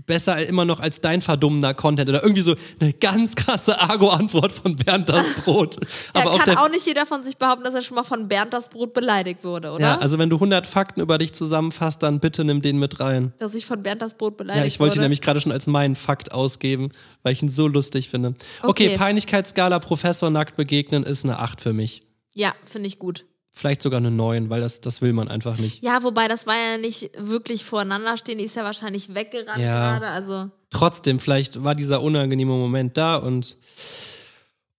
besser 0.05 0.45
immer 0.47 0.65
noch 0.65 0.79
als 0.79 1.01
dein 1.01 1.21
verdummender 1.21 1.73
Content 1.73 2.09
oder 2.09 2.21
irgendwie 2.23 2.41
so 2.41 2.55
eine 2.79 2.93
ganz 2.93 3.35
krasse 3.35 3.79
Argo-Antwort 3.81 4.51
von 4.51 4.75
Bernd 4.75 5.09
das 5.09 5.27
Brot. 5.43 5.77
Ja, 6.15 6.21
Aber 6.27 6.37
kann 6.39 6.57
auch 6.57 6.69
nicht 6.69 6.85
jeder 6.85 7.05
von 7.05 7.23
sich 7.23 7.37
behaupten, 7.37 7.63
dass 7.63 7.73
er 7.73 7.81
schon 7.81 7.95
mal 7.95 8.03
von 8.03 8.27
Bernd 8.27 8.53
das 8.53 8.69
Brot 8.69 8.93
beleidigt 8.93 9.43
wurde, 9.43 9.71
oder? 9.71 9.81
ja, 9.81 9.97
also 9.97 10.17
wenn 10.17 10.29
du 10.29 10.37
100 10.37 10.65
Fakten 10.67 11.01
über 11.01 11.17
dich 11.17 11.33
zusammenfasst, 11.33 12.01
dann 12.03 12.19
bitte 12.19 12.43
nimm 12.43 12.61
den 12.61 12.77
mit 12.79 12.99
rein. 12.99 13.33
dass 13.37 13.55
ich 13.55 13.65
von 13.65 13.81
Bernd 13.83 14.01
das 14.01 14.15
Brot 14.17 14.37
beleidigt 14.37 14.61
Ja, 14.61 14.65
ich 14.67 14.79
wollte 14.79 14.95
ihn 14.95 14.97
wurde. 14.97 15.01
nämlich 15.05 15.21
gerade 15.21 15.39
schon 15.41 15.51
als 15.51 15.67
meinen 15.67 15.95
Fakt 15.95 16.31
ausgeben, 16.31 16.89
weil 17.23 17.33
ich 17.33 17.41
ihn 17.41 17.49
so 17.49 17.67
lustig 17.67 18.09
finde. 18.09 18.35
Okay, 18.61 18.87
Okay. 18.87 18.97
Peinlichkeitsskala 18.97 19.79
Professor 19.79 20.29
nackt 20.29 20.57
begegnen 20.57 21.03
ist 21.03 21.23
eine 21.25 21.39
8 21.39 21.61
für 21.61 21.73
mich. 21.73 22.01
Ja, 22.33 22.53
finde 22.65 22.87
ich 22.87 22.99
gut. 22.99 23.25
Vielleicht 23.57 23.81
sogar 23.81 23.99
eine 23.99 24.11
9, 24.11 24.49
weil 24.49 24.59
das, 24.59 24.81
das 24.81 25.01
will 25.01 25.13
man 25.13 25.29
einfach 25.29 25.57
nicht. 25.57 25.81
Ja, 25.81 26.03
wobei 26.03 26.27
das 26.27 26.45
war 26.45 26.55
ja 26.55 26.77
nicht 26.77 27.09
wirklich 27.17 27.63
voreinander 27.63 28.17
stehen, 28.17 28.37
die 28.37 28.43
ist 28.43 28.57
ja 28.57 28.65
wahrscheinlich 28.65 29.15
weggerannt 29.15 29.63
Ja. 29.63 29.97
gerade. 29.97 30.07
Also, 30.09 30.49
trotzdem, 30.71 31.19
vielleicht 31.21 31.63
war 31.63 31.73
dieser 31.73 32.01
unangenehme 32.01 32.51
Moment 32.51 32.97
da 32.97 33.15
und. 33.15 33.55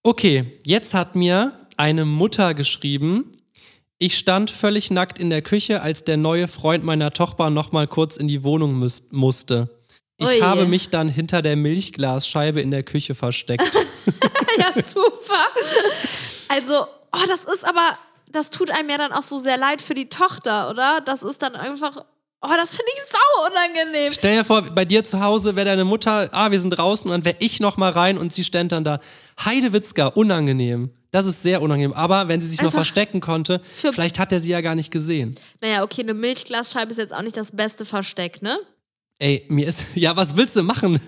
Okay, 0.02 0.58
jetzt 0.62 0.92
hat 0.94 1.16
mir 1.16 1.52
eine 1.78 2.04
Mutter 2.04 2.52
geschrieben. 2.54 3.32
Ich 3.98 4.18
stand 4.18 4.50
völlig 4.50 4.90
nackt 4.90 5.18
in 5.18 5.30
der 5.30 5.40
Küche, 5.40 5.80
als 5.80 6.04
der 6.04 6.18
neue 6.18 6.46
Freund 6.46 6.84
meiner 6.84 7.12
Tochter 7.12 7.48
noch 7.48 7.72
mal 7.72 7.86
kurz 7.88 8.18
in 8.18 8.28
die 8.28 8.42
Wohnung 8.44 8.80
müß- 8.82 9.04
musste. 9.10 9.70
Ich 10.18 10.26
Ui. 10.26 10.40
habe 10.40 10.66
mich 10.66 10.90
dann 10.90 11.08
hinter 11.08 11.40
der 11.42 11.56
Milchglasscheibe 11.56 12.60
in 12.60 12.70
der 12.70 12.82
Küche 12.82 13.14
versteckt. 13.14 13.62
ja, 14.58 14.82
super. 14.82 15.46
Also, 16.48 16.74
oh, 17.12 17.24
das 17.26 17.44
ist 17.44 17.66
aber, 17.66 17.98
das 18.28 18.50
tut 18.50 18.70
einem 18.70 18.90
ja 18.90 18.98
dann 18.98 19.12
auch 19.12 19.22
so 19.22 19.40
sehr 19.40 19.56
leid 19.56 19.82
für 19.82 19.94
die 19.94 20.08
Tochter, 20.08 20.70
oder? 20.70 21.00
Das 21.04 21.22
ist 21.22 21.42
dann 21.42 21.54
einfach, 21.54 22.04
oh, 22.42 22.48
das 22.56 22.70
finde 22.70 22.90
ich 22.94 23.00
sau 23.10 23.46
unangenehm. 23.46 24.12
Stell 24.12 24.36
dir 24.36 24.44
vor, 24.44 24.62
bei 24.62 24.84
dir 24.84 25.04
zu 25.04 25.20
Hause 25.20 25.56
wäre 25.56 25.66
deine 25.66 25.84
Mutter, 25.84 26.28
ah, 26.32 26.50
wir 26.50 26.60
sind 26.60 26.70
draußen 26.70 27.10
und 27.10 27.12
dann 27.12 27.24
wäre 27.24 27.36
ich 27.40 27.60
noch 27.60 27.76
mal 27.76 27.90
rein 27.90 28.18
und 28.18 28.32
sie 28.32 28.44
ständ 28.44 28.72
dann 28.72 28.84
da. 28.84 29.00
Heidewitzka, 29.44 30.08
unangenehm. 30.08 30.90
Das 31.10 31.24
ist 31.24 31.42
sehr 31.42 31.62
unangenehm. 31.62 31.94
Aber 31.94 32.28
wenn 32.28 32.40
sie 32.40 32.48
sich 32.48 32.58
noch 32.58 32.66
Einfach 32.66 32.78
verstecken 32.78 33.20
konnte, 33.20 33.62
vielleicht 33.72 34.18
hat 34.18 34.32
er 34.32 34.40
sie 34.40 34.50
ja 34.50 34.60
gar 34.60 34.74
nicht 34.74 34.90
gesehen. 34.90 35.34
Naja, 35.60 35.82
okay, 35.82 36.02
eine 36.02 36.14
Milchglasscheibe 36.14 36.90
ist 36.90 36.98
jetzt 36.98 37.14
auch 37.14 37.22
nicht 37.22 37.36
das 37.36 37.52
beste 37.52 37.84
Versteck, 37.84 38.42
ne? 38.42 38.58
Ey, 39.18 39.46
mir 39.48 39.66
ist, 39.66 39.84
ja, 39.94 40.16
was 40.16 40.36
willst 40.36 40.56
du 40.56 40.62
machen? 40.62 41.00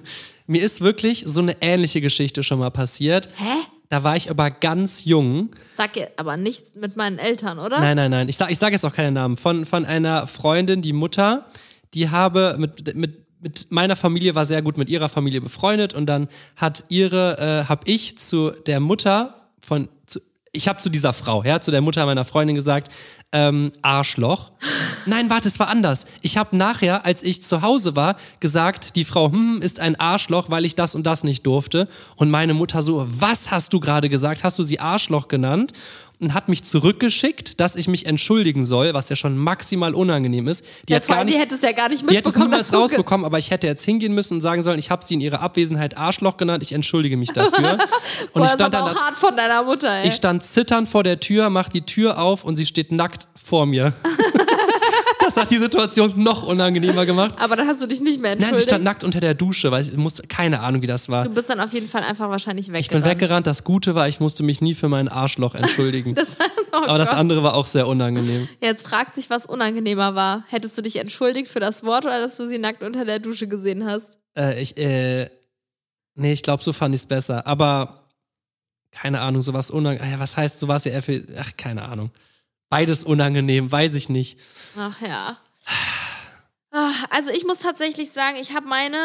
Mir 0.46 0.62
ist 0.62 0.80
wirklich 0.80 1.24
so 1.26 1.40
eine 1.40 1.56
ähnliche 1.60 2.00
Geschichte 2.00 2.42
schon 2.42 2.58
mal 2.58 2.70
passiert. 2.70 3.28
Hä? 3.36 3.52
Da 3.88 4.04
war 4.04 4.16
ich 4.16 4.30
aber 4.30 4.50
ganz 4.50 5.04
jung. 5.04 5.50
Sag 5.72 5.96
ihr 5.96 6.10
aber 6.16 6.36
nicht 6.36 6.76
mit 6.76 6.96
meinen 6.96 7.18
Eltern, 7.18 7.58
oder? 7.58 7.80
Nein, 7.80 7.96
nein, 7.96 8.10
nein. 8.10 8.28
Ich 8.28 8.36
sage 8.36 8.52
ich 8.52 8.58
sag 8.58 8.72
jetzt 8.72 8.84
auch 8.84 8.92
keinen 8.92 9.14
Namen. 9.14 9.36
Von, 9.36 9.64
von 9.64 9.86
einer 9.86 10.26
Freundin, 10.26 10.82
die 10.82 10.92
Mutter, 10.92 11.46
die 11.94 12.10
habe 12.10 12.56
mit, 12.58 12.94
mit, 12.94 13.26
mit 13.40 13.66
meiner 13.70 13.96
Familie 13.96 14.34
war 14.34 14.44
sehr 14.44 14.60
gut 14.60 14.76
mit 14.76 14.90
ihrer 14.90 15.08
Familie 15.08 15.40
befreundet 15.40 15.94
und 15.94 16.06
dann 16.06 16.28
hat 16.56 16.84
ihre, 16.88 17.38
äh, 17.38 17.68
habe 17.68 17.82
ich 17.86 18.18
zu 18.18 18.50
der 18.50 18.80
Mutter 18.80 19.34
von, 19.58 19.88
zu, 20.04 20.20
ich 20.52 20.68
habe 20.68 20.78
zu 20.80 20.90
dieser 20.90 21.14
Frau, 21.14 21.42
ja, 21.44 21.60
zu 21.60 21.70
der 21.70 21.80
Mutter 21.80 22.04
meiner 22.04 22.24
Freundin 22.24 22.56
gesagt, 22.56 22.92
ähm, 23.32 23.72
Arschloch. 23.82 24.50
Nein, 25.06 25.28
warte, 25.28 25.48
es 25.48 25.58
war 25.58 25.68
anders. 25.68 26.06
Ich 26.22 26.36
habe 26.38 26.56
nachher, 26.56 27.04
als 27.04 27.22
ich 27.22 27.42
zu 27.42 27.62
Hause 27.62 27.94
war, 27.94 28.16
gesagt, 28.40 28.96
die 28.96 29.04
Frau 29.04 29.30
hm, 29.30 29.60
ist 29.62 29.80
ein 29.80 29.96
Arschloch, 29.96 30.50
weil 30.50 30.64
ich 30.64 30.74
das 30.74 30.94
und 30.94 31.04
das 31.04 31.24
nicht 31.24 31.46
durfte. 31.46 31.88
Und 32.16 32.30
meine 32.30 32.54
Mutter 32.54 32.82
so, 32.82 33.06
was 33.08 33.50
hast 33.50 33.72
du 33.72 33.80
gerade 33.80 34.08
gesagt? 34.08 34.44
Hast 34.44 34.58
du 34.58 34.62
sie 34.62 34.80
Arschloch 34.80 35.28
genannt? 35.28 35.72
Und 36.20 36.34
hat 36.34 36.48
mich 36.48 36.64
zurückgeschickt, 36.64 37.60
dass 37.60 37.76
ich 37.76 37.86
mich 37.86 38.04
entschuldigen 38.06 38.64
soll, 38.64 38.92
was 38.92 39.08
ja 39.08 39.14
schon 39.14 39.38
maximal 39.38 39.94
unangenehm 39.94 40.48
ist. 40.48 40.64
Die 40.88 40.92
Ja, 40.92 40.98
hat 40.98 41.06
gar 41.06 41.22
nicht, 41.22 41.36
die 41.36 41.40
hätte 41.40 41.54
es 41.54 41.60
ja 41.62 41.70
gar 41.70 41.88
nicht 41.88 42.02
die 42.10 42.16
hätte 42.16 42.28
es 42.28 42.34
mitbekommen. 42.34 42.50
niemals 42.50 42.72
rausbekommen, 42.72 43.24
aber 43.24 43.38
ich 43.38 43.52
hätte 43.52 43.68
jetzt 43.68 43.84
hingehen 43.84 44.12
müssen 44.14 44.34
und 44.34 44.40
sagen 44.40 44.62
sollen, 44.62 44.80
ich 44.80 44.90
habe 44.90 45.04
sie 45.04 45.14
in 45.14 45.20
ihrer 45.20 45.40
Abwesenheit 45.42 45.96
Arschloch 45.96 46.36
genannt, 46.36 46.64
ich 46.64 46.72
entschuldige 46.72 47.16
mich 47.16 47.32
dafür. 47.32 47.78
Und 48.32 48.42
Boah, 48.42 48.42
ich 48.42 48.42
das 48.42 48.44
ist 48.50 48.54
stand 48.54 48.74
aber 48.74 48.86
dann 48.88 48.96
auch 48.96 49.00
hart 49.00 49.14
von 49.14 49.36
deiner 49.36 49.62
Mutter, 49.62 49.88
ey. 49.90 50.08
ich 50.08 50.14
stand 50.14 50.42
zitternd 50.42 50.88
vor 50.88 51.04
der 51.04 51.20
Tür, 51.20 51.50
mach 51.50 51.68
die 51.68 51.82
Tür 51.82 52.18
auf 52.18 52.42
und 52.42 52.56
sie 52.56 52.66
steht 52.66 52.90
nackt 52.90 53.28
vor 53.40 53.66
mir. 53.66 53.92
das 55.34 55.42
hat 55.42 55.50
die 55.50 55.58
Situation 55.58 56.12
noch 56.22 56.42
unangenehmer 56.42 57.04
gemacht. 57.06 57.34
aber 57.38 57.56
dann 57.56 57.66
hast 57.68 57.82
du 57.82 57.86
dich 57.86 58.00
nicht 58.00 58.20
mehr 58.20 58.32
Nein, 58.32 58.38
sie 58.38 58.44
entschuldigt. 58.46 58.68
stand 58.70 58.84
nackt 58.84 59.04
unter 59.04 59.20
der 59.20 59.34
Dusche, 59.34 59.70
weil 59.70 59.82
ich 59.82 59.92
musste, 59.96 60.22
keine 60.26 60.60
Ahnung, 60.60 60.82
wie 60.82 60.86
das 60.86 61.08
war. 61.08 61.24
du 61.24 61.30
bist 61.30 61.50
dann 61.50 61.60
auf 61.60 61.72
jeden 61.72 61.88
Fall 61.88 62.02
einfach 62.02 62.28
wahrscheinlich 62.30 62.66
weggerannt. 62.68 62.84
Ich 62.86 62.90
bin 62.90 63.04
weggerannt. 63.04 63.46
Das 63.46 63.64
Gute 63.64 63.94
war, 63.94 64.08
ich 64.08 64.20
musste 64.20 64.42
mich 64.42 64.60
nie 64.60 64.74
für 64.74 64.88
mein 64.88 65.08
Arschloch 65.08 65.54
entschuldigen. 65.54 66.14
Das, 66.18 66.36
oh 66.72 66.76
Aber 66.86 66.98
das 66.98 67.10
Gott. 67.10 67.18
andere 67.18 67.42
war 67.42 67.54
auch 67.54 67.66
sehr 67.66 67.86
unangenehm. 67.86 68.48
Jetzt 68.60 68.86
fragt 68.86 69.14
sich, 69.14 69.30
was 69.30 69.46
unangenehmer 69.46 70.14
war. 70.14 70.44
Hättest 70.48 70.76
du 70.76 70.82
dich 70.82 70.96
entschuldigt 70.96 71.48
für 71.48 71.60
das 71.60 71.82
Wort 71.84 72.04
oder 72.04 72.20
dass 72.20 72.36
du 72.36 72.46
sie 72.46 72.58
nackt 72.58 72.82
unter 72.82 73.04
der 73.04 73.18
Dusche 73.18 73.46
gesehen 73.46 73.84
hast? 73.86 74.18
Äh, 74.36 74.60
ich, 74.60 74.76
äh, 74.76 75.28
nee, 76.14 76.32
ich 76.32 76.42
glaube, 76.42 76.62
so 76.62 76.72
fand 76.72 76.94
ich 76.94 77.02
es 77.02 77.06
besser. 77.06 77.46
Aber 77.46 78.04
keine 78.90 79.20
Ahnung, 79.20 79.42
sowas 79.42 79.70
unangenehm. 79.70 80.18
Was 80.18 80.36
heißt, 80.36 80.58
sowas 80.58 80.84
ja 80.84 80.92
eher 80.92 81.02
für, 81.02 81.22
ach, 81.38 81.52
keine 81.56 81.82
Ahnung. 81.84 82.10
Beides 82.70 83.04
unangenehm, 83.04 83.70
weiß 83.70 83.94
ich 83.94 84.08
nicht. 84.08 84.38
Ach 84.76 85.00
ja. 85.00 85.38
Ah, 86.70 86.92
Also 87.10 87.30
ich 87.30 87.44
muss 87.46 87.60
tatsächlich 87.60 88.10
sagen, 88.10 88.36
ich 88.40 88.54
habe 88.54 88.68
meine 88.68 88.96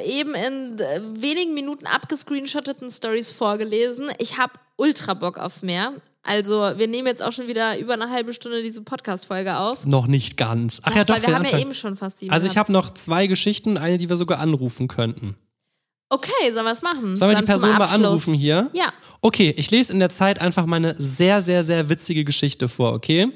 äh, 0.00 0.20
eben 0.20 0.34
in 0.34 0.78
äh, 0.78 1.00
wenigen 1.20 1.52
Minuten 1.54 1.86
abgescreenshotteten 1.86 2.90
Stories 2.90 3.30
vorgelesen. 3.30 4.10
Ich 4.18 4.38
habe 4.38 4.54
ultra 4.76 5.14
Bock 5.14 5.38
auf 5.38 5.62
mehr. 5.62 5.92
Also 6.22 6.60
wir 6.76 6.88
nehmen 6.88 7.06
jetzt 7.06 7.22
auch 7.22 7.32
schon 7.32 7.48
wieder 7.48 7.78
über 7.78 7.94
eine 7.94 8.08
halbe 8.10 8.32
Stunde 8.32 8.62
diese 8.62 8.82
Podcast-Folge 8.82 9.58
auf. 9.58 9.84
Noch 9.84 10.06
nicht 10.06 10.36
ganz. 10.36 10.80
Ach 10.84 10.94
ja, 10.94 11.04
doch, 11.04 11.16
weil 11.16 11.22
wir 11.26 11.34
haben 11.34 11.42
ja 11.44 11.50
Anfang. 11.50 11.60
eben 11.60 11.74
schon 11.74 11.96
fast 11.96 12.20
sieben. 12.20 12.32
Also 12.32 12.46
ich 12.46 12.56
habe 12.56 12.72
noch 12.72 12.94
zwei 12.94 13.26
Geschichten, 13.26 13.76
eine, 13.76 13.98
die 13.98 14.08
wir 14.08 14.16
sogar 14.16 14.38
anrufen 14.38 14.88
könnten. 14.88 15.36
Okay, 16.12 16.52
sollen 16.52 16.66
wir 16.66 16.72
es 16.72 16.82
machen? 16.82 17.16
Sollen 17.16 17.30
wir 17.30 17.36
Dann 17.36 17.46
die 17.46 17.50
Person 17.50 17.70
mal 17.70 17.86
anrufen 17.86 18.34
hier? 18.34 18.68
Ja. 18.74 18.92
Okay, 19.22 19.54
ich 19.56 19.70
lese 19.70 19.94
in 19.94 19.98
der 19.98 20.10
Zeit 20.10 20.42
einfach 20.42 20.66
meine 20.66 20.94
sehr, 20.98 21.40
sehr, 21.40 21.62
sehr 21.62 21.88
witzige 21.88 22.22
Geschichte 22.22 22.68
vor, 22.68 22.92
okay? 22.92 23.28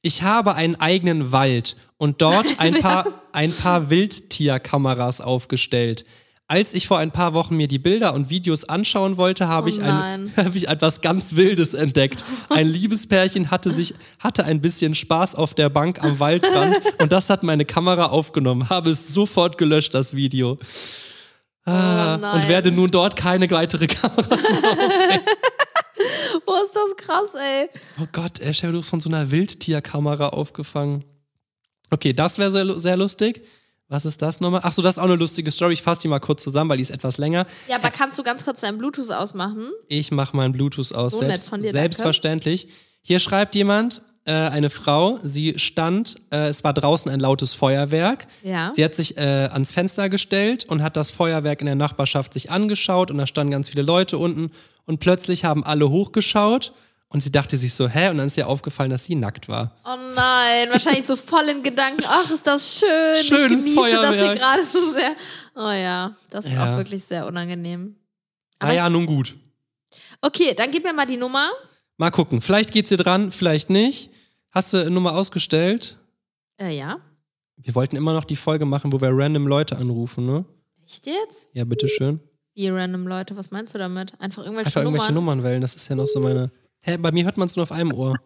Ich 0.00 0.22
habe 0.22 0.54
einen 0.54 0.76
eigenen 0.76 1.30
Wald 1.30 1.76
und 1.98 2.22
dort 2.22 2.46
ein 2.58 2.72
paar, 2.80 3.04
ein 3.32 3.52
paar 3.52 3.90
Wildtierkameras 3.90 5.20
aufgestellt. 5.20 6.06
Als 6.48 6.72
ich 6.72 6.86
vor 6.86 6.98
ein 6.98 7.10
paar 7.10 7.34
Wochen 7.34 7.54
mir 7.54 7.68
die 7.68 7.78
Bilder 7.78 8.14
und 8.14 8.30
Videos 8.30 8.64
anschauen 8.64 9.18
wollte, 9.18 9.46
habe 9.46 9.66
Oh 9.66 9.68
ich, 9.68 9.82
ein, 9.82 10.32
habe 10.38 10.56
ich 10.56 10.68
etwas 10.68 11.02
ganz 11.02 11.36
Wildes 11.36 11.74
entdeckt. 11.74 12.24
Ein 12.48 12.66
Liebespärchen 12.66 13.50
hatte 13.50 13.70
sich, 13.70 13.94
hatte 14.18 14.44
ein 14.44 14.62
bisschen 14.62 14.94
Spaß 14.94 15.34
auf 15.34 15.52
der 15.52 15.68
Bank 15.68 16.02
am 16.02 16.18
Waldrand 16.18 16.80
und 16.98 17.12
das 17.12 17.28
hat 17.28 17.42
meine 17.42 17.66
Kamera 17.66 18.06
aufgenommen. 18.06 18.70
Habe 18.70 18.88
es 18.88 19.12
sofort 19.12 19.58
gelöscht, 19.58 19.94
das 19.94 20.16
Video. 20.16 20.58
Ah, 21.70 22.32
Oh 22.32 22.36
und 22.36 22.48
werde 22.48 22.70
nun 22.72 22.90
dort 22.90 23.16
keine 23.16 23.50
weitere 23.50 23.86
Kameras 23.86 24.28
mehr 24.28 25.20
Boah, 26.46 26.62
ist 26.64 26.74
das 26.74 26.96
krass, 26.96 27.34
ey. 27.34 27.68
Oh 28.00 28.06
Gott, 28.12 28.40
ey, 28.40 28.54
stell 28.54 28.72
du 28.72 28.82
von 28.82 29.00
so 29.00 29.08
einer 29.08 29.30
Wildtierkamera 29.30 30.28
aufgefangen. 30.30 31.04
Okay, 31.90 32.12
das 32.12 32.38
wäre 32.38 32.50
sehr, 32.50 32.78
sehr 32.78 32.96
lustig. 32.96 33.42
Was 33.88 34.04
ist 34.04 34.22
das 34.22 34.40
nochmal? 34.40 34.60
Achso, 34.62 34.82
das 34.82 34.94
ist 34.94 34.98
auch 35.00 35.04
eine 35.04 35.16
lustige 35.16 35.50
Story. 35.50 35.74
Ich 35.74 35.82
fasse 35.82 36.02
die 36.02 36.08
mal 36.08 36.20
kurz 36.20 36.42
zusammen, 36.44 36.70
weil 36.70 36.76
die 36.76 36.82
ist 36.84 36.90
etwas 36.90 37.18
länger. 37.18 37.44
Ja, 37.68 37.76
aber 37.76 37.90
kannst 37.90 38.18
du 38.18 38.22
ganz 38.22 38.44
kurz 38.44 38.60
deinen 38.60 38.78
Bluetooth 38.78 39.10
ausmachen? 39.10 39.70
Ich 39.88 40.12
mache 40.12 40.36
meinen 40.36 40.52
Bluetooth 40.52 40.92
aus. 40.94 41.12
So 41.12 41.18
nett 41.18 41.28
Selbst, 41.30 41.48
von 41.48 41.60
dir, 41.60 41.72
danke. 41.72 41.80
selbstverständlich. 41.80 42.68
Hier 43.02 43.18
schreibt 43.18 43.54
jemand, 43.56 44.00
äh, 44.26 44.32
eine 44.32 44.70
Frau, 44.70 45.18
sie 45.22 45.58
stand, 45.58 46.16
äh, 46.30 46.48
es 46.48 46.62
war 46.64 46.72
draußen 46.74 47.10
ein 47.10 47.20
lautes 47.20 47.54
Feuerwerk. 47.54 48.26
Ja. 48.42 48.72
Sie 48.74 48.84
hat 48.84 48.94
sich 48.94 49.16
äh, 49.16 49.48
ans 49.52 49.72
Fenster 49.72 50.08
gestellt 50.08 50.64
und 50.64 50.82
hat 50.82 50.96
das 50.96 51.10
Feuerwerk 51.10 51.60
in 51.60 51.66
der 51.66 51.74
Nachbarschaft 51.74 52.32
sich 52.34 52.50
angeschaut 52.50 53.10
und 53.10 53.18
da 53.18 53.26
standen 53.26 53.50
ganz 53.52 53.70
viele 53.70 53.82
Leute 53.82 54.18
unten 54.18 54.50
und 54.86 54.98
plötzlich 55.00 55.44
haben 55.44 55.64
alle 55.64 55.88
hochgeschaut 55.88 56.72
und 57.08 57.20
sie 57.22 57.32
dachte 57.32 57.56
sich 57.56 57.74
so, 57.74 57.88
hä? 57.88 58.08
Und 58.10 58.18
dann 58.18 58.26
ist 58.26 58.36
ihr 58.36 58.46
aufgefallen, 58.46 58.90
dass 58.90 59.04
sie 59.04 59.14
nackt 59.16 59.48
war. 59.48 59.74
Oh 59.84 59.96
nein, 60.14 60.68
wahrscheinlich 60.70 61.06
so 61.06 61.16
voll 61.16 61.48
in 61.48 61.62
Gedanken. 61.62 62.04
Ach, 62.06 62.30
ist 62.30 62.46
das 62.46 62.78
schön. 62.78 63.24
Schönes 63.24 63.64
ich 63.66 63.74
genieße 63.74 63.96
das 63.96 64.14
hier 64.14 64.18
Feuerwerk. 64.26 64.38
gerade 64.38 64.64
so 64.64 64.92
sehr. 64.92 65.10
Oh 65.56 65.70
ja, 65.72 66.12
das 66.30 66.44
ist 66.44 66.52
Ja. 66.52 66.72
auch 66.74 66.76
wirklich 66.76 67.02
sehr 67.04 67.26
unangenehm. 67.26 67.96
Ah 68.60 68.72
ja, 68.72 68.88
nun 68.90 69.06
gut. 69.06 69.34
Okay, 70.20 70.54
dann 70.54 70.70
gib 70.70 70.84
mir 70.84 70.92
mal 70.92 71.06
die 71.06 71.16
Nummer. 71.16 71.48
Mal 72.00 72.10
gucken. 72.10 72.40
Vielleicht 72.40 72.72
geht's 72.72 72.88
dir 72.88 72.96
dran, 72.96 73.30
vielleicht 73.30 73.68
nicht. 73.68 74.08
Hast 74.52 74.72
du 74.72 74.78
eine 74.78 74.90
Nummer 74.90 75.14
ausgestellt? 75.14 75.98
Äh, 76.58 76.74
ja. 76.74 76.98
Wir 77.58 77.74
wollten 77.74 77.94
immer 77.94 78.14
noch 78.14 78.24
die 78.24 78.36
Folge 78.36 78.64
machen, 78.64 78.90
wo 78.90 79.02
wir 79.02 79.10
random 79.12 79.46
Leute 79.46 79.76
anrufen, 79.76 80.24
ne? 80.24 80.46
Echt 80.82 81.06
jetzt? 81.06 81.50
Ja, 81.52 81.64
bitteschön. 81.66 82.18
Wie 82.54 82.70
random 82.70 83.06
Leute, 83.06 83.36
was 83.36 83.50
meinst 83.50 83.74
du 83.74 83.78
damit? 83.78 84.18
Einfach 84.18 84.44
irgendwelche 84.44 84.68
Einfach 84.68 84.80
irgendwelche 84.80 85.12
Nummern. 85.12 85.42
Nummern 85.42 85.44
wählen, 85.44 85.60
das 85.60 85.74
ist 85.76 85.88
ja 85.88 85.94
noch 85.94 86.06
so 86.06 86.20
meine. 86.20 86.50
Hä, 86.80 86.96
bei 86.96 87.12
mir 87.12 87.26
hört 87.26 87.36
man 87.36 87.44
es 87.44 87.56
nur 87.56 87.64
auf 87.64 87.72
einem 87.72 87.92
Ohr. 87.92 88.16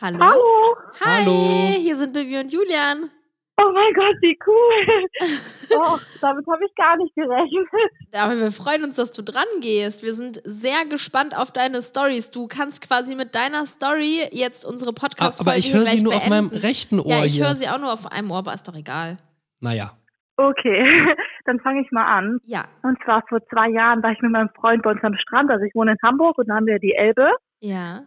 Hallo? 0.00 0.20
Hallo. 0.20 0.76
Hi, 1.00 1.24
Hallo. 1.24 1.74
hier 1.80 1.96
sind 1.96 2.12
Bibi 2.12 2.38
und 2.38 2.52
Julian. 2.52 3.10
Oh 3.58 3.70
mein 3.72 3.92
Gott, 3.94 4.16
wie 4.20 4.38
cool. 4.46 5.06
Oh, 5.74 5.96
damit 6.20 6.46
habe 6.48 6.66
ich 6.66 6.74
gar 6.74 6.98
nicht 6.98 7.14
gerechnet. 7.14 7.66
Aber 8.12 8.38
wir 8.38 8.52
freuen 8.52 8.84
uns, 8.84 8.96
dass 8.96 9.10
du 9.12 9.22
dran 9.22 9.46
gehst. 9.62 10.02
Wir 10.02 10.12
sind 10.12 10.38
sehr 10.44 10.84
gespannt 10.84 11.34
auf 11.34 11.50
deine 11.50 11.80
Stories. 11.80 12.30
Du 12.30 12.46
kannst 12.46 12.86
quasi 12.86 13.14
mit 13.14 13.34
deiner 13.34 13.64
Story 13.64 14.20
jetzt 14.32 14.66
unsere 14.66 14.90
Ah, 14.90 15.00
Podcast-Folge 15.00 15.50
aber 15.50 15.58
ich 15.58 15.72
höre 15.72 15.86
sie 15.86 16.02
nur 16.04 16.14
auf 16.14 16.28
meinem 16.28 16.50
beenden. 16.50 16.66
rechten 16.66 17.00
Ohr 17.00 17.06
Ja, 17.06 17.24
ich 17.24 17.40
höre 17.42 17.54
sie 17.54 17.68
auch 17.68 17.78
nur 17.78 17.90
auf 17.90 18.04
einem 18.12 18.30
Ohr, 18.30 18.38
aber 18.38 18.52
ist 18.52 18.68
doch 18.68 18.76
egal. 18.76 19.16
Naja. 19.60 19.92
Okay, 20.36 20.84
dann 21.46 21.58
fange 21.60 21.80
ich 21.80 21.90
mal 21.90 22.04
an. 22.04 22.38
Ja, 22.44 22.64
Und 22.82 22.98
zwar 23.04 23.22
vor 23.30 23.40
zwei 23.48 23.70
Jahren 23.70 24.02
war 24.02 24.12
ich 24.12 24.20
mit 24.20 24.30
meinem 24.32 24.50
Freund 24.50 24.82
bei 24.82 24.90
uns 24.90 25.02
am 25.02 25.14
Strand. 25.16 25.50
Also 25.50 25.64
ich 25.64 25.74
wohne 25.74 25.92
in 25.92 25.98
Hamburg 26.06 26.36
und 26.36 26.48
da 26.48 26.56
haben 26.56 26.66
wir 26.66 26.78
die 26.80 26.92
Elbe. 26.94 27.30
ja. 27.60 28.02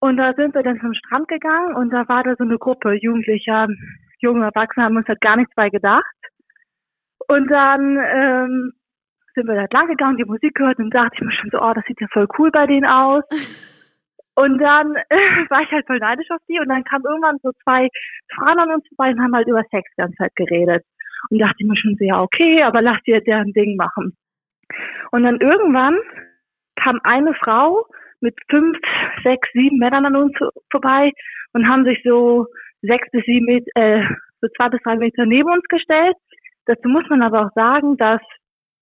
Und 0.00 0.18
da 0.18 0.34
sind 0.34 0.52
wir 0.54 0.62
dann 0.62 0.78
zum 0.80 0.92
Strand 0.92 1.28
gegangen 1.28 1.76
und 1.76 1.88
da 1.90 2.06
war 2.08 2.22
da 2.24 2.34
so 2.36 2.44
eine 2.44 2.58
Gruppe 2.58 2.92
Jugendlicher, 3.00 3.68
junge 4.20 4.44
Erwachsene, 4.44 4.86
haben 4.86 4.96
uns 4.96 5.08
halt 5.08 5.20
gar 5.20 5.36
nichts 5.36 5.54
bei 5.54 5.70
gedacht. 5.70 6.04
Und 7.28 7.50
dann 7.50 7.96
ähm, 7.96 8.72
sind 9.34 9.46
wir 9.46 9.54
da 9.54 9.66
lang 9.70 9.88
gegangen, 9.88 10.16
die 10.16 10.24
Musik 10.24 10.54
gehört 10.54 10.78
und 10.78 10.90
dachte 10.90 11.14
ich 11.14 11.22
mir 11.22 11.32
schon 11.32 11.50
so, 11.50 11.60
oh, 11.60 11.72
das 11.74 11.84
sieht 11.86 12.00
ja 12.00 12.06
voll 12.12 12.28
cool 12.38 12.50
bei 12.50 12.66
denen 12.66 12.86
aus. 12.86 13.24
Und 14.36 14.58
dann 14.58 14.96
äh, 14.96 15.16
war 15.50 15.62
ich 15.62 15.70
halt 15.70 15.86
voll 15.86 15.98
neidisch 15.98 16.30
auf 16.30 16.40
die 16.48 16.58
und 16.58 16.68
dann 16.68 16.84
kamen 16.84 17.04
irgendwann 17.04 17.38
so 17.42 17.52
zwei 17.62 17.88
Frauen 18.34 18.58
an 18.58 18.72
uns 18.72 18.84
vorbei 18.88 19.12
und 19.12 19.20
haben 19.20 19.34
halt 19.34 19.46
über 19.46 19.62
Sex 19.70 19.88
die 19.92 20.00
ganze 20.00 20.16
Zeit 20.16 20.34
geredet. 20.34 20.84
Und 21.30 21.38
dachte 21.38 21.56
ich 21.58 21.66
mir 21.66 21.76
schon 21.76 21.96
so, 21.96 22.04
ja, 22.04 22.20
okay, 22.20 22.62
aber 22.62 22.82
lass 22.82 23.00
dir 23.02 23.20
deren 23.20 23.52
Ding 23.52 23.76
machen. 23.76 24.16
Und 25.12 25.22
dann 25.22 25.40
irgendwann 25.40 25.96
kam 26.76 27.00
eine 27.04 27.34
Frau 27.34 27.86
mit 28.20 28.34
fünf, 28.50 28.76
sechs, 29.22 29.48
sieben 29.52 29.78
Männern 29.78 30.06
an 30.06 30.16
uns 30.16 30.32
vorbei 30.70 31.12
und 31.52 31.68
haben 31.68 31.84
sich 31.84 32.02
so 32.04 32.46
sechs 32.86 33.08
bis 33.10 33.24
sieben 33.24 33.46
Meter, 33.46 33.66
äh, 33.74 34.02
so 34.40 34.48
zwei 34.56 34.68
bis 34.68 34.80
drei 34.82 34.96
Meter 34.96 35.26
neben 35.26 35.50
uns 35.50 35.64
gestellt. 35.68 36.16
Dazu 36.66 36.88
muss 36.88 37.04
man 37.08 37.22
aber 37.22 37.46
auch 37.46 37.52
sagen, 37.54 37.96
dass 37.96 38.20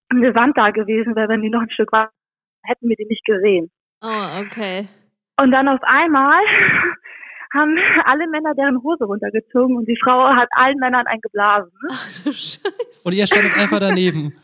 eine 0.08 0.34
Wand 0.34 0.56
da 0.56 0.70
gewesen 0.70 1.16
wäre, 1.16 1.28
wenn 1.28 1.42
die 1.42 1.50
noch 1.50 1.62
ein 1.62 1.70
Stück 1.70 1.92
war, 1.92 2.10
hätten 2.64 2.88
wir 2.88 2.96
die 2.96 3.06
nicht 3.06 3.24
gesehen. 3.24 3.70
Oh, 4.02 4.40
okay. 4.40 4.88
Und 5.36 5.50
dann 5.50 5.68
auf 5.68 5.80
einmal 5.82 6.42
haben 7.54 7.76
alle 8.04 8.28
Männer 8.28 8.54
deren 8.54 8.82
Hose 8.82 9.04
runtergezogen 9.04 9.76
und 9.76 9.86
die 9.86 9.98
Frau 10.02 10.28
hat 10.34 10.48
allen 10.52 10.78
Männern 10.78 11.06
eingeblasen. 11.06 11.72
Ach 11.90 12.24
du 12.24 12.32
Scheiße. 12.32 13.02
Und 13.04 13.14
ihr 13.14 13.26
standet 13.26 13.56
einfach 13.56 13.80
daneben. 13.80 14.36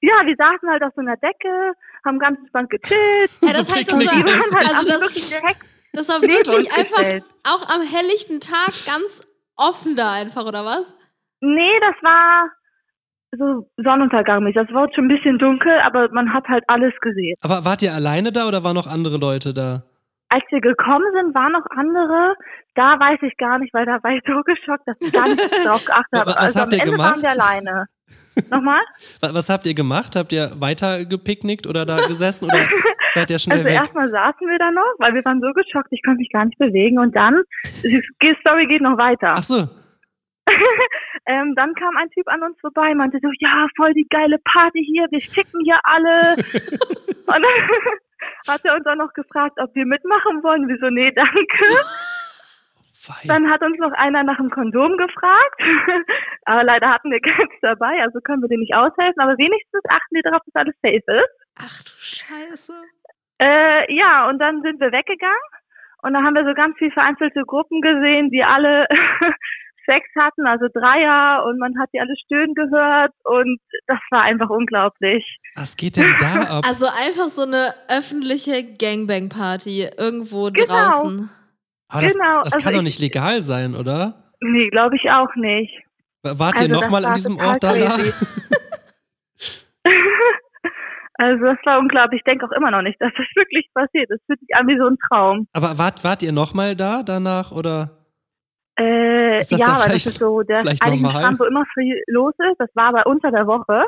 Ja, 0.00 0.26
wir 0.26 0.36
saßen 0.36 0.68
halt 0.68 0.82
auf 0.82 0.92
so 0.94 1.00
einer 1.00 1.16
Decke, 1.16 1.72
haben 2.04 2.18
ganz 2.18 2.38
entspannt 2.38 2.68
gechillt. 2.68 3.30
Ja, 3.40 3.52
das 3.52 3.68
So 3.68 3.74
heißt, 3.74 3.90
das 3.90 3.98
war, 3.98 4.12
waren 4.12 4.26
halt 4.26 4.68
also 4.68 4.76
alle 4.76 4.88
das, 4.88 5.00
wirklich 5.00 5.28
direkt 5.30 5.73
das 5.94 6.08
war 6.08 6.20
wirklich 6.22 6.72
einfach 6.76 7.26
auch 7.44 7.74
am 7.74 7.82
helllichten 7.82 8.40
Tag 8.40 8.72
ganz 8.86 9.26
offen 9.56 9.96
da 9.96 10.12
einfach, 10.12 10.46
oder 10.46 10.64
was? 10.64 10.94
Nee, 11.40 11.80
das 11.80 11.94
war 12.02 12.50
so 13.36 13.68
Sonnenuntergang. 13.76 14.50
Das 14.54 14.68
war 14.72 14.88
schon 14.94 15.06
ein 15.06 15.08
bisschen 15.08 15.38
dunkel, 15.38 15.72
aber 15.84 16.08
man 16.12 16.32
hat 16.32 16.46
halt 16.48 16.64
alles 16.68 16.92
gesehen. 17.00 17.34
Aber 17.42 17.64
wart 17.64 17.82
ihr 17.82 17.92
alleine 17.92 18.32
da 18.32 18.46
oder 18.48 18.64
waren 18.64 18.74
noch 18.76 18.86
andere 18.86 19.18
Leute 19.18 19.52
da? 19.52 19.82
Als 20.28 20.44
wir 20.50 20.60
gekommen 20.60 21.06
sind, 21.14 21.34
waren 21.34 21.52
noch 21.52 21.66
andere. 21.70 22.34
Da 22.74 22.98
weiß 22.98 23.20
ich 23.22 23.36
gar 23.36 23.58
nicht, 23.58 23.72
weil 23.74 23.86
da 23.86 24.02
war 24.02 24.12
ich 24.12 24.22
so 24.26 24.40
geschockt, 24.44 24.86
dass 24.86 24.96
ich 25.00 25.12
gar 25.12 25.28
nicht 25.28 25.40
drauf 25.64 25.84
geachtet 25.84 26.18
habe. 26.18 26.30
Was 26.30 26.36
also 26.36 26.60
habt 26.60 26.72
am 26.72 26.78
ihr 26.78 26.82
Ende 26.84 26.96
gemacht? 26.96 27.12
waren 27.12 27.22
wir 27.22 27.30
alleine. 27.30 27.86
Nochmal? 28.50 28.80
Was, 29.20 29.48
habt 29.48 29.66
ihr 29.66 29.74
gemacht? 29.74 30.16
Habt 30.16 30.32
ihr 30.32 30.50
weiter 30.58 31.04
gepicknickt 31.04 31.66
oder 31.66 31.84
da 31.86 31.96
gesessen 32.06 32.46
oder 32.46 32.66
seid 33.14 33.30
ihr 33.30 33.38
schnell 33.38 33.58
Also 33.58 33.68
weg? 33.68 33.74
erstmal 33.76 34.10
saßen 34.10 34.48
wir 34.48 34.58
da 34.58 34.70
noch, 34.70 34.94
weil 34.98 35.14
wir 35.14 35.24
waren 35.24 35.40
so 35.40 35.52
geschockt, 35.52 35.88
ich 35.92 36.02
konnte 36.02 36.18
mich 36.18 36.30
gar 36.30 36.44
nicht 36.44 36.58
bewegen. 36.58 36.98
Und 36.98 37.14
dann, 37.14 37.42
die 37.84 38.36
Story 38.40 38.66
geht 38.66 38.82
noch 38.82 38.98
weiter. 38.98 39.34
Ach 39.36 39.42
so. 39.42 39.68
Ähm, 41.26 41.54
dann 41.56 41.72
kam 41.74 41.96
ein 41.96 42.10
Typ 42.10 42.28
an 42.28 42.42
uns 42.42 42.60
vorbei, 42.60 42.94
meinte 42.94 43.18
so, 43.22 43.28
ja, 43.38 43.66
voll 43.78 43.94
die 43.94 44.06
geile 44.10 44.36
Party 44.44 44.84
hier, 44.84 45.06
wir 45.10 45.20
ficken 45.20 45.58
hier 45.64 45.80
alle. 45.84 46.36
und 46.36 47.42
dann 47.42 47.42
hat 48.46 48.60
er 48.64 48.74
uns 48.74 48.84
auch 48.84 48.94
noch 48.94 49.10
gefragt, 49.14 49.56
ob 49.58 49.74
wir 49.74 49.86
mitmachen 49.86 50.42
wollen. 50.42 50.68
Wir 50.68 50.76
so, 50.82 50.90
nee, 50.90 51.10
danke. 51.12 51.64
Wei. 53.08 53.28
Dann 53.28 53.50
hat 53.50 53.62
uns 53.62 53.78
noch 53.78 53.92
einer 53.92 54.22
nach 54.22 54.36
dem 54.38 54.50
Kondom 54.50 54.96
gefragt. 54.96 55.60
aber 56.44 56.64
leider 56.64 56.88
hatten 56.90 57.10
wir 57.10 57.20
keins 57.20 57.52
dabei, 57.62 58.02
also 58.02 58.20
können 58.20 58.42
wir 58.42 58.48
dir 58.48 58.58
nicht 58.58 58.74
aushelfen. 58.74 59.20
Aber 59.20 59.36
wenigstens 59.38 59.82
achten 59.88 60.14
wir 60.14 60.22
darauf, 60.22 60.40
dass 60.46 60.54
alles 60.54 60.74
safe 60.82 60.96
ist. 60.96 61.34
Ach 61.56 61.82
du 61.82 61.92
Scheiße. 61.96 62.72
Äh, 63.40 63.94
ja, 63.94 64.28
und 64.28 64.38
dann 64.38 64.62
sind 64.62 64.80
wir 64.80 64.92
weggegangen. 64.92 65.48
Und 66.02 66.12
dann 66.12 66.24
haben 66.24 66.34
wir 66.34 66.44
so 66.44 66.54
ganz 66.54 66.76
viele 66.78 66.90
vereinzelte 66.92 67.42
Gruppen 67.46 67.80
gesehen, 67.80 68.30
die 68.30 68.44
alle 68.44 68.86
Sex 69.86 70.06
hatten, 70.18 70.46
also 70.46 70.66
Dreier, 70.72 71.44
und 71.46 71.58
man 71.58 71.78
hat 71.78 71.90
die 71.92 72.00
alle 72.00 72.14
stöhnen 72.24 72.54
gehört. 72.54 73.12
Und 73.24 73.58
das 73.86 73.98
war 74.10 74.22
einfach 74.22 74.48
unglaublich. 74.50 75.24
Was 75.56 75.76
geht 75.76 75.96
denn 75.96 76.14
da 76.18 76.58
ab? 76.58 76.64
Also 76.68 76.86
einfach 76.86 77.28
so 77.28 77.42
eine 77.42 77.74
öffentliche 77.88 78.64
Gangbang-Party 78.78 79.88
irgendwo 79.98 80.50
Genau. 80.50 80.66
draußen. 80.66 81.30
Aber 81.94 82.02
das, 82.02 82.12
genau, 82.12 82.42
das 82.42 82.52
also 82.54 82.64
kann 82.64 82.72
doch 82.74 82.80
ich- 82.80 82.84
nicht 82.84 82.98
legal 83.00 83.42
sein, 83.42 83.74
oder? 83.74 84.32
Nee, 84.40 84.68
glaube 84.70 84.96
ich 84.96 85.10
auch 85.10 85.34
nicht. 85.36 85.72
Wart 86.22 86.56
ihr 86.56 86.62
Also 86.62 86.74
das 86.74 86.80
nochmal 86.82 87.04
an 87.04 87.14
diesem 87.14 87.36
Ort 87.38 87.62
danach? 87.62 87.96
crazy. 87.96 88.12
Also 91.16 91.44
das 91.44 91.58
war 91.64 91.78
unglaublich. 91.78 92.18
Ich 92.20 92.24
denke 92.24 92.44
auch 92.44 92.50
immer 92.50 92.72
noch 92.72 92.82
nicht, 92.82 93.00
dass 93.00 93.12
das 93.16 93.26
wirklich 93.36 93.68
passiert. 93.72 94.10
Das 94.10 94.18
fühlt 94.26 94.40
sich 94.40 94.54
an 94.56 94.66
wie 94.66 94.76
so 94.76 94.86
ein 94.88 94.96
Traum. 95.08 95.46
Aber 95.52 95.78
wart, 95.78 96.02
wart 96.02 96.24
ihr 96.24 96.32
nochmal 96.32 96.74
da 96.74 97.04
danach 97.04 97.52
oder? 97.52 97.90
Äh, 98.76 99.38
Ist 99.38 99.52
das 99.52 99.60
ja, 99.60 99.66
da 99.68 99.72
aber 99.74 99.92
das 99.92 100.06
ist 100.06 100.18
so 100.18 100.42
der? 100.42 100.62
Strand, 100.74 101.38
wo 101.38 101.44
immer 101.44 101.64
viel 101.74 102.02
los 102.08 102.32
ist. 102.50 102.56
Das 102.58 102.68
war 102.74 102.88
aber 102.88 103.06
unter 103.06 103.30
der 103.30 103.46
Woche. 103.46 103.84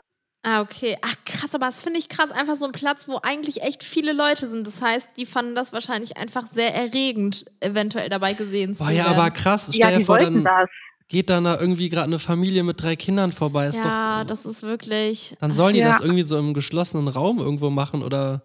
Ah, 0.49 0.61
okay. 0.61 0.97
Ach, 1.03 1.14
krass, 1.24 1.55
aber 1.57 1.66
das 1.66 1.80
finde 1.80 1.99
ich 1.99 2.09
krass. 2.09 2.30
Einfach 2.30 2.55
so 2.55 2.66
ein 2.66 2.72
Platz, 2.72 3.09
wo 3.09 3.18
eigentlich 3.22 3.62
echt 3.62 3.82
viele 3.82 4.12
Leute 4.12 4.47
sind. 4.47 4.64
Das 4.64 4.80
heißt, 4.80 5.11
die 5.16 5.26
fanden 5.26 5.57
das 5.57 5.72
wahrscheinlich 5.72 6.16
einfach 6.16 6.47
sehr 6.47 6.72
erregend, 6.72 7.47
eventuell 7.61 8.09
dabei 8.09 8.32
gesehen 8.32 8.74
zu 8.76 8.84
Boah, 8.84 8.90
ja, 8.92 9.07
werden. 9.07 9.18
aber 9.18 9.30
krass. 9.30 9.66
ja, 9.68 9.72
Stell 9.74 9.92
dir 9.94 9.99
die 9.99 10.05
vor, 10.05 10.18
dann 10.18 10.44
das. 10.44 10.68
geht 11.09 11.30
dann 11.30 11.42
da 11.44 11.59
irgendwie 11.59 11.88
gerade 11.88 12.05
eine 12.07 12.20
Familie 12.20 12.62
mit 12.62 12.80
drei 12.80 12.94
Kindern 12.94 13.32
vorbei. 13.32 13.66
Ist 13.66 13.82
ja, 13.84 14.20
doch, 14.22 14.28
das 14.28 14.47
ist 14.47 14.62
wirklich. 14.62 15.36
dann 15.40 15.51
sollen 15.51 15.74
die 15.74 15.80
Ja. 15.80 15.88
das 15.88 16.01
irgendwie 16.01 16.22
so 16.22 16.38
im 16.38 16.55
geschlossenen 16.55 17.09
Raum 17.09 17.38
irgendwo 17.38 17.70
machen 17.70 18.05
oder, 18.05 18.42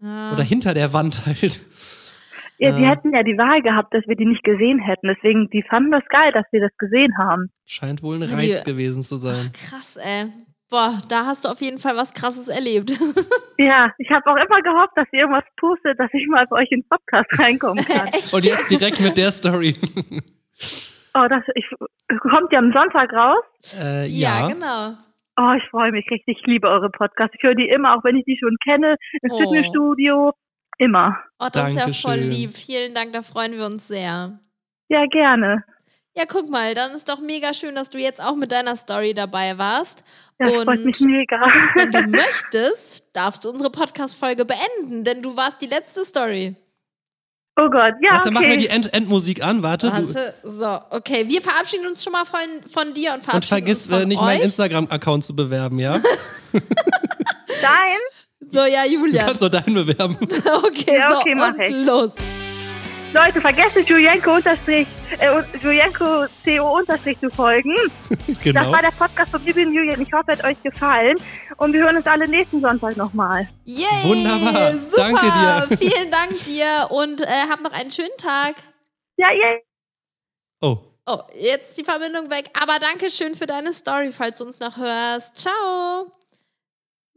Ja. 0.00 0.32
oder 0.32 0.42
hinter 0.42 0.72
der 0.72 0.94
Wand 0.94 1.26
halt. 1.26 1.60
Ja, 2.58 2.70
die 2.76 2.82
Ja. 2.84 2.88
hätten 2.90 3.12
ja 3.12 3.22
die 3.22 3.36
Wahl 3.36 3.60
gehabt, 3.60 3.92
dass 3.92 4.04
wir 4.06 4.16
die 4.16 4.24
nicht 4.24 4.44
gesehen 4.44 4.78
hätten. 4.78 5.08
Deswegen, 5.08 5.50
die 5.50 5.62
fanden 5.68 5.90
das 5.90 6.04
geil, 6.08 6.32
dass 6.32 6.46
wir 6.52 6.60
das 6.60 6.70
gesehen 6.78 7.12
haben. 7.18 7.50
Scheint 7.66 8.02
wohl 8.02 8.16
ein 8.22 8.28
Ja, 8.30 8.34
Reiz 8.36 8.62
die- 8.62 8.70
gewesen 8.70 9.02
zu 9.02 9.16
sein. 9.16 9.50
Ach, 9.52 9.70
krass, 9.70 9.96
ey. 9.96 10.26
Boah, 10.72 10.98
da 11.10 11.26
hast 11.26 11.44
du 11.44 11.50
auf 11.50 11.60
jeden 11.60 11.78
Fall 11.78 11.96
was 11.96 12.12
Krasses 12.14 12.48
erlebt. 12.48 12.92
Ja, 13.58 13.92
ich 13.98 14.10
habe 14.10 14.26
auch 14.28 14.34
immer 14.36 14.60
gehofft, 14.62 14.92
dass 14.96 15.06
ihr 15.12 15.20
irgendwas 15.20 15.44
postet, 15.56 16.00
dass 16.00 16.08
ich 16.14 16.26
mal 16.26 16.44
bei 16.48 16.62
euch 16.62 16.72
in 16.72 16.80
den 16.80 16.88
Podcast 16.88 17.28
reinkommen 17.38 17.84
kann. 17.84 18.08
Echt? 18.08 18.34
Und 18.34 18.42
jetzt 18.44 18.68
direkt 18.70 18.98
mit 19.00 19.16
der 19.16 19.30
Story. 19.30 19.76
Oh, 21.14 21.26
das 21.28 21.42
ich, 21.54 21.66
kommt 22.20 22.50
ja 22.52 22.58
am 22.58 22.72
Sonntag 22.72 23.12
raus. 23.12 23.44
äh, 23.78 24.06
ja. 24.06 24.40
ja. 24.40 24.48
genau. 24.48 24.96
Oh, 25.36 25.52
ich 25.58 25.68
freue 25.70 25.92
mich 25.92 26.06
richtig. 26.10 26.38
Ich 26.40 26.46
liebe 26.46 26.66
eure 26.68 26.88
Podcasts. 26.88 27.34
Ich 27.36 27.42
höre 27.42 27.54
die 27.54 27.68
immer, 27.68 27.94
auch 27.94 28.02
wenn 28.04 28.16
ich 28.16 28.24
die 28.24 28.38
schon 28.42 28.56
kenne, 28.64 28.96
im 29.20 29.30
Oh. 29.30 29.38
Fitnessstudio. 29.38 30.32
Immer. 30.78 31.18
Oh, 31.38 31.48
das 31.52 31.68
ist 31.70 31.76
ja 31.76 31.82
voll 31.92 32.16
Dankeschön. 32.18 32.30
lieb. 32.30 32.54
Vielen 32.54 32.94
Dank, 32.94 33.12
da 33.12 33.20
freuen 33.20 33.52
wir 33.58 33.66
uns 33.66 33.88
sehr. 33.88 34.38
Ja, 34.88 35.04
gerne. 35.06 35.62
Ja, 36.16 36.24
guck 36.26 36.48
mal, 36.50 36.74
dann 36.74 36.92
ist 36.92 37.08
doch 37.10 37.20
mega 37.20 37.52
schön, 37.54 37.74
dass 37.74 37.90
du 37.90 37.98
jetzt 37.98 38.22
auch 38.22 38.36
mit 38.36 38.50
deiner 38.52 38.76
Story 38.76 39.12
dabei 39.14 39.56
warst. 39.58 40.04
Das 40.44 40.54
freut 40.64 40.68
Und 40.78 40.84
mich 40.84 41.00
mega. 41.00 41.40
wenn 41.74 41.92
du 41.92 42.00
möchtest, 42.08 43.04
darfst 43.12 43.44
du 43.44 43.50
unsere 43.50 43.70
Podcast-Folge 43.70 44.44
beenden, 44.44 45.04
denn 45.04 45.22
du 45.22 45.36
warst 45.36 45.60
die 45.62 45.66
letzte 45.66 46.04
Story. 46.04 46.56
Oh 47.60 47.68
Gott, 47.68 47.92
ja, 48.00 48.12
Warte, 48.14 48.30
machen 48.30 48.48
wir 48.48 48.56
die 48.56 48.64
okay. 48.66 48.76
End 48.76 48.94
Endmusik 48.94 49.44
an. 49.44 49.62
Warte. 49.62 49.90
Du, 49.90 49.92
Warte, 50.14 50.34
so, 50.42 50.80
okay, 50.96 51.28
wir 51.28 51.42
verabschieden 51.42 51.86
uns 51.86 52.02
schon 52.02 52.12
mal 52.14 52.24
von, 52.24 52.38
von 52.66 52.94
dir 52.94 53.10
und 53.10 53.16
und 53.18 53.24
verabschieden 53.24 53.48
vergiss 53.48 53.86
uns 53.86 53.94
von 53.94 54.02
äh, 54.02 54.06
nicht, 54.06 54.18
euch. 54.18 54.24
meinen 54.24 54.40
Instagram-Account 54.42 55.22
zu 55.24 55.36
bewerben, 55.36 55.78
ja? 55.78 55.98
Dein? 56.52 57.98
So, 58.40 58.64
ja, 58.64 58.84
Du 58.84 58.92
Julian. 58.92 59.26
kannst 59.26 59.42
doch 59.42 59.48
deinen 59.50 59.74
bewerben. 59.74 60.16
Okay, 60.64 60.96
Ja, 60.98 61.12
so, 61.12 61.20
okay, 61.20 61.34
mach 61.34 61.52
und 61.54 61.60
ich. 61.60 61.86
los. 61.86 62.14
Leute, 63.12 63.40
vergesst 63.40 63.76
nicht, 63.76 63.88
Julienko 63.88 64.36
unterstrich, 64.36 64.86
äh, 65.18 65.42
Julienko 65.60 66.26
CO 66.44 66.78
unterstrich 66.78 67.18
zu 67.20 67.30
folgen. 67.30 67.74
Das 68.26 68.38
genau. 68.42 68.72
war 68.72 68.82
der 68.82 68.90
Podcast 68.90 69.30
von 69.30 69.44
Bibi 69.44 69.66
und 69.66 69.74
Julian. 69.74 70.00
Ich 70.00 70.12
hoffe, 70.12 70.32
er 70.32 70.38
hat 70.38 70.44
euch 70.44 70.62
gefallen. 70.62 71.16
Und 71.58 71.72
wir 71.72 71.84
hören 71.84 71.96
uns 71.96 72.06
alle 72.06 72.26
nächsten 72.26 72.60
Sonntag 72.60 72.96
nochmal. 72.96 73.48
Yay, 73.64 73.86
Wunderbar. 74.04 74.72
Super. 74.78 74.96
Danke 74.96 75.26
dir. 75.70 75.76
Vielen 75.78 76.10
Dank 76.10 76.44
dir 76.44 76.88
und 76.90 77.20
äh, 77.20 77.26
hab 77.48 77.60
noch 77.60 77.72
einen 77.72 77.90
schönen 77.90 78.16
Tag. 78.18 78.56
Ja, 79.16 79.28
ihr. 79.32 79.60
Oh. 80.60 80.78
Oh, 81.06 81.18
jetzt 81.34 81.70
ist 81.70 81.78
die 81.78 81.84
Verbindung 81.84 82.30
weg. 82.30 82.50
Aber 82.60 82.78
danke 82.78 83.10
schön 83.10 83.34
für 83.34 83.46
deine 83.46 83.72
Story, 83.72 84.12
falls 84.12 84.38
du 84.38 84.44
uns 84.44 84.60
noch 84.60 84.76
hörst. 84.76 85.36
Ciao. 85.36 86.12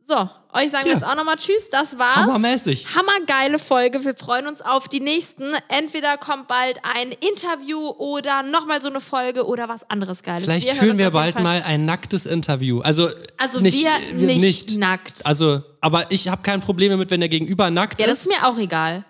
So, 0.07 0.13
euch 0.53 0.69
sagen 0.69 0.85
wir 0.85 0.91
Ja. 0.91 0.97
jetzt 0.99 1.03
auch 1.03 1.15
nochmal 1.15 1.37
Tschüss. 1.37 1.69
Das 1.71 1.97
war's. 1.97 2.17
Hammermäßig. 2.17 2.85
Hammergeile 2.95 3.57
Folge. 3.57 4.05
Wir 4.05 4.13
freuen 4.13 4.45
uns 4.45 4.61
auf 4.61 4.87
die 4.87 4.99
nächsten. 4.99 5.51
Entweder 5.67 6.17
kommt 6.19 6.47
bald 6.47 6.79
ein 6.83 7.11
Interview 7.11 7.87
oder 7.89 8.43
nochmal 8.43 8.83
so 8.83 8.89
eine 8.89 9.01
Folge 9.01 9.47
oder 9.47 9.67
was 9.67 9.89
anderes 9.89 10.21
Geiles. 10.21 10.43
Vielleicht 10.45 10.67
hören 10.73 10.77
führen 10.77 10.97
wir 10.99 11.09
bald 11.09 11.33
Fall- 11.33 11.41
mal 11.43 11.63
ein 11.63 11.85
nacktes 11.85 12.27
Interview. 12.27 12.81
Also, 12.81 13.09
Also 13.37 13.61
nicht, 13.61 13.79
wir 13.81 13.89
äh, 14.29 14.35
nicht, 14.37 14.77
nackt. 14.77 15.25
Also, 15.25 15.63
aber 15.81 16.11
ich 16.11 16.27
habe 16.27 16.43
kein 16.43 16.61
Problem 16.61 16.91
damit, 16.91 17.09
wenn 17.09 17.19
der 17.21 17.29
Gegenüber 17.29 17.71
nackt 17.71 17.99
ja, 17.99 18.05
das 18.05 18.19
ist. 18.19 18.27
ist 18.27 18.39
mir 18.39 18.47
auch 18.47 18.59
egal. 18.59 19.05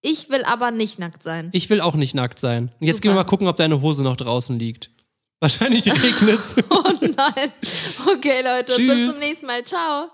Ich 0.00 0.30
will 0.30 0.44
aber 0.44 0.70
nicht 0.70 0.98
nackt 0.98 1.22
sein. 1.22 1.50
Ich 1.52 1.68
will 1.68 1.82
auch 1.82 1.94
nicht 1.94 2.14
nackt 2.14 2.38
sein. 2.38 2.72
Und 2.80 2.86
jetzt 2.86 2.96
Super. 2.98 3.02
gehen 3.02 3.10
wir 3.10 3.16
mal 3.16 3.24
gucken, 3.28 3.48
ob 3.48 3.56
deine 3.56 3.82
Hose 3.82 4.02
noch 4.02 4.16
draußen 4.16 4.58
liegt. 4.58 4.88
Wahrscheinlich 5.40 5.84
regnet's. 6.02 6.54
Oh 6.70 6.82
nein. 7.00 7.52
Okay, 8.06 8.40
Leute, 8.42 8.76
bis 8.76 8.76
Tschüss. 8.76 9.12
zum 9.18 9.28
nächsten 9.28 9.46
Mal. 9.46 9.62
Ciao. 9.64 10.08